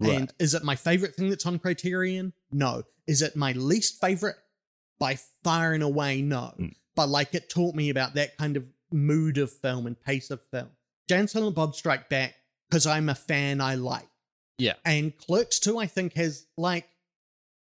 [0.00, 0.12] Right.
[0.18, 2.32] And is it my favorite thing that's on Criterion?
[2.50, 2.82] No.
[3.06, 4.34] Is it my least favorite?
[4.98, 6.52] By far and away, no.
[6.58, 6.74] Mm.
[6.96, 8.64] But like it taught me about that kind of
[8.94, 10.70] mood of film and pace of film.
[11.08, 12.34] Jay and Silent Bob Strike Back,
[12.70, 14.08] because I'm a fan I like.
[14.58, 14.74] Yeah.
[14.84, 16.88] And Clerks too, I think, has like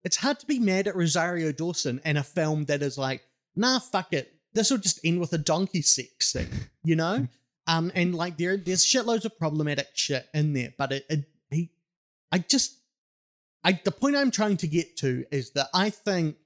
[0.04, 3.22] it's hard to be mad at Rosario Dawson and a film that is like,
[3.56, 4.34] nah, fuck it.
[4.54, 6.50] This will just end with a donkey sex scene,
[6.84, 7.28] you know?
[7.68, 11.72] um, and like there, there's shitloads of problematic shit in there, but it, it he,
[12.32, 12.78] I just,
[13.64, 16.38] I the point I'm trying to get to is that I think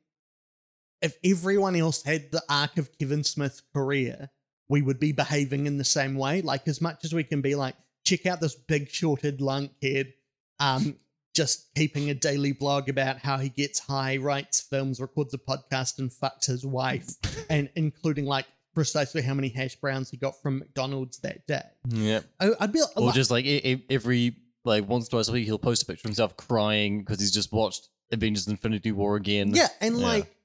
[1.01, 4.29] if everyone else had the arc of Kevin Smith's career,
[4.73, 6.41] we would be behaving in the same way.
[6.41, 10.13] Like as much as we can be like, check out this big shorted lunk lunkhead,
[10.59, 10.95] um,
[11.35, 15.99] just keeping a daily blog about how he gets high, writes films, records a podcast,
[15.99, 17.05] and fucks his wife,
[17.51, 21.61] and including like precisely how many hash browns he got from McDonald's that day.
[21.89, 23.45] yeah, I, I'd be like, or just like
[23.91, 24.35] every
[24.65, 27.29] like once or twice a week he'll post a picture of himself crying because he's
[27.31, 29.53] just watched Avengers: Infinity War again.
[29.53, 30.03] yeah, and Yeah.
[30.07, 30.35] like,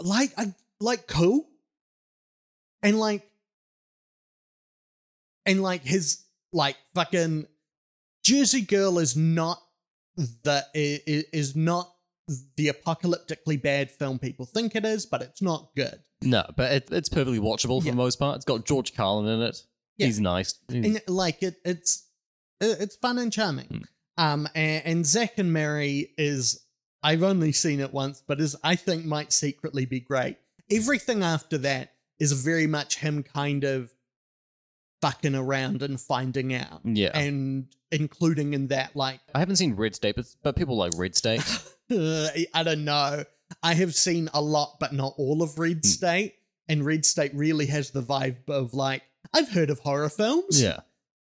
[0.00, 1.48] like I like cool,
[2.82, 3.28] and like,
[5.46, 7.46] and like his like fucking
[8.24, 9.58] Jersey Girl is not
[10.44, 11.92] i- is not
[12.56, 15.98] the apocalyptically bad film people think it is, but it's not good.
[16.22, 17.92] No, but it, it's perfectly watchable for Yeah.
[17.92, 18.36] the most part.
[18.36, 19.62] It's got George Carlin in it.
[19.96, 20.06] Yeah.
[20.06, 20.54] He's nice.
[20.68, 22.06] He's- and like it it's
[22.60, 23.82] it- it's fun and charming Mm.
[24.18, 26.66] um and, and Zack and Miri is
[27.02, 30.36] i've only seen it once but is i think might secretly be great
[30.70, 33.92] everything after that is very much him kind of
[35.02, 37.10] fucking around and finding out yeah.
[37.14, 41.16] and including in that like I haven't seen Red State, but, but people like Red
[41.16, 41.42] State.
[41.92, 43.24] i don't know
[43.64, 45.86] i have seen a lot but not all of red Mm.
[45.86, 46.34] state
[46.68, 49.02] and red state really has the vibe of like
[49.34, 50.80] i've heard of horror films yeah.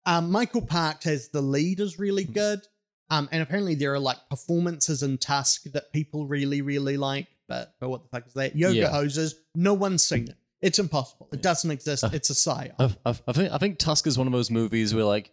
[0.07, 2.33] Um, Michael Park has the lead is really Hmm.
[2.33, 2.61] good.
[3.09, 7.27] Um, and apparently there are like performances in Tusk that people really, really like.
[7.49, 8.55] But, but what the fuck is that?
[8.55, 8.91] Yoga Yeah.
[8.93, 9.33] Hosers.
[9.55, 10.37] No one's seen it.
[10.65, 11.29] It's impossible.
[11.33, 12.03] It doesn't exist.
[12.05, 12.73] Uh, It's a psyop.
[12.79, 15.31] I, I, I think I think Tusk is one of those movies where like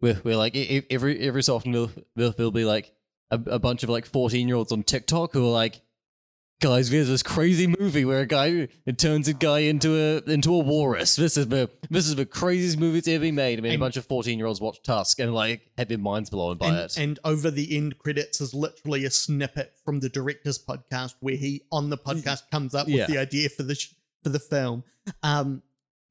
[0.00, 0.56] where, where like
[0.90, 1.90] every every so often there'll,
[2.32, 2.92] there'll, be like
[3.30, 5.80] a, a bunch of like 14 year olds on TikTok who are like
[6.60, 10.54] guys there's this crazy movie where a guy it turns a guy into a into
[10.54, 13.62] a walrus this is the this is the craziest movie that's ever been made I
[13.62, 16.30] mean And- a bunch of 14 year olds watch Tusk and like had their minds
[16.30, 20.08] blown by and, it and over the end credits is literally a snippet from the
[20.08, 22.98] director's podcast where he on the podcast comes up Yeah.
[22.98, 23.92] with the idea for the sh-
[24.22, 24.84] for the film.
[25.22, 25.62] Um,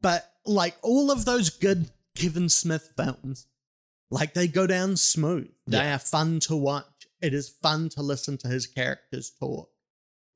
[0.02, 3.48] but like all of those good Kevin Smith films,
[4.10, 5.50] like they go down smooth.
[5.68, 5.96] They Yeah.
[5.96, 6.86] are fun to watch.
[7.22, 9.70] It is fun to listen to his characters talk.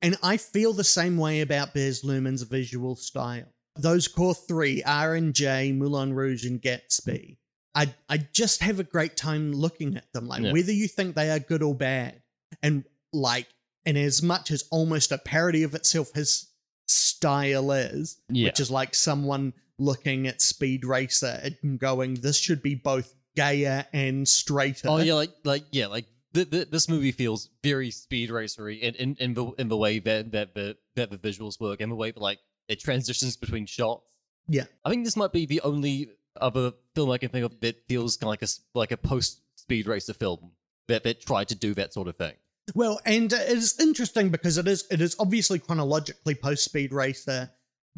[0.02, 3.52] And I feel the same way about Baz Luhrmann's visual style.
[3.78, 7.36] Those core three, R and J, Moulin Rouge, and Gatsby,
[7.74, 10.26] I I just have a great time looking at them.
[10.28, 10.52] Like Yeah.
[10.52, 12.22] whether you think they are good or bad,
[12.62, 13.48] and like,
[13.84, 16.46] and as much as almost a parody of itself, his
[16.86, 22.62] style is, yeah which is like someone looking at Speed Racer and going, "This should
[22.62, 27.12] be both gayer and straighter." Oh yeah, like like yeah, like th- th- this movie
[27.12, 31.10] feels very speed racery in, in, in the in the way that that the that
[31.10, 32.38] the visuals work and the way that like
[32.68, 34.04] it transitions between shots.
[34.48, 34.64] Yeah.
[34.84, 36.10] I think this might be the only
[36.40, 39.40] other film I can think of that feels kind of like a like a post
[39.56, 40.52] speed racer film
[40.88, 42.34] that that tried to do that sort of thing.
[42.74, 47.50] Well, and uh, it's interesting because it is it is obviously chronologically post Speed Racer,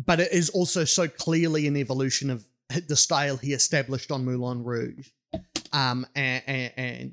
[0.04, 2.44] but it is also so clearly an evolution of
[2.86, 5.08] the style he established on Moulin Rouge,
[5.72, 7.12] um, and, and, and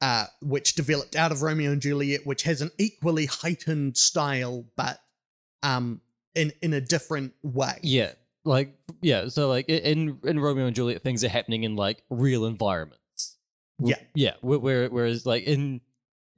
[0.00, 4.98] uh, which developed out of Romeo and Juliet, which has an equally heightened style, but
[5.62, 6.00] um,
[6.34, 7.78] in in a different way.
[7.82, 8.12] Yeah,
[8.44, 12.46] like yeah, so like in in Romeo and Juliet, things are happening in like real
[12.46, 12.98] environments.
[13.80, 13.96] Yeah.
[14.14, 14.32] yeah.
[14.40, 15.80] wh- Where, whereas like in,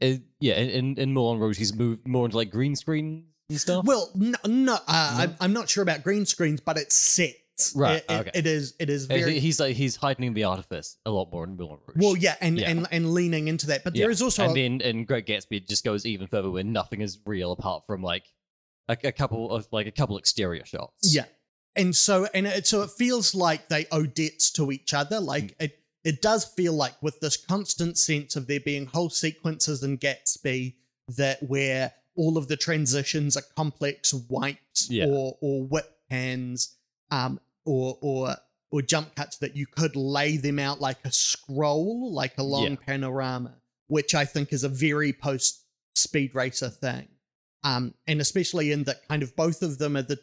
[0.01, 3.85] in yeah, in in, Moulin Rouge, he's moved more into like green screen and stuff.
[3.85, 5.35] Well, no, no, uh, No?
[5.41, 7.35] I'm, not sure about green screens, but it's set.
[7.75, 8.31] Right, It- it- okay.
[8.35, 8.75] it is.
[8.81, 9.39] It is very.
[9.39, 11.97] he's like he's heightening the artifice a lot more in Moulin Rouge.
[12.03, 12.71] Well, yeah, and, Yeah.
[12.71, 15.27] and and leaning into that, but Yeah, there is also and a- then in Great
[15.27, 18.25] Gatsby, it just goes even further where nothing is real apart from like
[18.89, 21.15] a, a couple of like a couple exterior shots.
[21.15, 21.27] Yeah.
[21.77, 25.21] And so and it, so it feels like they owe debts to each other.
[25.21, 25.65] Like Mm.
[25.65, 29.99] it it does feel like with this constant sense of there being whole sequences in
[29.99, 30.75] Gatsby
[31.17, 35.07] that where all of the transitions are complex wipes Yeah.
[35.07, 36.77] or or whip pans
[37.11, 38.37] um or or
[38.73, 42.71] or jump cuts that you could lay them out like a scroll, like a long
[42.71, 42.77] Yeah.
[42.87, 43.57] panorama,
[43.89, 45.65] which I think is a very post
[45.97, 47.09] speed racer thing.
[47.65, 50.19] Um, and especially in that kind of both of them are the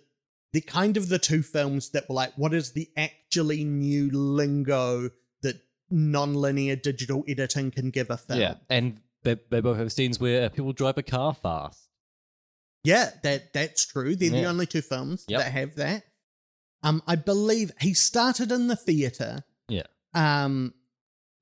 [0.54, 5.10] the kind of the two films that were like, what is the actually new lingo
[5.90, 8.40] non-linear digital editing can give a film?
[8.40, 11.88] yeah, and they they both have scenes where people drive a car fast.
[12.84, 14.16] Yeah, that that's true.
[14.16, 15.40] They're the only two films Yep.
[15.42, 16.04] that have that.
[16.84, 19.44] Um, I believe he started in the theater.
[19.68, 19.84] Yeah.
[20.14, 20.74] Um,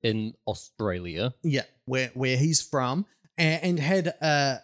[0.02, 1.34] in Australia.
[1.42, 3.06] yeah, where where he's from,
[3.38, 4.56] and, and had uh,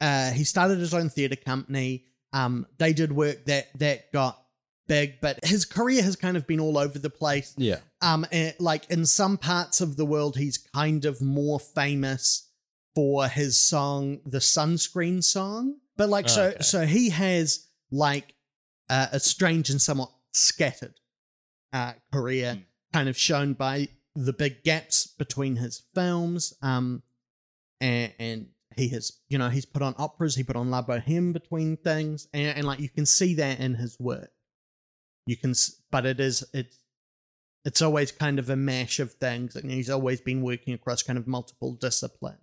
[0.00, 2.04] uh, he started his own theater company.
[2.32, 4.40] Um, they did work that that got
[4.86, 7.54] big, but his career has kind of been all over the place.
[7.58, 7.78] Yeah.
[8.00, 12.48] Um, and, like in some parts of the world, he's kind of more famous
[12.94, 15.76] for his song, the sunscreen song.
[15.96, 16.62] But like, so Okay.
[16.62, 18.34] so he has like
[18.88, 20.94] uh, a strange and somewhat scattered
[21.72, 22.60] uh, career, Hmm.
[22.92, 26.54] kind of shown by the big gaps between his films.
[26.62, 27.02] Um,
[27.80, 31.32] and, and he has, you know, he's put on operas, he put on La Boheme
[31.32, 34.30] between things, and, and like you can see that in his work.
[35.26, 36.78] You can, s- but it is it's
[37.68, 41.18] it's always kind of a mash of things, and he's always been working across kind
[41.18, 42.40] of multiple disciplines,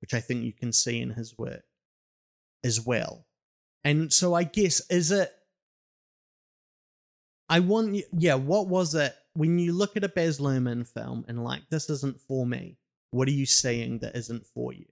[0.00, 1.64] which I think you can see in his work
[2.64, 3.26] as well.
[3.84, 5.30] And so I guess is it
[7.50, 11.26] I want you, yeah, what was it when you look at a Baz Luhrmann film
[11.28, 12.78] and like this isn't for me?
[13.10, 14.86] What are you seeing that isn't for you?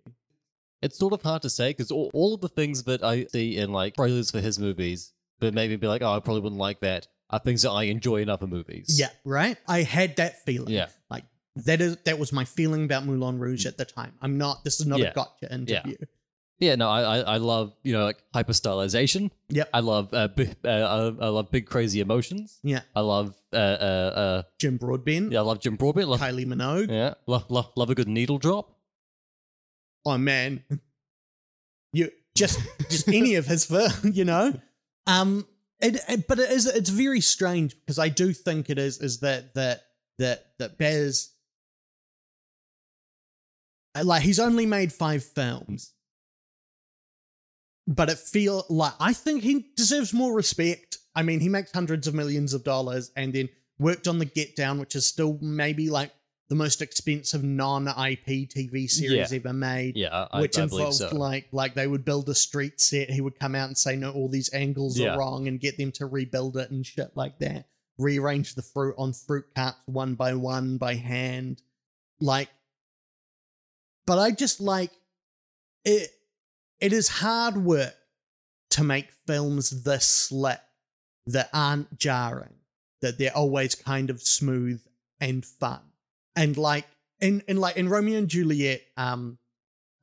[0.83, 3.57] It's sort of hard to say because all, all of the things that I see
[3.57, 6.81] in like trailers for his movies, but maybe be like, oh, I probably wouldn't like
[6.81, 8.97] that, are things that I enjoy in other movies.
[9.01, 9.57] Yeah, right.
[9.67, 10.73] I had that feeling.
[10.73, 10.89] Yeah.
[11.11, 11.25] like
[11.57, 14.13] that is that was my feeling about Moulin Rouge at the time.
[14.23, 14.65] I'm not.
[14.65, 15.11] This is not Yeah.
[15.11, 15.97] a gotcha interview.
[16.59, 19.33] Yeah, no, I, I, I love, you know, like hyper stylization.
[19.49, 19.69] Yep.
[19.75, 22.61] I love, uh, bi- uh, I, I love big crazy emotions.
[22.63, 22.83] Yeah.
[22.95, 26.09] I love, uh, uh, uh, Jim Broadbent, yeah, I love Jim Broadbent.
[26.09, 26.89] Love, Kylie Minogue.
[26.89, 28.79] yeah, love, love, love a good needle drop.
[30.07, 30.63] Oh man,
[31.93, 34.53] you just just any of his film, you know.
[35.07, 35.47] Um,
[35.83, 39.21] it, it- but it is it's very strange because I do think it is is
[39.21, 39.83] that that
[40.19, 41.31] that that Baz
[44.03, 45.93] like he's only made five films,
[47.87, 50.99] but it feel like I think he deserves more respect.
[51.15, 53.49] I mean, he makes hundreds of millions of dollars and then
[53.79, 56.11] worked on the Get Down, which is still maybe like
[56.53, 59.37] the most expensive non-IP TV series Yeah.
[59.39, 61.09] ever made Yeah, I, which I involved so.
[61.17, 63.09] like like they would build a street set.
[63.09, 65.15] He would come out and say, "No, all these angles Yeah.
[65.15, 67.69] are wrong," and get them to rebuild it and shit like that.
[67.97, 71.63] Rearrange the fruit on fruit cups one by one by hand,
[72.21, 72.51] like.
[74.07, 74.91] But I just like
[75.87, 76.11] it.
[76.81, 77.97] It is hard work
[78.71, 80.61] to make films this slick
[81.27, 82.57] that aren't jarring,
[83.01, 84.83] that they're always kind of smooth
[85.21, 85.81] and fun,
[86.37, 86.87] and like
[87.21, 89.39] in in like in Romeo and Juliet, um,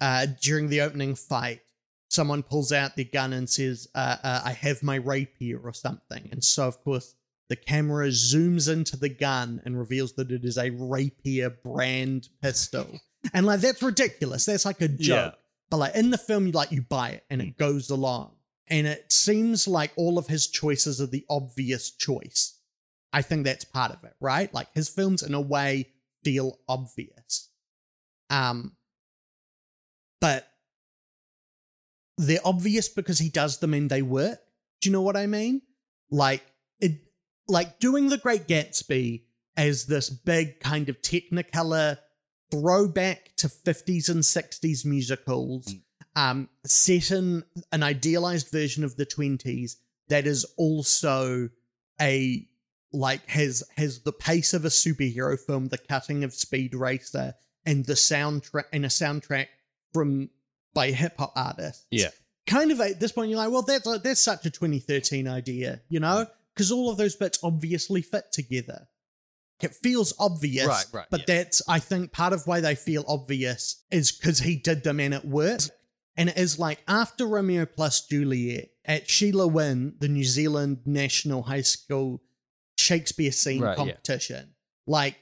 [0.01, 1.61] uh, during the opening fight,
[2.09, 6.29] someone pulls out their gun and says, uh, uh, "I have my rapier" or something,
[6.31, 7.15] and so of course
[7.49, 12.87] the camera zooms into the gun and reveals that it is a rapier brand pistol,
[13.33, 14.45] and like that's ridiculous.
[14.45, 15.35] That's like a joke,
[15.69, 18.31] but like in the film, you like you buy it and it goes along,
[18.67, 22.55] and it seems like all of his choices are the obvious choice.
[23.11, 24.53] I think that's part of it, right?
[24.53, 25.87] Like his films, in a way,
[26.23, 27.49] feel obvious.
[28.29, 28.73] Um,
[30.21, 30.47] but
[32.17, 34.39] they're obvious because he does them and they work.
[34.81, 35.61] Do you know what I mean?
[36.11, 36.43] Like
[36.79, 36.99] it,
[37.47, 39.23] like doing the Great Gatsby
[39.55, 41.97] as this big kind of Technicolor
[42.51, 45.81] throwback to 50s and 60s musicals, Mm.
[46.15, 49.75] um, set in an idealized version of the 20s
[50.07, 51.49] that is also
[52.01, 52.48] a
[52.91, 57.33] like has has the pace of a superhero film, the cutting of Speed Racer,
[57.65, 59.47] and the soundtrack and a soundtrack
[59.93, 60.29] from
[60.73, 61.85] by hip hop artists.
[61.91, 62.09] Yeah.
[62.47, 65.99] Kind of at this point, you're like, well, that's that's such a 2013 idea, you
[65.99, 66.29] know, mm.
[66.53, 68.87] because all of those bits obviously fit together.
[69.61, 71.35] It feels obvious, Right, right, But yeah.
[71.35, 75.13] that's I think part of why they feel obvious is because he did them and
[75.13, 75.71] it worked.
[76.15, 81.43] And it is like after Romeo plus Juliet at Sheilah Winn, the New Zealand National
[81.43, 82.21] High School
[82.89, 83.75] Shakespeare scene Right, yeah.
[83.75, 84.53] competition.
[84.87, 85.15] Like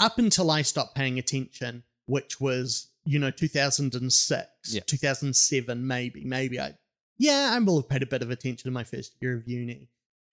[0.00, 4.80] up until I stopped paying attention, which was, you know, 2006, Yeah.
[4.86, 6.24] 2007, maybe.
[6.24, 6.74] Maybe I,
[7.18, 9.88] yeah, I will have paid a bit of attention in my first year of uni.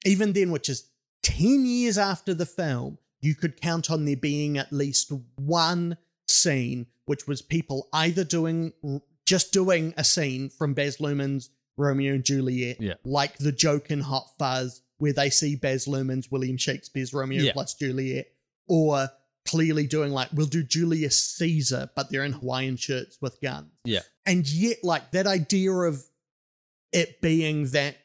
[0.06, 0.90] Even then, which is
[1.24, 5.98] 10 years after the film, you could count on there being at least one
[6.28, 8.74] scene, which was people either doing,
[9.26, 12.94] just doing a scene from Baz Luhrmann's Romeo and Juliet, Yeah.
[13.04, 17.54] like the joke in Hot Fuzz, where they see Baz Luhrmann's William Shakespeare's Romeo Yeah.
[17.54, 18.28] plus Juliet,
[18.68, 19.10] or
[19.46, 23.72] clearly doing like, we'll do Julius Caesar, but they're in Hawaiian shirts with guns.
[23.84, 24.02] Yeah.
[24.26, 26.04] And yet, like that idea of
[26.92, 27.98] it being that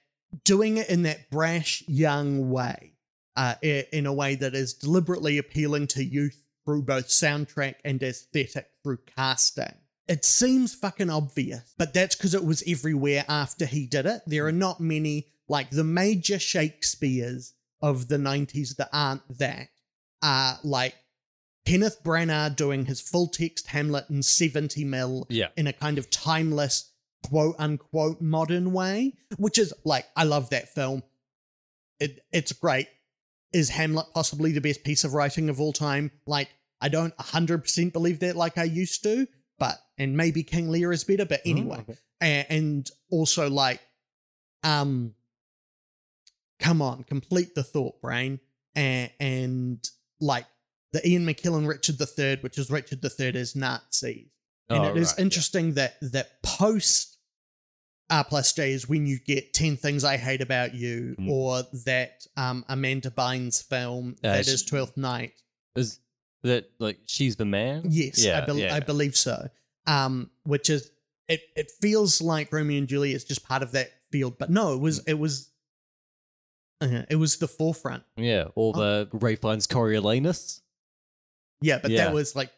[0.44, 2.92] doing it in that brash young way,
[3.36, 8.68] uh, in a way that is deliberately appealing to youth through both soundtrack and aesthetic
[8.82, 9.74] through casting.
[10.06, 14.22] It seems fucking obvious, but that's because it was everywhere after he did it.
[14.26, 19.68] There are not many, like the major Shakespeares of the 90s that aren't that.
[20.22, 20.94] Are like
[21.66, 25.48] Kenneth Branagh doing his full text Hamlet in 70 mil Yeah.
[25.56, 26.90] in a kind of timeless,
[27.26, 31.02] quote unquote, modern way, which is like, I love that film.
[32.00, 32.88] It, it's great.
[33.52, 36.10] Is Hamlet possibly the best piece of writing of all time?
[36.26, 36.48] Like,
[36.80, 39.26] I don't 100% believe that like I used to,
[39.98, 41.76] and maybe King Lear is better, but anyway.
[41.78, 41.98] Oh, okay.
[42.22, 43.80] A- and also like,
[44.62, 45.14] um,
[46.60, 48.40] come on, complete the thought, brain.
[48.74, 49.88] And, and
[50.20, 50.46] like,
[50.92, 54.28] the Ian McKellen Richard III, which is Richard III as Nazis
[54.68, 55.24] and Oh, it is right, yeah.
[55.24, 57.18] interesting that that post
[58.10, 61.28] R plus J is when you get 10 Things I Hate About You Mm.
[61.30, 65.32] or that um, Amanda Bynes film Uh, that she- is Twelfth Night.
[65.74, 65.98] Is
[66.44, 67.82] that like she's the man?
[67.88, 68.74] Yes, Yeah, I, bel yeah.
[68.74, 69.48] I believe so.
[69.86, 70.90] Um, which is
[71.28, 74.72] it it feels like Romeo and Juliet is just part of that field, but no,
[74.74, 75.08] it was Mm.
[75.08, 75.50] it was
[76.80, 78.02] uh, it was the forefront.
[78.16, 78.48] Yeah.
[78.54, 80.60] Or the Ralph Fiennes Coriolanus.
[81.60, 82.06] Yeah, but Yeah.
[82.06, 82.50] that was like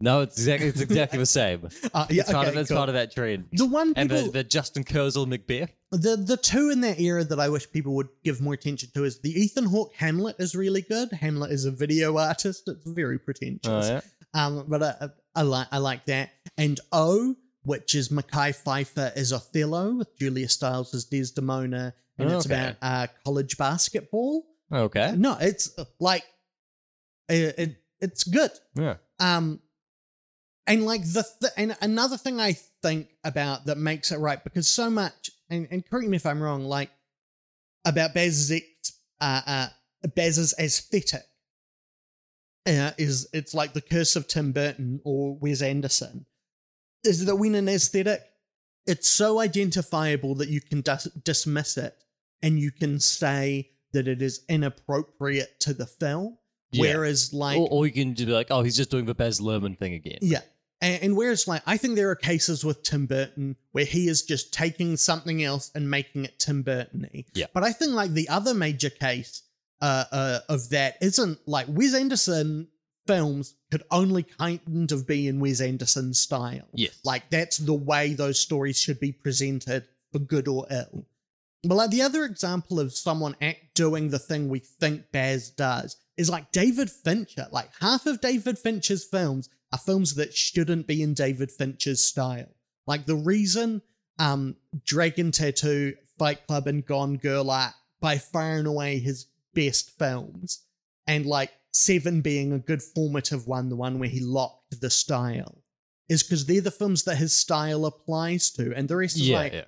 [0.00, 1.68] No, it's exactly it's exactly the same.
[1.94, 2.76] Uh, yeah, it's part of it's cool.
[2.78, 3.46] part of that trend.
[3.52, 5.70] the one And the, the Justin Kurzel Macbeth.
[5.90, 9.04] the the two in that era that I wish people would give more attention to
[9.04, 11.10] is the Ethan Hawke Hamlet is really good.
[11.12, 12.68] Hamlet is a video artist.
[12.68, 13.60] It's very pretentious.
[13.68, 14.00] Oh, yeah.
[14.34, 16.30] Um, but I, I, like I like that.
[16.56, 22.46] And O, which is Mekhi Phifer as Othello with Julia Stiles as Desdemona, and it's
[22.46, 24.44] about uh, college basketball.
[24.72, 25.14] Okay.
[25.16, 26.24] No, it's uh, like
[27.28, 28.50] it, it it's good.
[28.74, 28.96] Yeah.
[29.20, 29.60] Um,
[30.66, 34.68] and like the th- and another thing I think about that makes it right because
[34.68, 36.90] so much and, and correct me if I'm wrong, like
[37.84, 39.66] about Baz's ex- uh, uh,
[40.14, 41.22] Baz's aesthetic
[42.66, 46.26] uh, is it's like the curse of Tim Burton or Wes Anderson
[47.04, 48.20] is that when an aesthetic
[48.86, 51.96] it's so identifiable that you can dis- dismiss it
[52.42, 56.36] and you can say that it is inappropriate to the film.
[56.72, 56.94] Yeah.
[56.94, 59.40] Whereas, like, or, or you can just be like, oh, he's just doing the Baz
[59.40, 60.18] Luhrmann thing again.
[60.22, 60.40] yeah.
[60.80, 64.22] And, and whereas, like, I think there are cases with Tim Burton where he is
[64.22, 67.24] just taking something else and making it Tim Burton y.
[67.34, 67.46] Yeah.
[67.52, 69.42] But I think, like, the other major case
[69.82, 72.68] uh, uh, of that isn't like Wes Anderson
[73.06, 76.68] films could only kind of be in Wes Anderson style.
[76.72, 77.00] Yes.
[77.04, 81.04] Like, that's the way those stories should be presented for good or ill.
[81.64, 85.96] But like the other example of someone act doing the thing we think Baz does
[86.16, 87.46] is like David Fincher.
[87.52, 92.48] Like half of David Fincher's films are films that shouldn't be in David Fincher's style.
[92.86, 93.80] Like the reason
[94.18, 99.90] um Dragon Tattoo, Fight Club, and Gone Girl are by far and away his best
[99.98, 100.64] films,
[101.06, 105.62] and like Seven being a good formative one, the one where he locked the style,
[106.08, 109.38] is because they're the films that his style applies to, and the rest is yeah,
[109.38, 109.64] like yeah.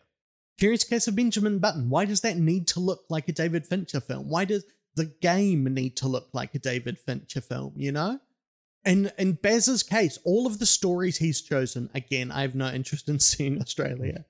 [0.59, 1.89] Curious Case of Benjamin Button.
[1.89, 4.29] Why does that need to look like a David Fincher film?
[4.29, 4.65] Why does
[4.97, 8.21] the game need to look like a David Fincher film, you know?
[8.85, 13.09] And in Baz's case, all of the stories he's chosen, again, I have no interest
[13.09, 14.25] in seeing Australia,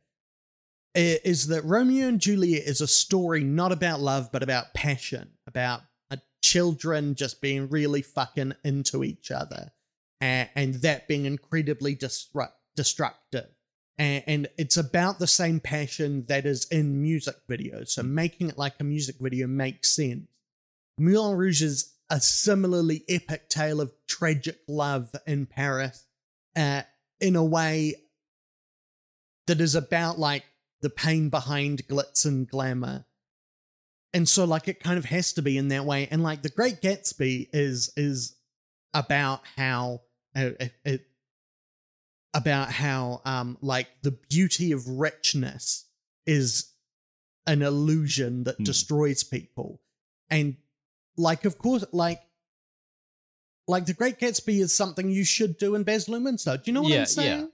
[0.95, 5.83] is that Romeo and Juliet is a story not about love, but about passion, about
[6.11, 9.73] uh, children just being really fucking into each other,
[10.21, 13.49] and, and that being incredibly disrupt, destructive
[13.99, 17.91] and, and it's about the same passion that is in music videos.
[17.91, 20.27] So making it like a music video makes sense.
[20.99, 26.07] Moulin Rouge is a similarly epic tale of tragic love in Paris,
[26.57, 26.83] uh,
[27.21, 27.95] in a way
[29.47, 30.45] that is about like
[30.85, 33.07] the pain behind glitz and glamour.
[34.13, 36.07] And so like it kind of has to be in that way.
[36.11, 38.37] And like the Great Gatsby is is
[38.93, 40.03] about how
[40.37, 41.07] uh, it, it
[42.35, 45.87] about how um like the beauty of richness
[46.27, 46.71] is
[47.47, 48.65] an illusion that Hmm.
[48.65, 49.81] destroys people
[50.31, 50.57] and
[51.17, 52.21] like of course like
[53.67, 56.73] like the great gatsby is something you should do in baz luhrmann so do you
[56.73, 57.05] know what Yeah, i'm yeah.
[57.07, 57.51] saying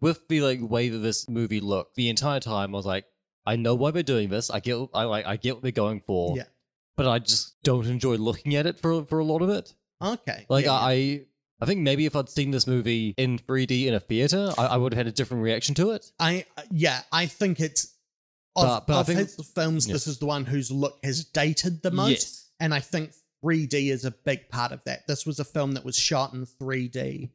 [0.00, 3.04] With the like way that this movie looked, the entire time I was like,
[3.46, 4.50] I know why they're doing this.
[4.50, 6.36] I get, I like, I get what they're going for.
[6.36, 6.44] Yeah.
[6.96, 9.74] But I just don't enjoy looking at it for for a lot of it.
[10.02, 11.18] okay Like yeah, I, yeah.
[11.62, 14.76] I think maybe if I'd seen this movie in 3D in a theater, I, I
[14.76, 16.10] would have had a different reaction to it.
[16.18, 17.94] I yeah, I think it's
[18.56, 19.86] of, But- but I of think- his films.
[19.86, 19.92] yeah.
[19.94, 22.48] This is the one whose look has dated the most, Yes.
[22.60, 23.12] and I think
[23.44, 25.06] 3D is a big part of that.
[25.06, 27.30] This was a film that was shot in 3D,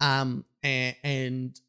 [0.00, 1.60] um, and, and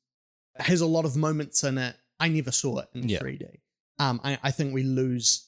[0.66, 1.96] has a lot of moments in it.
[2.20, 3.20] I never saw it in Yeah.
[3.20, 3.58] 3D.
[4.00, 5.48] Um, I, I think we lose,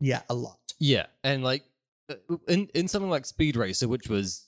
[0.00, 0.58] yeah, a lot.
[0.78, 1.64] Yeah, and like
[2.08, 2.14] uh,
[2.46, 4.46] in in something like Speed Racer, which was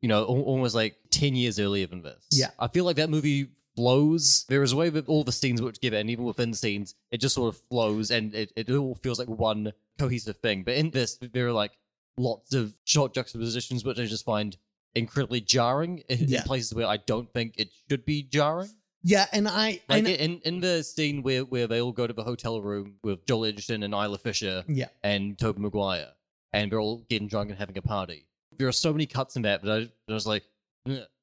[0.00, 2.24] you know almost like ten years earlier than this.
[2.30, 2.50] Yeah.
[2.58, 4.44] I feel like that movie flows.
[4.48, 7.18] There is a way that all the scenes work together, and even within scenes, it
[7.18, 10.62] just sort of flows, and it, it all feels like one cohesive thing.
[10.62, 11.72] But in this, there are like
[12.16, 14.56] lots of short juxtapositions, which I just find
[14.94, 18.70] incredibly jarring in, in places where I don't think it should be jarring.
[19.06, 22.12] Yeah, and I, Like and, in in the scene where where they all go to
[22.14, 26.08] the hotel room with Joel Edgerton and Isla Fisher yeah, and Tobey Maguire,
[26.54, 28.26] and they're all getting drunk and having a party.
[28.56, 30.44] There are so many cuts in that, but I, I was like,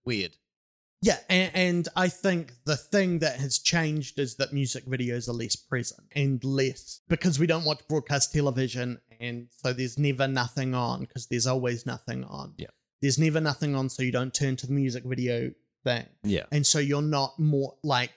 [0.06, 0.38] weird.
[1.02, 5.34] Yeah, and, and I think the thing that has changed is that music videos are
[5.34, 10.76] less present and less because we don't watch broadcast television, and so there's never nothing
[10.76, 12.54] on because there's always nothing on.
[12.58, 12.68] Yeah.
[13.02, 15.52] There's never nothing on, so you don't turn to the music video
[15.84, 16.06] thing.
[16.24, 18.12] Yeah, And so you're not more like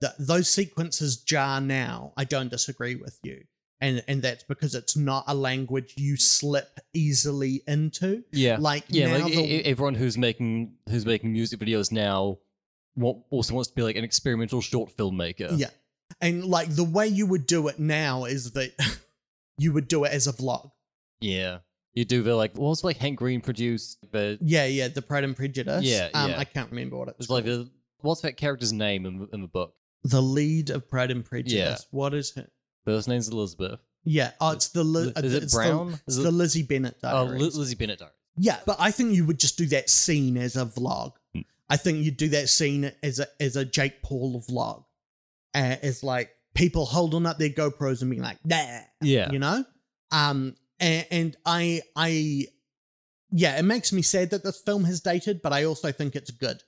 [0.00, 2.12] the, those sequences jar now.
[2.16, 3.42] I don't disagree with you.
[3.80, 8.24] And, and that's because it's not a language you slip easily into.
[8.32, 9.18] yeah, Like yeah.
[9.18, 12.38] now Like the- everyone who's making who's making music videos now,
[12.96, 15.58] wa- also wants to be like an experimental short filmmaker.
[15.58, 15.70] Yeah.
[16.22, 18.72] And like the way you would do it now is that
[19.58, 20.70] you would do it as a vlog.
[21.20, 21.58] yeah,
[21.96, 25.02] You do the like what was it, like Hank Green produced the Yeah, yeah, the
[25.02, 25.82] Pride and Prejudice.
[25.84, 26.38] Yeah, um, yeah.
[26.38, 27.24] I can't remember what it was.
[27.26, 27.68] it's like the
[28.02, 29.74] what's that character's name in, the- in the book?
[30.04, 31.52] the lead of Pride and Prejudice.
[31.54, 31.76] Yeah.
[31.90, 32.46] What is her?
[32.84, 33.80] First name's Elizabeth.
[34.04, 35.94] Yeah, oh, it's the Li- Is it it's Brown?
[36.06, 37.42] it's Is the it- Lizzie Bennet Oh, diaries.
[37.42, 38.12] Li- Lizzie Bennet diary.
[38.36, 41.14] Yeah, but I think you would just do that scene as a vlog.
[41.34, 41.40] Hmm.
[41.68, 44.84] I think you'd do that scene as a as a Jake Paul vlog,
[45.54, 49.32] uh, as like people holding up their GoPros and being like, "Nah," Yeah.
[49.32, 49.64] you know.
[50.12, 52.46] Um, and, and I I
[53.30, 56.30] yeah, it makes me sad that this film has dated, but I also think it's
[56.30, 56.62] good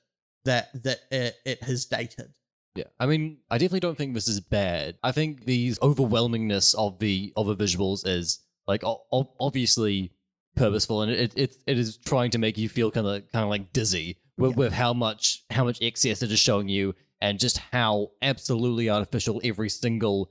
[0.45, 2.31] that that it, it has dated.
[2.75, 4.97] Yeah, I mean, I definitely don't think this is bad.
[5.03, 9.05] I think the overwhelmingness of the of the visuals is like o-
[9.41, 10.13] obviously
[10.57, 13.49] purposeful, and it it it is trying to make you feel kind of kind of
[13.51, 14.57] like dizzy with, Yeah.
[14.57, 19.41] with how much how much excess it is showing you, and just how absolutely artificial
[19.45, 20.31] every single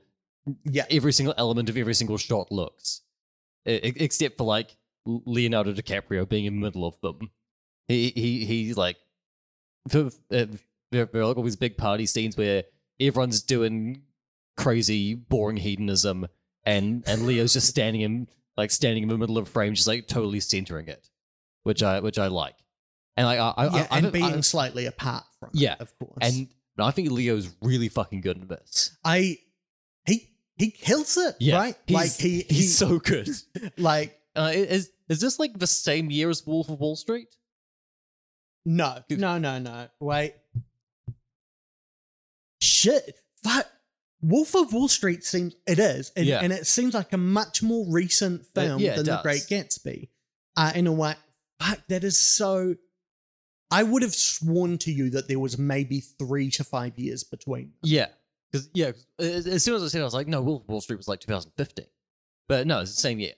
[0.63, 3.01] Yeah, every single element of every single shot looks,
[3.67, 4.75] except for like
[5.05, 7.29] Leonardo DiCaprio being in the middle of them.
[7.87, 8.97] He he he like
[9.93, 10.47] uh, there,
[10.91, 12.63] there are like all these big party scenes where
[12.99, 14.01] everyone's doing
[14.57, 16.27] crazy, boring hedonism,
[16.65, 18.27] and and Leo's just standing in
[18.57, 21.09] like standing in the middle of the frame, just like totally centering it,
[21.63, 22.55] which I which I like,
[23.15, 25.97] and like I, I, yeah, I, and I, being slightly apart from it, Yeah, of
[25.99, 26.17] course.
[26.21, 26.49] and
[26.79, 28.97] I think Leo's really fucking good in this.
[29.03, 29.37] I
[30.57, 31.75] he kills it, Yeah, right?
[31.87, 33.29] he's- Like he He's he so good.
[33.77, 37.27] like Uh, is is this like the same year as Wolf of Wall Street?
[38.65, 40.33] no no no no wait
[42.61, 43.67] shit fuck.
[44.21, 46.39] Wolf of Wall Street seems it is, and, Yeah.
[46.41, 49.19] and it seems like a much more recent film yeah, than The.
[49.21, 50.09] Great Gatsby.
[50.55, 51.13] Uh, in a way,
[51.61, 52.75] fuck, that is so.
[53.69, 57.73] I would have sworn to you that there was maybe three to five years between.
[57.83, 58.07] Yeah,
[58.51, 60.81] because yeah, as, soon as I said, it, I was like, no, Wolf of Wall
[60.81, 61.85] Street was like 2015,
[62.47, 63.33] but no, it's the same year.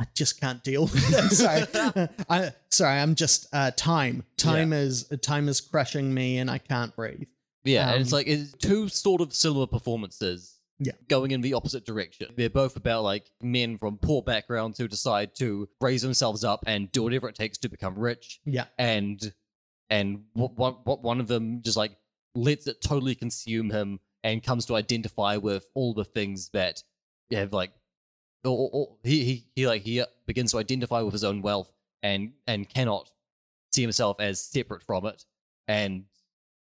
[0.00, 1.30] I just can't deal with it.
[1.32, 2.98] sorry, I sorry.
[2.98, 4.24] I'm just uh, time.
[4.36, 7.28] Time is time is crushing me, and I can't breathe.
[7.62, 10.58] Yeah, and it's Um, like it's two sort of similar performances.
[10.80, 10.92] Yeah.
[11.08, 12.34] Going in the opposite direction.
[12.36, 16.90] They're both about like men from poor backgrounds who decide to raise themselves up and
[16.90, 18.40] do whatever it takes to become rich.
[18.44, 18.64] Yeah.
[18.76, 19.32] And
[19.88, 21.96] and what what what one of them just like
[22.34, 26.82] lets it totally consume him and comes to identify with all the things that
[27.30, 27.70] have like
[28.42, 31.70] or, or, he, he he like he begins to identify with his own wealth
[32.02, 33.10] and and cannot
[33.72, 35.24] see himself as separate from it
[35.68, 36.04] and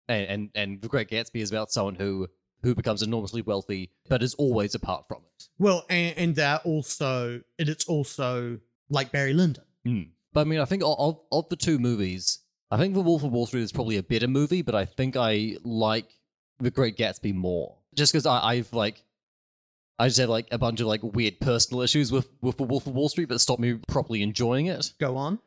[0.07, 2.27] and and, and the Great Gatsby is about someone who
[2.61, 5.47] who becomes enormously wealthy but is always apart from it.
[5.59, 8.59] Well, and, and that also, and it's also
[8.89, 9.63] like Barry Lyndon.
[9.85, 10.01] Hmm.
[10.33, 12.39] But I mean, I think of, of of the two movies,
[12.71, 15.15] I think The Wolf of Wall Street is probably a better movie, but I think
[15.15, 16.09] I like
[16.59, 19.03] The Great Gatsby more, just because I've like.
[19.97, 22.85] I just have like a bunch of like weird personal issues with with The Wolf
[22.87, 24.91] of Wall Street that stop me properly enjoying it.
[24.99, 25.39] Go on.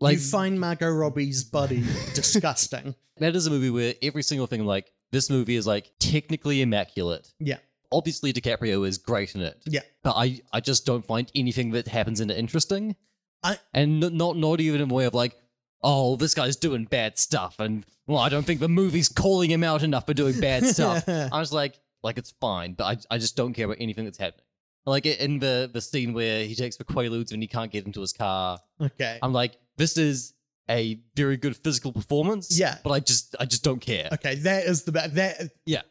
[0.00, 1.82] Like you find Margot Robbie's body
[2.14, 2.94] disgusting.
[3.18, 7.30] that is a movie where every single thing like this movie is like technically immaculate.
[7.38, 7.58] Yeah.
[7.92, 9.62] Obviously DiCaprio is great in it.
[9.66, 9.82] Yeah.
[10.02, 12.96] But I I just don't find anything that happens in it interesting.
[13.42, 15.36] I- and not not even in a way of like
[15.84, 19.62] oh this guy's doing bad stuff and well I don't think the movie's calling him
[19.62, 21.08] out enough for doing bad stuff.
[21.08, 24.18] I was like like it's fine, but I I just don't care about anything that's
[24.18, 24.44] happening.
[24.86, 28.00] Like in the the scene where he takes the quaaludes and he can't get into
[28.00, 28.58] his car.
[28.80, 29.18] okay.
[29.22, 30.34] I'm like, this is
[30.68, 32.58] a very good physical performance.
[32.58, 32.76] Yeah.
[32.84, 34.08] But I just I just don't care.
[34.12, 35.14] Okay, that is the best.
[35.14, 35.82] That I-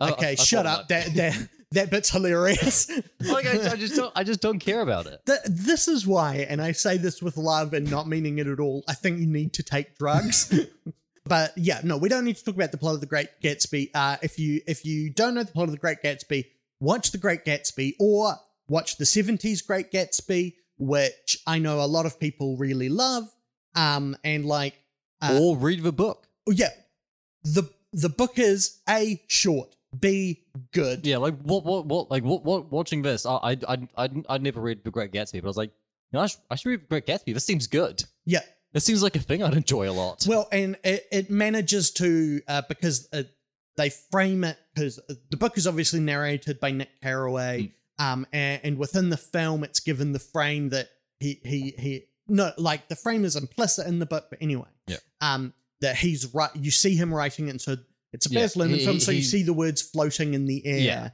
[0.00, 0.28] uh, okay.
[0.28, 0.86] I- I shut up.
[0.88, 2.90] That that that bit's hilarious.
[3.20, 5.20] like I, I just don't I just don't care about it.
[5.26, 8.60] Th- this is why, and I say this with love and not meaning it at
[8.60, 8.84] all.
[8.88, 10.52] I think you need to take drugs.
[11.24, 13.90] but yeah, no, we don't need to talk about the plot of the Great Gatsby.
[13.94, 16.44] Uh, if you if you don't know the plot of the Great Gatsby,
[16.80, 18.34] watch the Great Gatsby or
[18.68, 23.24] watch the '70s Great Gatsby, which I know a lot of people really love.
[23.74, 24.74] Um, and like,
[25.20, 26.26] uh, or read the book.
[26.48, 26.70] oh, yeah,
[27.42, 30.42] the the book is a short, b
[30.72, 31.06] good.
[31.06, 33.26] Yeah, like what what what like what what watching this?
[33.26, 35.70] I I I I'd, I'd never read The Great Gatsby, but I was like,
[36.12, 37.34] you know, I should, I should read The Great Gatsby.
[37.34, 38.04] This seems good.
[38.24, 38.40] Yeah.
[38.74, 40.24] it seems like a thing I'd enjoy a lot.
[40.28, 43.22] Well, and it, it manages to uh, because uh,
[43.76, 45.00] they frame it because
[45.30, 49.80] the book is obviously narrated by Nick Carraway, um, and, and within the film, it's
[49.80, 50.88] given the frame that
[51.20, 54.96] he he he no like the frame is implicit in the book, but anyway, Yeah.
[55.20, 56.50] um, that he's right.
[56.54, 57.76] You see him writing it, and so
[58.16, 60.46] it's a Yeah, Baz Luhrmann he- film, so you he- see the words floating in
[60.46, 60.78] the air.
[60.78, 61.08] Yeah.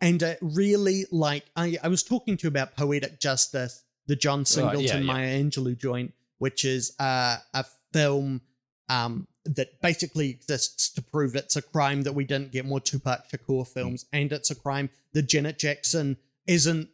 [0.00, 4.44] And it really like I, I was talking to you about poetic justice, the John
[4.44, 5.02] Singleton yeah, yeah.
[5.12, 8.40] Maya Angelou joint, which is uh, a film
[8.88, 13.28] um, that basically exists to prove it's a crime that we didn't get more Tupac
[13.30, 16.16] Shakur films, and it's a crime that Janet Jackson
[16.46, 16.88] isn't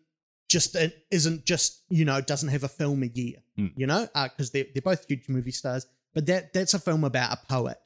[0.48, 3.66] just uh, isn't just you know doesn't have a film a year, Hmm.
[3.76, 5.86] you know, because they're they're both huge movie stars.
[6.14, 7.78] But that that's a film about a poet,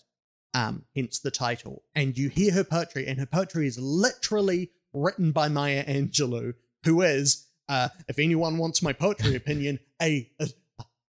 [0.58, 1.84] um, hence the title.
[1.94, 6.54] And you hear her poetry, and her poetry is literally written by Maya Angelou,
[6.84, 10.48] who is, uh, if anyone wants my poetry opinion, a, a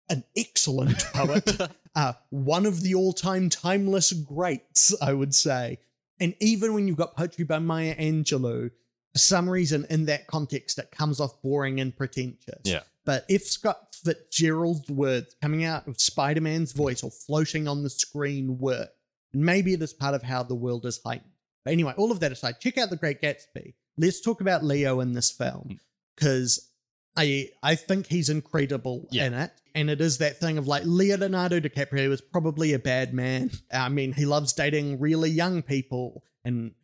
[0.08, 1.58] an excellent poet,
[1.96, 5.78] uh, one of the all-time timeless greats, I would say.
[6.20, 8.70] And even when you've got poetry by Maya Angelou,
[9.12, 12.60] for some reason in that context it comes off boring and pretentious.
[12.64, 12.80] Yeah.
[13.04, 18.58] But if Scott Fitzgerald's words coming out of Spider-Man's voice or floating on the screen
[18.58, 18.90] work,
[19.34, 21.30] maybe it is part of how the world is heightened.
[21.64, 23.74] But anyway, all of that aside, check out The Great Gatsby.
[23.96, 25.44] Let's talk about Leo in this Hmm.
[25.44, 25.80] film
[26.16, 26.68] because
[27.16, 29.26] I I think he's incredible Yeah.
[29.26, 29.52] in it.
[29.74, 33.50] And it is that thing of like Leonardo DiCaprio was probably a bad man.
[33.72, 36.74] I mean, he loves dating really young people, and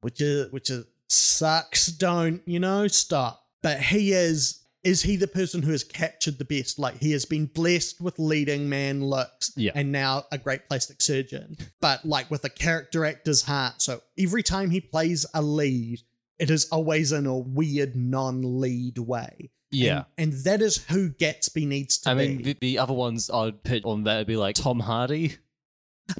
[0.00, 1.86] which is which is sucks.
[1.86, 2.88] Don't you know?
[2.88, 3.44] Stop.
[3.62, 4.60] But he is.
[4.86, 6.78] Is he the person who has captured the best?
[6.78, 9.72] Like he has been blessed with leading man looks, Yeah.
[9.74, 13.82] and now a great plastic surgeon, but like with a character actor's heart.
[13.82, 16.00] So every time he plays a lead,
[16.38, 19.50] it is always in a weird non-lead way.
[19.72, 20.04] Yeah.
[20.16, 22.10] And, and that is who Gatsby needs to be.
[22.10, 25.34] I mean, the, the other ones I'd put on that would be like Tom Hardy.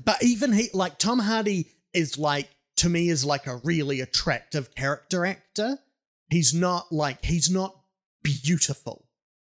[0.05, 2.49] but even he, like Tom Hardy, is like
[2.79, 5.79] to me is like a really attractive character actor.
[6.31, 7.77] He's not like he's not
[8.43, 9.07] beautiful.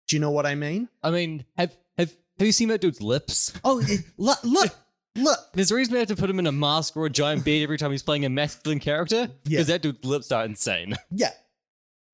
[0.08, 0.88] Do you know what I mean?
[1.02, 3.52] I mean, have have have you seen that dude's lips?
[3.64, 4.74] Oh, it- look, look,
[5.16, 5.38] look.
[5.54, 7.62] There's a reason we have to put him in a mask or a giant beard
[7.64, 9.28] every time he's playing a masculine character.
[9.44, 9.74] Because Yeah.
[9.74, 10.94] that dude's lips are insane.
[11.10, 11.30] Yeah,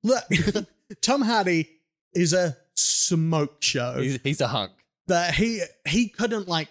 [0.03, 0.25] look.
[1.03, 1.69] Tom Hardy
[2.15, 3.99] is a smoke show.
[4.01, 4.73] He's, he's a hunk.
[5.07, 6.69] but he he couldn't like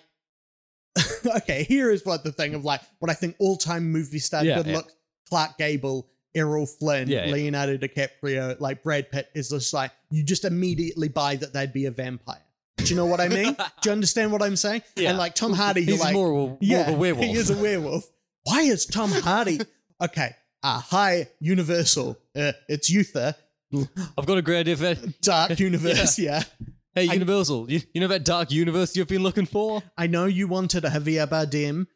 [1.37, 4.57] okay here is what the thing of like what i think all-time movie star Yeah,
[4.57, 4.75] good yeah.
[4.77, 4.91] look
[5.29, 7.33] clark gable errol flynn Yeah, yeah.
[7.33, 11.85] leonardo dicaprio like brad pitt is just like you just immediately buy that they'd be
[11.85, 12.41] a vampire
[12.77, 15.09] do you know what i mean do you understand what i'm saying Yeah.
[15.09, 17.25] and like tom hardy He's like more, more yeah of a werewolf.
[17.25, 18.05] he is a werewolf
[18.43, 19.59] why is tom hardy
[20.01, 23.35] okay uh hi universal uh, it's uther
[24.17, 25.21] I've got a great idea for that.
[25.21, 26.43] dark universe yeah.
[26.93, 29.81] Hey, I- Universal, you, you know that dark universe you've been looking for?
[29.97, 31.87] i know you wanted a javier bardem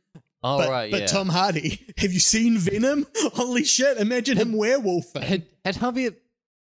[0.46, 1.08] All but, right, but yeah.
[1.08, 3.08] Tom Hardy, have you seen Venom?
[3.34, 3.98] Holy shit!
[3.98, 5.24] Imagine him werewolfing.
[5.24, 6.16] had, had Javier,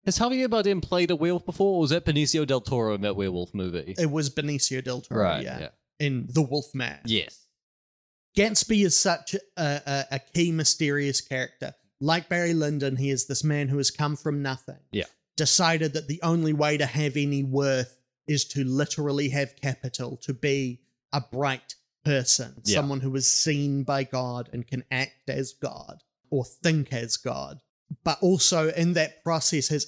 [0.06, 3.16] has Javier Bardem played a werewolf before, or was that Benicio del Toro in that
[3.16, 3.94] werewolf movie?
[3.98, 5.68] It was Benicio del Toro, right, yeah, yeah.
[6.00, 7.00] in The Wolf Man.
[7.04, 7.44] Yes.
[8.34, 11.74] Gatsby is such a, a, a key mysterious character.
[12.00, 14.80] Like Barry Lyndon, he is this man who has come from nothing.
[14.90, 15.04] Yeah.
[15.36, 20.32] Decided that the only way to have any worth is to literally have capital, to
[20.32, 20.80] be
[21.12, 21.74] a bright
[22.06, 22.76] person, Yeah.
[22.76, 27.60] someone who is seen by God and can act as God or think as God,
[28.04, 29.86] but also in that process has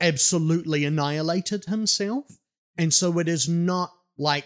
[0.00, 2.26] absolutely annihilated himself.
[2.76, 4.44] And so it is not like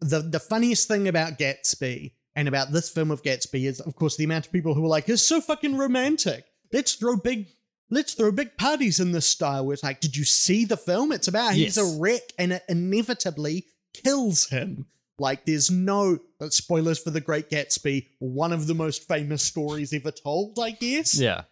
[0.00, 4.16] the the funniest thing about Gatsby and about this film of Gatsby is, of course,
[4.16, 6.44] the amount of people who are like, "It's so fucking romantic.
[6.72, 7.48] Let's throw big,
[7.90, 11.12] let's throw big parties in this style." Where it's like, did you see the film?
[11.12, 14.86] It's about he's a wreck, and it inevitably kills him.
[15.18, 19.92] Like, there's no uh, spoilers for The Great Gatsby, one of the most famous stories
[19.92, 21.18] ever told, I guess.
[21.18, 21.42] Yeah.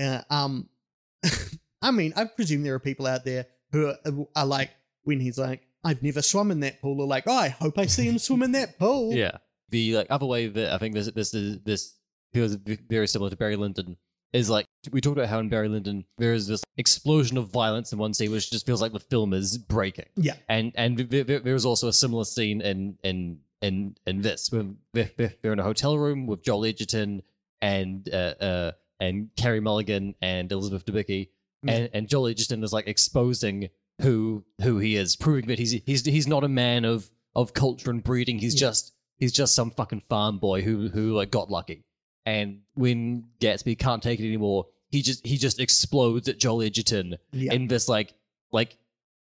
[0.00, 0.68] Uh, um,
[1.82, 3.96] I mean, I presume there are people out there who are,
[4.34, 4.70] are like,
[5.04, 7.86] when he's like, I've never swum in that pool, or like, oh, I hope I
[7.86, 9.12] see him swim in that pool.
[9.12, 9.38] Yeah.
[9.70, 11.94] The like other way that I think this this is this
[12.32, 13.96] feels very similar to Barry Lyndon
[14.32, 17.92] is like we talked about how in Barry Lyndon there is this explosion of violence
[17.92, 20.06] in one scene which just feels like the film is breaking.
[20.16, 20.34] Yeah.
[20.48, 24.50] And and th- th- there was also a similar scene in in in in this
[24.50, 25.10] when they're,
[25.44, 27.22] in a hotel room with Joel Edgerton
[27.60, 31.28] and uh, uh and Carey Mulligan and Elizabeth Debicki
[31.62, 31.72] Yeah.
[31.74, 33.68] and and Joel Edgerton is like exposing
[34.00, 37.90] who who he is, proving that he's he's he's not a man of of culture
[37.90, 38.38] and breeding.
[38.38, 38.68] He's Yeah.
[38.68, 41.84] just he's just some fucking farm boy who who like got lucky.
[42.24, 47.16] And when Gatsby can't take it anymore, he just he just explodes at Joel Edgerton
[47.32, 47.52] Yeah.
[47.54, 48.14] in this like
[48.52, 48.76] like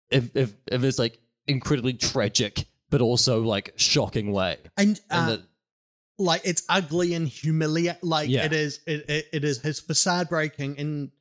[0.10, 4.58] if if, if this like incredibly tragic but also like shocking way.
[4.78, 5.44] and And uh, the,
[6.18, 8.00] like it's ugly and humiliating.
[8.02, 8.46] Like Yeah.
[8.46, 11.12] it is, it, it, it is his facade breaking, and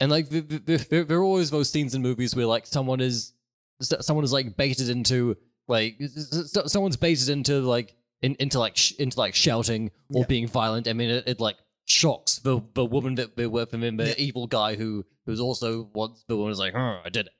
[0.00, 2.66] and like the, the, the, there, there are always those scenes in movies where like
[2.66, 3.32] someone is
[3.80, 5.36] someone is like baited into
[5.66, 5.98] like
[6.66, 10.26] someone's baited into like in, into like sh- into like shouting or Yeah.
[10.26, 10.88] being violent.
[10.88, 14.14] I mean, it, it like shocks the the woman that with, and then the Yeah.
[14.18, 17.32] evil guy who who's also wants the woman is like, I did it.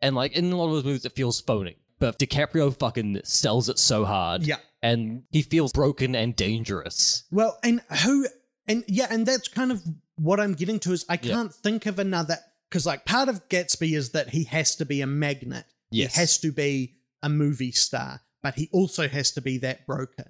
[0.00, 1.76] And like in a lot of those movies, it feels phony.
[2.00, 4.56] But DiCaprio fucking sells it so hard, yeah.
[4.82, 7.24] and he feels broken and dangerous.
[7.30, 8.26] Well, and who,
[8.66, 9.80] and yeah, and that's kind of
[10.16, 12.36] what I'm getting to is I can't think of another
[12.68, 15.64] because like part of Gatsby is that he has to be a magnet.
[15.90, 16.14] Yes.
[16.14, 20.26] He has to be a movie star, but he also has to be that broken.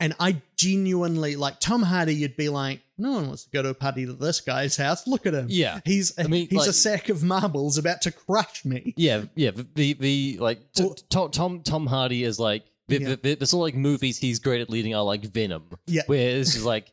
[0.00, 2.14] And I genuinely like Tom Hardy.
[2.16, 5.06] You'd be like, no one wants to go to a party to this guy's house.
[5.06, 5.46] Look at him.
[5.48, 5.78] Yeah.
[5.84, 8.92] He's I mean, he's a sack of marbles about to crush me.
[8.96, 9.52] Yeah, yeah.
[9.52, 13.08] The the like t- Tom Tom Tom Hardy is like the, Yeah.
[13.10, 15.68] the, the, the sort of like movies he's great at leading are like Venom.
[15.86, 16.02] Yeah.
[16.06, 16.92] where it's just like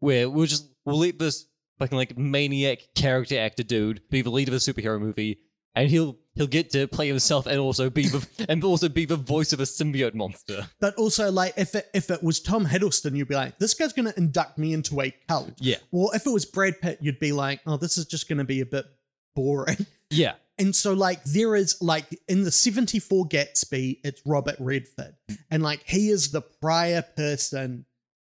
[0.00, 1.46] where we'll just we'll let this
[1.78, 5.38] fucking like maniac character actor dude be the lead of a superhero movie,
[5.74, 9.16] and he'll he'll get to play himself and also be the and also be the
[9.16, 10.68] voice of a symbiote monster.
[10.80, 13.92] But also, like, if it, if it was Tom Hiddleston, you'd be like, this guy's
[13.92, 15.52] going to induct me into a cult.
[15.58, 18.38] Yeah, Well, if it was Brad Pitt, you'd be like, oh, this is just going
[18.38, 18.86] to be a bit
[19.34, 19.86] boring.
[20.10, 25.14] yeah, And so, like, there is, like, in the 74 Gatsby, it's Robert Redford.
[25.50, 27.86] And, like, he is the prior person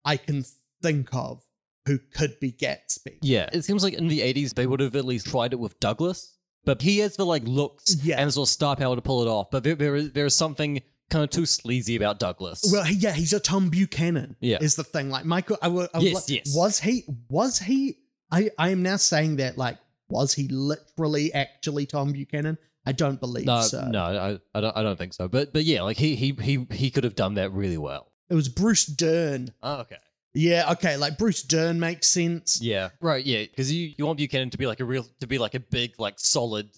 [0.06, 0.46] I can
[0.82, 1.44] think of
[1.86, 3.18] who could be Gatsby.
[3.22, 3.50] yeah.
[3.52, 6.38] It seems like in the eighties they would have at least tried it with Douglas,
[6.70, 8.20] but he has the like looks Yeah.
[8.22, 9.50] and sort of star power to pull it off.
[9.52, 12.62] But there there is there is something kind of too sleazy about Douglas.
[12.72, 14.36] Well, he, yeah, he's a Tom Buchanan.
[14.40, 14.60] Yeah.
[14.62, 15.10] is the thing.
[15.10, 16.56] Like Michael, I would, I Yes, like- yes.
[16.56, 17.04] Was he?
[17.30, 17.98] Was he?
[18.32, 19.78] I I am now saying that like
[20.10, 22.58] was he literally actually Tom Buchanan?
[22.86, 23.88] I don't believe No, so.
[23.88, 24.78] no, I, I don't.
[24.78, 25.28] I don't think so.
[25.28, 28.12] But but yeah, like he he he he could have done that really well.
[28.30, 29.54] It was Bruce Dern.
[29.64, 29.98] Oh, okay.
[30.34, 32.62] Yeah, okay, like Bruce Dern makes sense.
[32.62, 32.90] Yeah.
[33.02, 33.26] Right.
[33.26, 33.44] Yeah.
[33.44, 36.00] Because you you want Buchanan to be like a real to be like a big
[36.00, 36.70] like solid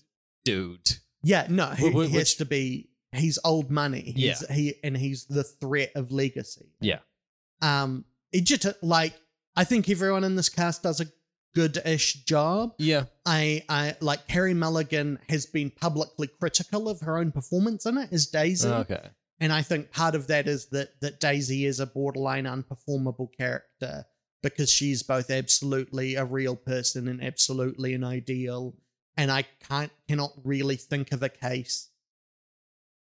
[0.45, 0.91] dude.
[1.23, 2.87] Yeah, no, he, Wh- wh- he has which- to be.
[3.13, 4.13] He's old money.
[4.15, 6.69] He's, he and he's the threat of legacy.
[6.79, 6.99] Yeah.
[7.61, 9.13] Um, it just like
[9.53, 11.05] I think everyone in this cast does a
[11.53, 12.73] good-ish job.
[12.77, 13.03] Yeah.
[13.25, 18.13] I, I like Carey Mulligan has been publicly critical of her own performance in it
[18.13, 19.09] as Daisy, Okay.
[19.41, 24.05] And I think part of that is that that Daisy is a borderline unperformable character
[24.43, 28.75] because she's both absolutely a real person and absolutely an ideal,
[29.17, 31.89] and I can't cannot really think of a case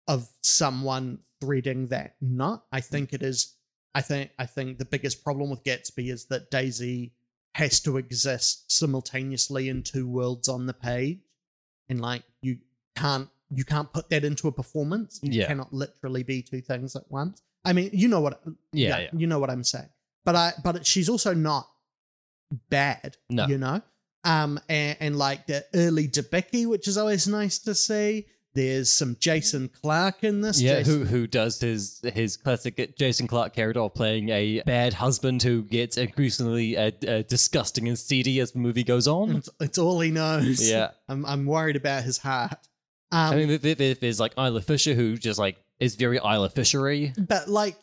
[0.07, 2.67] of someone threading that not.
[2.71, 2.87] I hmm.
[2.87, 3.57] think it is.
[3.95, 7.15] I think I think the biggest problem with Gatsby is that Daisy
[7.55, 11.21] has to exist simultaneously in two worlds on the page,
[11.89, 12.59] and like you
[12.97, 15.21] can't you can't put that into a performance.
[15.23, 15.47] You Yeah.
[15.47, 17.41] cannot literally be two things at once.
[17.65, 18.43] I mean, you know what?
[18.73, 18.99] Yeah.
[18.99, 19.11] Yeah.
[19.15, 19.89] you know what I'm saying.
[20.25, 21.67] But I but she's also not
[22.71, 23.17] bad.
[23.31, 23.47] No.
[23.47, 23.83] you know.
[24.25, 28.27] Um, and, and like the early Debicki, which is always nice to see.
[28.55, 30.61] There's some Jason Clarke in this.
[30.61, 30.79] Yeah.
[30.79, 35.43] Jason- Who who does his his classic Jason Clarke character of playing a bad husband
[35.43, 39.37] who gets increasingly uh, uh, disgusting and seedy as the movie goes on.
[39.37, 40.69] It's, it's all he knows.
[40.69, 40.91] Yeah.
[41.09, 42.59] I'm I'm worried about his heart.
[43.11, 46.51] Um, I mean, there- there- there's like Isla Fisher who just like is very Isla
[46.51, 47.13] Fishery.
[47.17, 47.77] but like,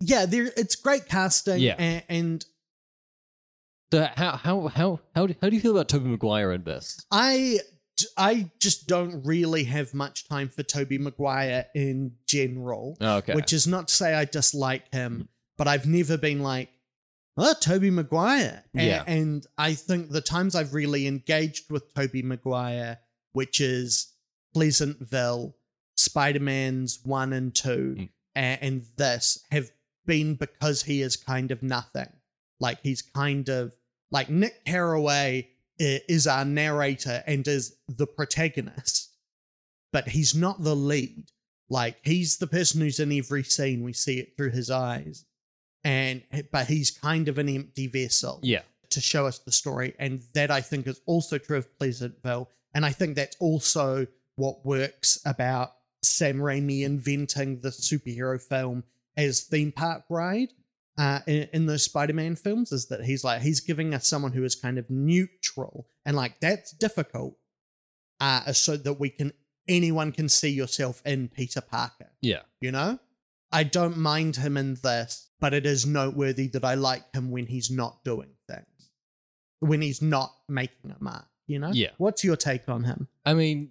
[0.00, 1.60] yeah, there it's great casting.
[1.60, 1.76] Yeah.
[1.78, 2.46] and, and
[3.92, 7.04] So how how how how do, how do you feel about Tobey Maguire in this?
[7.10, 7.58] I
[8.16, 12.96] I just don't really have much time for Tobey Maguire in general.
[13.00, 13.34] Oh, okay.
[13.34, 15.28] Which is not to say I dislike him,
[15.58, 16.70] but I've never been like,
[17.36, 18.64] oh, Tobey Maguire.
[18.72, 19.04] Yeah.
[19.06, 22.98] And I think the times I've really engaged with Tobey Maguire,
[23.32, 24.09] which is
[24.52, 25.56] Pleasantville,
[25.96, 28.08] Spider Man's one and two, Mm.
[28.36, 29.70] a- and this, have
[30.06, 32.08] been because he is kind of nothing.
[32.58, 33.72] Like he's kind of
[34.10, 35.48] like Nick Carraway
[35.78, 39.10] is our narrator and is the protagonist,
[39.92, 41.30] but he's not the lead.
[41.68, 43.82] Like he's the person who's in every scene.
[43.82, 45.24] We see it through his eyes,
[45.84, 48.62] and but he's kind of an empty vessel yeah.
[48.90, 52.84] to show us the story, and that I think is also true of Pleasantville, and
[52.84, 54.06] I think that's also
[54.40, 55.72] what works about
[56.02, 58.84] Sam Raimi inventing the superhero film
[59.16, 60.48] as theme park ride
[60.98, 64.44] uh, in, in those Spider-Man films is that he's like he's giving us someone who
[64.44, 67.36] is kind of neutral, and like that's difficult,
[68.20, 69.32] uh, so that we can
[69.68, 72.10] anyone can see yourself in Peter Parker.
[72.22, 72.40] Yeah.
[72.60, 72.98] You know,
[73.52, 77.46] I don't mind him in this, but it is noteworthy that I like him when
[77.46, 78.90] he's not doing things,
[79.60, 81.26] when he's not making a mark.
[81.46, 81.90] You know, Yeah.
[81.98, 83.08] What's your take on him?
[83.24, 83.70] I mean,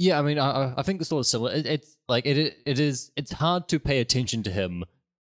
[0.00, 0.18] yeah.
[0.18, 1.52] I mean, I I- think it's sort of similar.
[1.52, 2.36] It, it's like it
[2.66, 3.12] it is.
[3.16, 4.82] It's hard to pay attention to him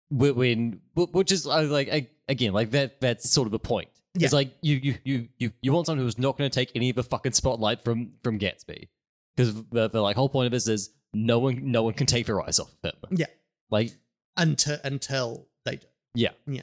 [0.10, 3.00] when, which is like again like that.
[3.02, 3.90] That's sort of the point.
[4.16, 4.26] Yeah.
[4.26, 6.90] It's like you you you you you want someone who's not going to take any
[6.92, 8.88] of the fucking spotlight from from Gatsby
[9.36, 12.26] because the, the like whole point of this is no one no one can take
[12.28, 13.18] their eyes off of him.
[13.18, 13.26] Yeah.
[13.72, 13.92] Like
[14.38, 15.88] Until until they do.
[16.16, 16.30] yeah.
[16.48, 16.62] Yeah.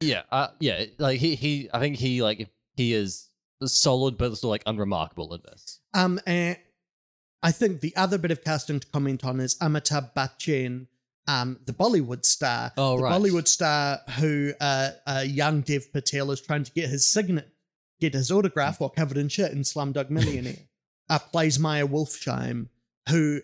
[0.00, 0.22] Yeah.
[0.30, 0.84] Uh, yeah.
[0.98, 3.28] Like he he I think he like he is
[3.64, 5.80] solid but still like unremarkable in this.
[5.94, 6.56] Um, and
[7.42, 10.86] I think the other bit of casting to comment on is Amitabh Bachchan,
[11.26, 12.72] um, the Bollywood star.
[12.76, 13.12] Oh, the right.
[13.20, 17.48] Bollywood star who uh, uh, young Dev Patel is trying to get his signet
[18.00, 20.56] get his autograph while covered in shit in Slumdog Millionaire.
[21.10, 22.68] uh, plays Meyer Wolfsheim,
[23.08, 23.40] who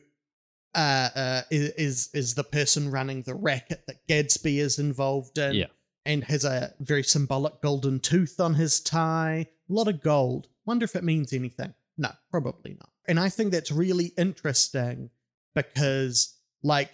[0.75, 5.67] uh, uh, is is the person running the racket that Gatsby is involved in, Yeah.
[6.05, 9.47] and has a very symbolic golden tooth on his tie.
[9.69, 10.49] A lot of gold.
[10.65, 11.75] Wonder if it means anything.
[11.99, 12.91] No, probably not.
[13.09, 15.11] And I think that's really interesting
[15.55, 16.91] because, like,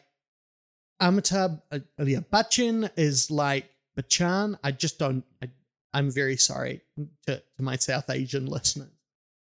[1.00, 3.68] Amitabh uh, yeah, Bachchan is like
[3.98, 4.56] Bachchan.
[4.62, 5.24] I just don't.
[5.42, 5.50] I,
[5.92, 6.80] I'm very sorry
[7.26, 8.92] to, to my South Asian listeners.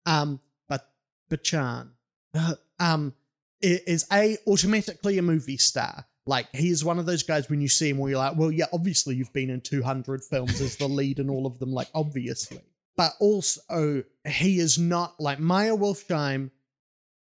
[0.06, 0.90] Um, but
[1.30, 1.90] Bachchan,
[2.34, 3.14] uh, um,
[3.62, 6.06] is a automatically a movie star.
[6.26, 8.52] Like he is one of those guys when you see him where you're like, well,
[8.52, 11.90] yeah, obviously you've been in 200 films as the lead in all of them, like
[11.94, 12.62] obviously.
[12.96, 16.52] But also he is not like Meyer Wolfsheim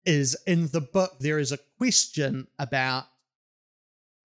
[0.06, 1.14] is in the book.
[1.19, 3.06] There is a question about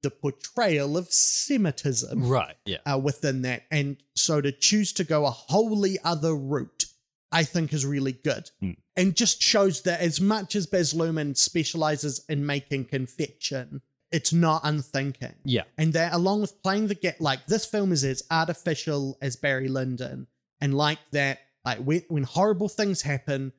[0.02, 2.56] the portrayal of Semitism Right.
[2.64, 2.78] Yeah.
[2.86, 3.64] uh, within that.
[3.70, 6.86] And so to choose to go a wholly other route,
[7.32, 8.50] I think is really good.
[8.60, 8.72] Hmm.
[8.96, 14.62] And just shows that as much as Baz Luhrmann specializes in making confection, it's not
[14.64, 15.34] unthinking.
[15.44, 15.64] Yeah.
[15.76, 19.68] And that along with playing the get like this film is as artificial as Barry
[19.68, 20.26] Lyndon.
[20.60, 23.52] And like that, like when, when horrible things happen,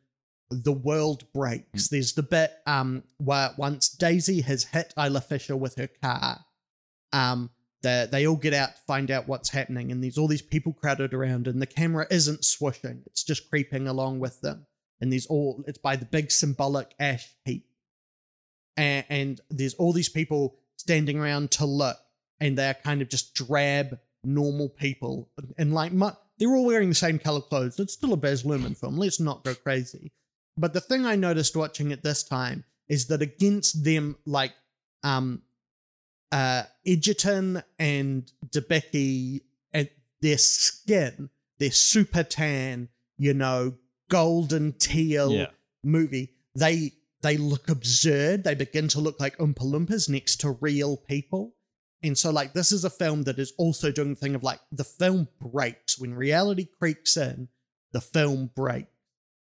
[0.49, 1.89] the world breaks.
[1.89, 6.39] There's the bit um where once Daisy has hit Isla Fisher with her car,
[7.13, 7.51] um,
[7.81, 10.73] the, they all get out to find out what's happening, and there's all these people
[10.73, 14.65] crowded around, and the camera isn't swishing, it's just creeping along with them.
[15.01, 17.65] And there's all it's by the big symbolic ash heap.
[18.75, 21.97] And, and there's all these people standing around to look,
[22.41, 25.29] and they're kind of just drab, normal people.
[25.57, 27.79] And like, mu- they're all wearing the same color clothes.
[27.79, 28.97] It's still a Baz Luhrmann film.
[28.97, 30.11] Let's not go crazy.
[30.57, 34.53] But the thing I noticed watching it this time is that against them, like,
[35.03, 35.41] um,
[36.31, 39.41] uh, Edgerton and Debicki,
[39.73, 39.89] and
[40.21, 41.29] their skin,
[41.59, 43.73] their super tan, you know,
[44.09, 45.51] golden teal Yeah.
[45.83, 48.45] movie, they they look absurd.
[48.45, 51.53] They begin to look like Oompa Loompas next to real people.
[52.01, 54.59] And so, like, this is a film that is also doing the thing of like
[54.71, 57.49] the film breaks when reality creeps in.
[57.91, 58.87] The film breaks,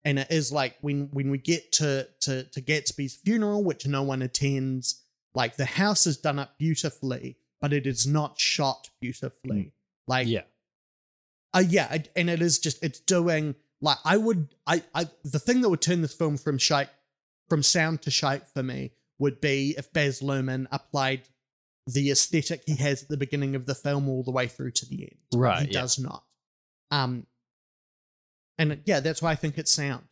[0.04, 4.02] and it is like when when we get to to to Gatsby's funeral, which no
[4.02, 5.02] one attends.
[5.34, 9.72] Like the house is done up beautifully, but it is not shot beautifully.
[10.06, 10.44] Like Yeah.
[11.54, 15.38] uh, yeah, it- and it is just it's doing like I would I I the
[15.38, 16.88] thing that would turn this film from shite
[17.48, 21.22] from sound to shite for me would be if Baz Luhrmann applied
[21.92, 24.86] the aesthetic he has at the beginning of the film all the way through to
[24.86, 25.18] the end.
[25.34, 25.80] Right, he yeah.
[25.80, 26.24] does not.
[26.90, 27.26] Um,
[28.58, 30.04] and yeah, that's why I think it's sound.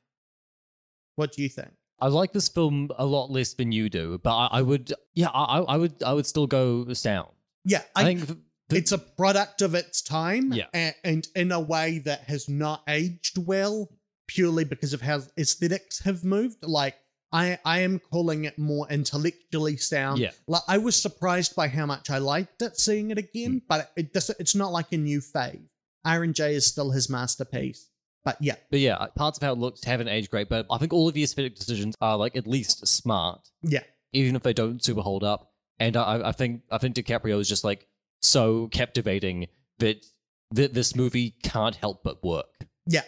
[1.16, 1.70] What do you think?
[2.00, 5.28] I like this film a lot less than you do, but I, I would, yeah,
[5.28, 7.30] I, I would, I would still go sound.
[7.64, 8.38] Yeah, I, I, think th-
[8.68, 10.66] th- it's a product of its time Yeah.
[10.74, 13.90] a- and, in a way that has not aged well
[14.28, 16.96] purely because of how aesthetics have moved like
[17.32, 20.30] i i am calling it more intellectually sound Yeah.
[20.46, 23.62] like i was surprised by how much i liked it seeing it again mm.
[23.68, 25.62] but it, does it's not like a new fave
[26.04, 27.90] iron j is still his masterpiece
[28.24, 30.92] but yeah but yeah, parts of how it looks haven't aged great, but I think
[30.92, 33.84] all of the aesthetic decisions are like at least smart, yeah
[34.16, 35.52] even if they don't super hold up.
[35.78, 37.86] And I, I think, I think DiCaprio is just like
[38.22, 39.46] so captivating
[39.78, 40.04] that
[40.52, 42.46] that this movie can't help but work.
[42.86, 43.02] Yeah.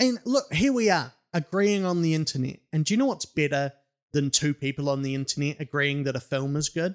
[0.00, 2.60] And look, here we are agreeing on the internet.
[2.72, 3.72] And do you know what's better
[4.12, 6.94] than two people on the internet agreeing that a film is good?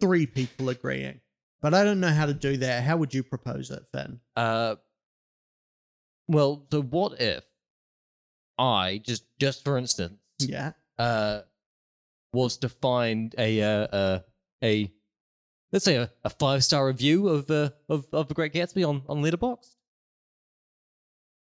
[0.00, 1.20] Three people agreeing.
[1.60, 2.84] But I don't know how to do that.
[2.84, 4.20] How would you propose it, Finn?
[4.36, 4.76] Uh,
[6.28, 7.44] well, so what if
[8.58, 10.72] I just, just for instance, Yeah.
[10.98, 11.40] uh,
[12.32, 14.18] was to find a uh, uh,
[14.62, 14.92] a
[15.72, 19.02] let's say a, a five star review of uh, of of the Great Gatsby on
[19.08, 19.74] on Letterboxd.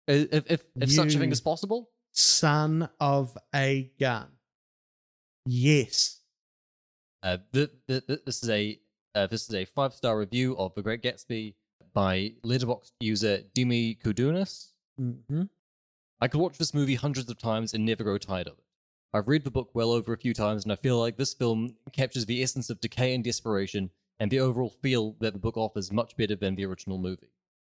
[0.06, 4.26] If if, if such a thing is possible, Son of a gun.
[5.46, 6.18] Yes.
[7.22, 8.80] uh, th- th- th- this is a
[9.14, 11.54] uh, this is a five star review of the Great Gatsby
[11.94, 14.72] by Letterboxd user Demi Kudunas.
[14.98, 15.42] hmm
[16.20, 18.64] I could watch this movie hundreds of times and never grow tired of it.
[19.14, 21.76] I've read the book well over a few times, and I feel like this film
[21.92, 25.92] captures the essence of decay and desperation, and the overall feel that the book offers
[25.92, 27.30] much better than the original movie.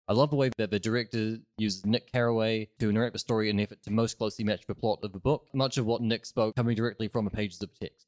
[0.10, 3.60] I love the way that the director uses Nick Carraway to narrate the story in
[3.60, 6.26] an effort to most closely match the plot of the book, much of what Nick
[6.26, 8.07] spoke coming directly from the pages of the text.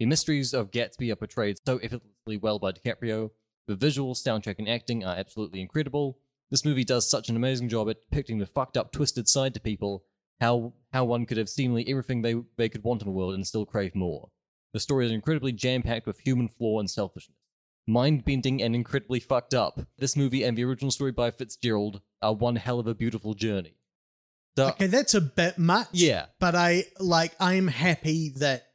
[0.00, 3.30] The mysteries of Gatsby are portrayed so effortlessly well by DiCaprio.
[3.68, 6.18] The visuals, soundtrack, and acting are absolutely incredible.
[6.50, 9.60] This movie does such an amazing job at depicting the fucked up, twisted side to
[9.60, 10.02] people,
[10.40, 13.46] how how one could have seemingly everything they they could want in the world and
[13.46, 14.30] still crave more.
[14.72, 17.35] The story is incredibly jam packed with human flaw and selfishness.
[17.86, 19.80] Mind bending and incredibly fucked up.
[19.98, 23.74] This movie and the original story by Fitzgerald are one hell of a beautiful journey.
[24.58, 25.88] So Okay, that's a bit much.
[25.92, 28.66] yeah, But I like I am happy that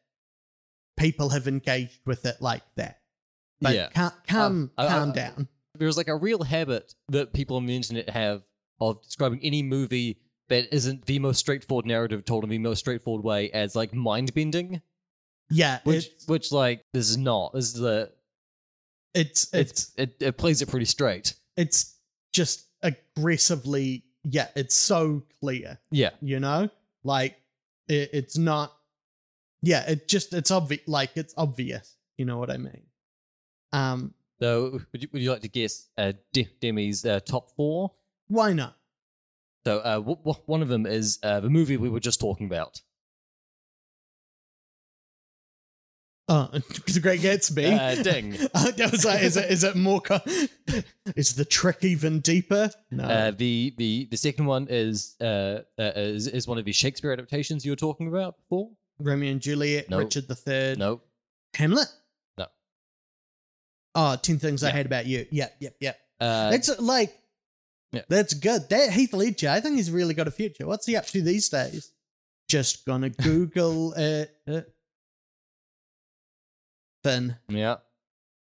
[0.97, 3.01] people have engaged with it like that.
[3.59, 3.89] But yeah.
[3.89, 5.47] calm calm, I- I- calm I- down.
[5.75, 8.43] There's like a real habit that people on the internet have
[8.79, 10.19] of describing any movie
[10.49, 14.33] that isn't the most straightforward narrative told in the most straightforward way as like mind
[14.33, 14.81] bending,
[15.49, 17.53] Yeah, which which like this is not.
[17.53, 18.11] This is the
[19.13, 21.33] it's it's it's it, it plays it pretty straight.
[21.57, 21.97] it's
[22.33, 26.69] just aggressively yeah, it's so clear, Yeah, you know?
[27.03, 27.35] Like
[27.88, 28.71] it, it's not
[29.63, 32.83] yeah, it just it's obvious like it's obvious, you know what I mean?
[33.73, 37.91] Um So, would you, would you like to guess uh, De- Demi's uh, top four?
[38.27, 38.75] why not?
[39.65, 42.47] So, uh, w- w- one of them is uh, the movie we were just talking
[42.47, 42.81] about.
[46.30, 47.77] Oh, The Great Gatsby.
[47.77, 48.38] Uh, ding.
[48.53, 49.99] Uh, that was like, is it is it more?
[49.99, 50.19] Co-
[51.18, 52.69] is the trick even deeper?
[52.89, 53.03] No.
[53.03, 57.11] Uh, the the the second one is uh, uh, is, is one of the Shakespeare
[57.11, 58.69] adaptations you were talking about before.
[58.99, 59.98] Romeo and Juliet, No.
[59.98, 61.02] Richard the Third, No,
[61.56, 61.88] Hamlet.
[62.38, 62.45] No.
[63.95, 65.26] Oh, 10 things I hate about you.
[65.31, 65.99] Yep, yep, yep.
[66.22, 67.14] uh, It's like
[67.91, 68.03] Yeah.
[68.07, 68.69] that's good.
[68.69, 70.65] That Heath Ledger, I think he's really got a future.
[70.68, 71.91] What's he up to these days?
[72.48, 74.31] Just gonna Google it.
[77.03, 77.78] Finn, yeah,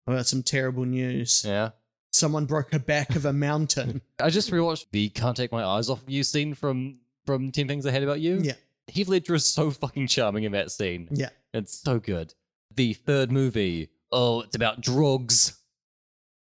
[0.08, 1.44] got some terrible news.
[1.48, 1.70] yeah.
[2.12, 4.02] Someone broke the back of a mountain.
[4.22, 7.68] I just rewatched the "Can't Take My Eyes Off of You" scene from from Ten
[7.68, 8.40] Things I Hate About You.
[8.44, 8.54] yeah,
[8.88, 11.08] Heath Ledger is so fucking charming in that scene.
[11.12, 11.30] yeah.
[11.54, 12.34] It's so good.
[12.76, 15.60] The third movie, oh, it's about drugs.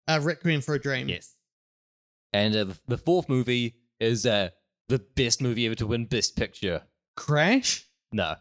[0.08, 1.10] Uh, Requiem for a Dream.
[1.10, 1.34] Yes.
[2.34, 4.50] And uh, the- the fourth movie is uh,
[4.90, 6.84] the best movie ever to win Best Picture.
[7.16, 7.86] Crash.
[8.12, 8.36] No.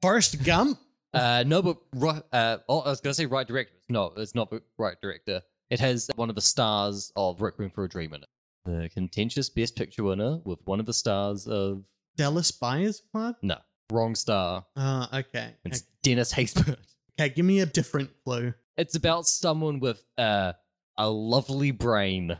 [0.00, 0.78] Forrest Gump.
[1.14, 3.74] Uh, no, but right, uh, oh, I was going to say right director.
[3.88, 5.42] No, it's not the right director.
[5.70, 8.28] It has one of the stars of Requiem for a Dream in it.
[8.64, 11.82] The contentious Best Picture winner with one of the stars of.
[12.16, 13.36] Dallas Buyers Club.
[13.42, 13.56] No,
[13.90, 14.64] wrong star.
[14.76, 15.54] Oh, okay.
[15.64, 16.76] It's Dennis Haysbert.
[17.20, 18.54] Okay, give me a different clue.
[18.78, 20.54] It's about someone with uh,
[20.96, 22.38] a lovely brain.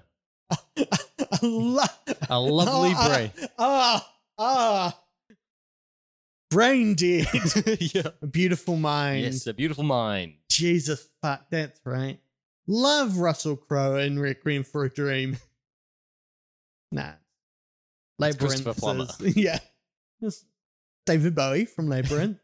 [0.77, 0.86] a
[1.43, 1.82] lo-
[2.31, 3.31] A lovely Ah, brain.
[3.59, 4.99] Ah, ah.
[6.53, 7.27] Brain dead.
[7.81, 8.03] yeah.
[8.20, 9.24] a beautiful mind.
[9.24, 10.35] Yes, a beautiful mind.
[10.51, 12.19] Jesus fuck, that's right.
[12.66, 15.39] Love Russell Crowe in Requiem for a Dream.
[16.93, 17.12] nah.
[18.19, 18.66] Labyrinth.
[19.37, 19.59] Yeah.
[20.20, 20.45] It's
[21.07, 22.39] David Bowie from Labyrinth.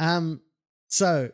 [0.00, 0.40] um,
[0.88, 1.30] so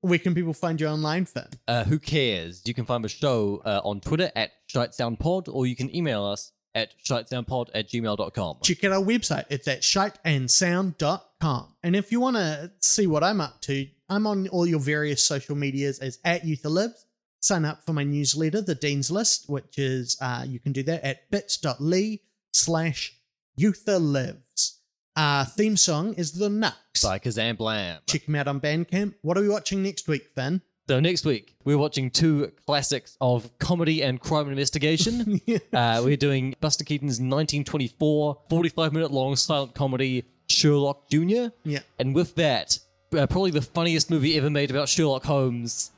[0.00, 1.48] where can people find you online, Finn?
[1.68, 2.62] Uh, who cares?
[2.64, 6.52] You can find the show uh, on Twitter at ShiteSoundPod, or you can email us
[6.74, 8.58] at shitesoundpod at gmail.com.
[8.62, 9.44] check out our website.
[9.50, 11.74] It's at shiteandsound.com.
[11.82, 15.22] And if you want to see what I'm up to, I'm on all your various
[15.22, 17.04] social medias as at YouthaLives.
[17.40, 21.04] Sign up for my newsletter, The Dean's List, which is, uh, you can do that
[21.04, 22.20] at bits.ly
[22.52, 23.14] slash
[23.58, 24.78] YouthaLives.
[25.16, 26.74] Our theme song is The Nux.
[27.02, 28.00] By Kazam Blam.
[28.08, 29.14] Check them out on Bandcamp.
[29.22, 30.62] What are we watching next week, Finn?
[30.86, 35.40] So next week, we're watching two classics of comedy and crime investigation.
[35.72, 41.46] uh, we're doing Buster Keaton's 1924 45 minute long silent comedy Sherlock Jr.
[41.64, 41.78] yeah.
[41.98, 42.78] And with that,
[43.16, 45.90] uh, probably the funniest movie ever made about Sherlock Holmes,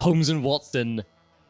[0.00, 1.02] Holmes and Watson,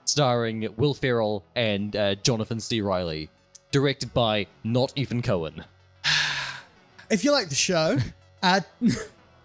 [0.07, 2.81] starring Will Ferrell and uh, Jonathan C.
[2.81, 3.29] Reilly,
[3.73, 5.65] directed by not Ethan Cohen.
[7.11, 7.99] if you like the show,
[8.43, 8.61] uh,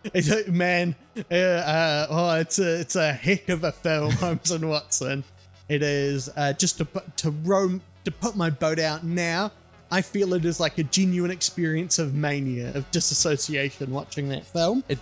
[0.03, 0.95] it's a, man,
[1.31, 5.23] uh, uh, oh, it's a it's a heck of a film, Holmes and Watson.
[5.67, 9.51] It is uh, just to put to roam to put my boat out now.
[9.91, 14.83] I feel it is like a genuine experience of mania, of disassociation watching that film.
[14.87, 14.99] It,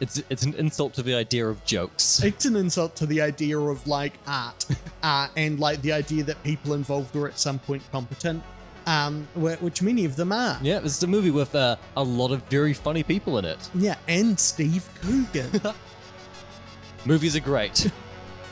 [0.00, 2.22] It's it's an insult to the idea of jokes.
[2.30, 4.66] It's an insult to the idea of like art,
[5.02, 8.42] uh, and like the idea that people involved were at some point competent,
[8.86, 10.58] um, which many of them are.
[10.62, 13.68] Yeah, this is a movie with uh, a lot of very funny people in it.
[13.74, 15.60] Yeah, and Steve Coogan.
[17.04, 17.90] Movies are great.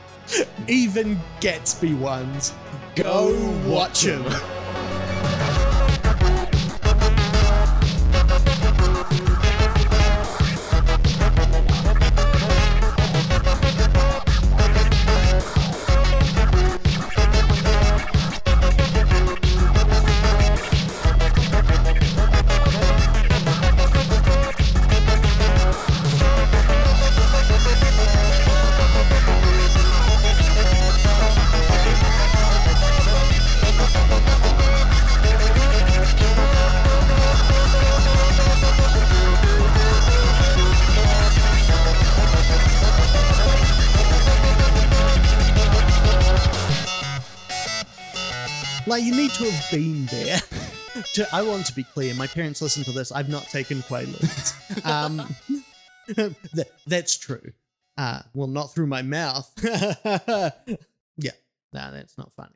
[0.69, 2.53] even Gatsby ones.
[2.95, 3.35] Go
[3.67, 4.25] watch them.
[48.93, 50.39] Like you need to have been there.
[51.14, 52.12] to, I want to be clear.
[52.12, 53.10] My parents listen to this.
[53.10, 54.52] I've not taken Quaaludes.
[54.85, 55.35] Um,
[56.55, 57.52] th- that's true.
[57.97, 59.51] Uh, well, not through my mouth.
[59.64, 60.51] yeah,
[61.73, 62.52] no, that's not funny.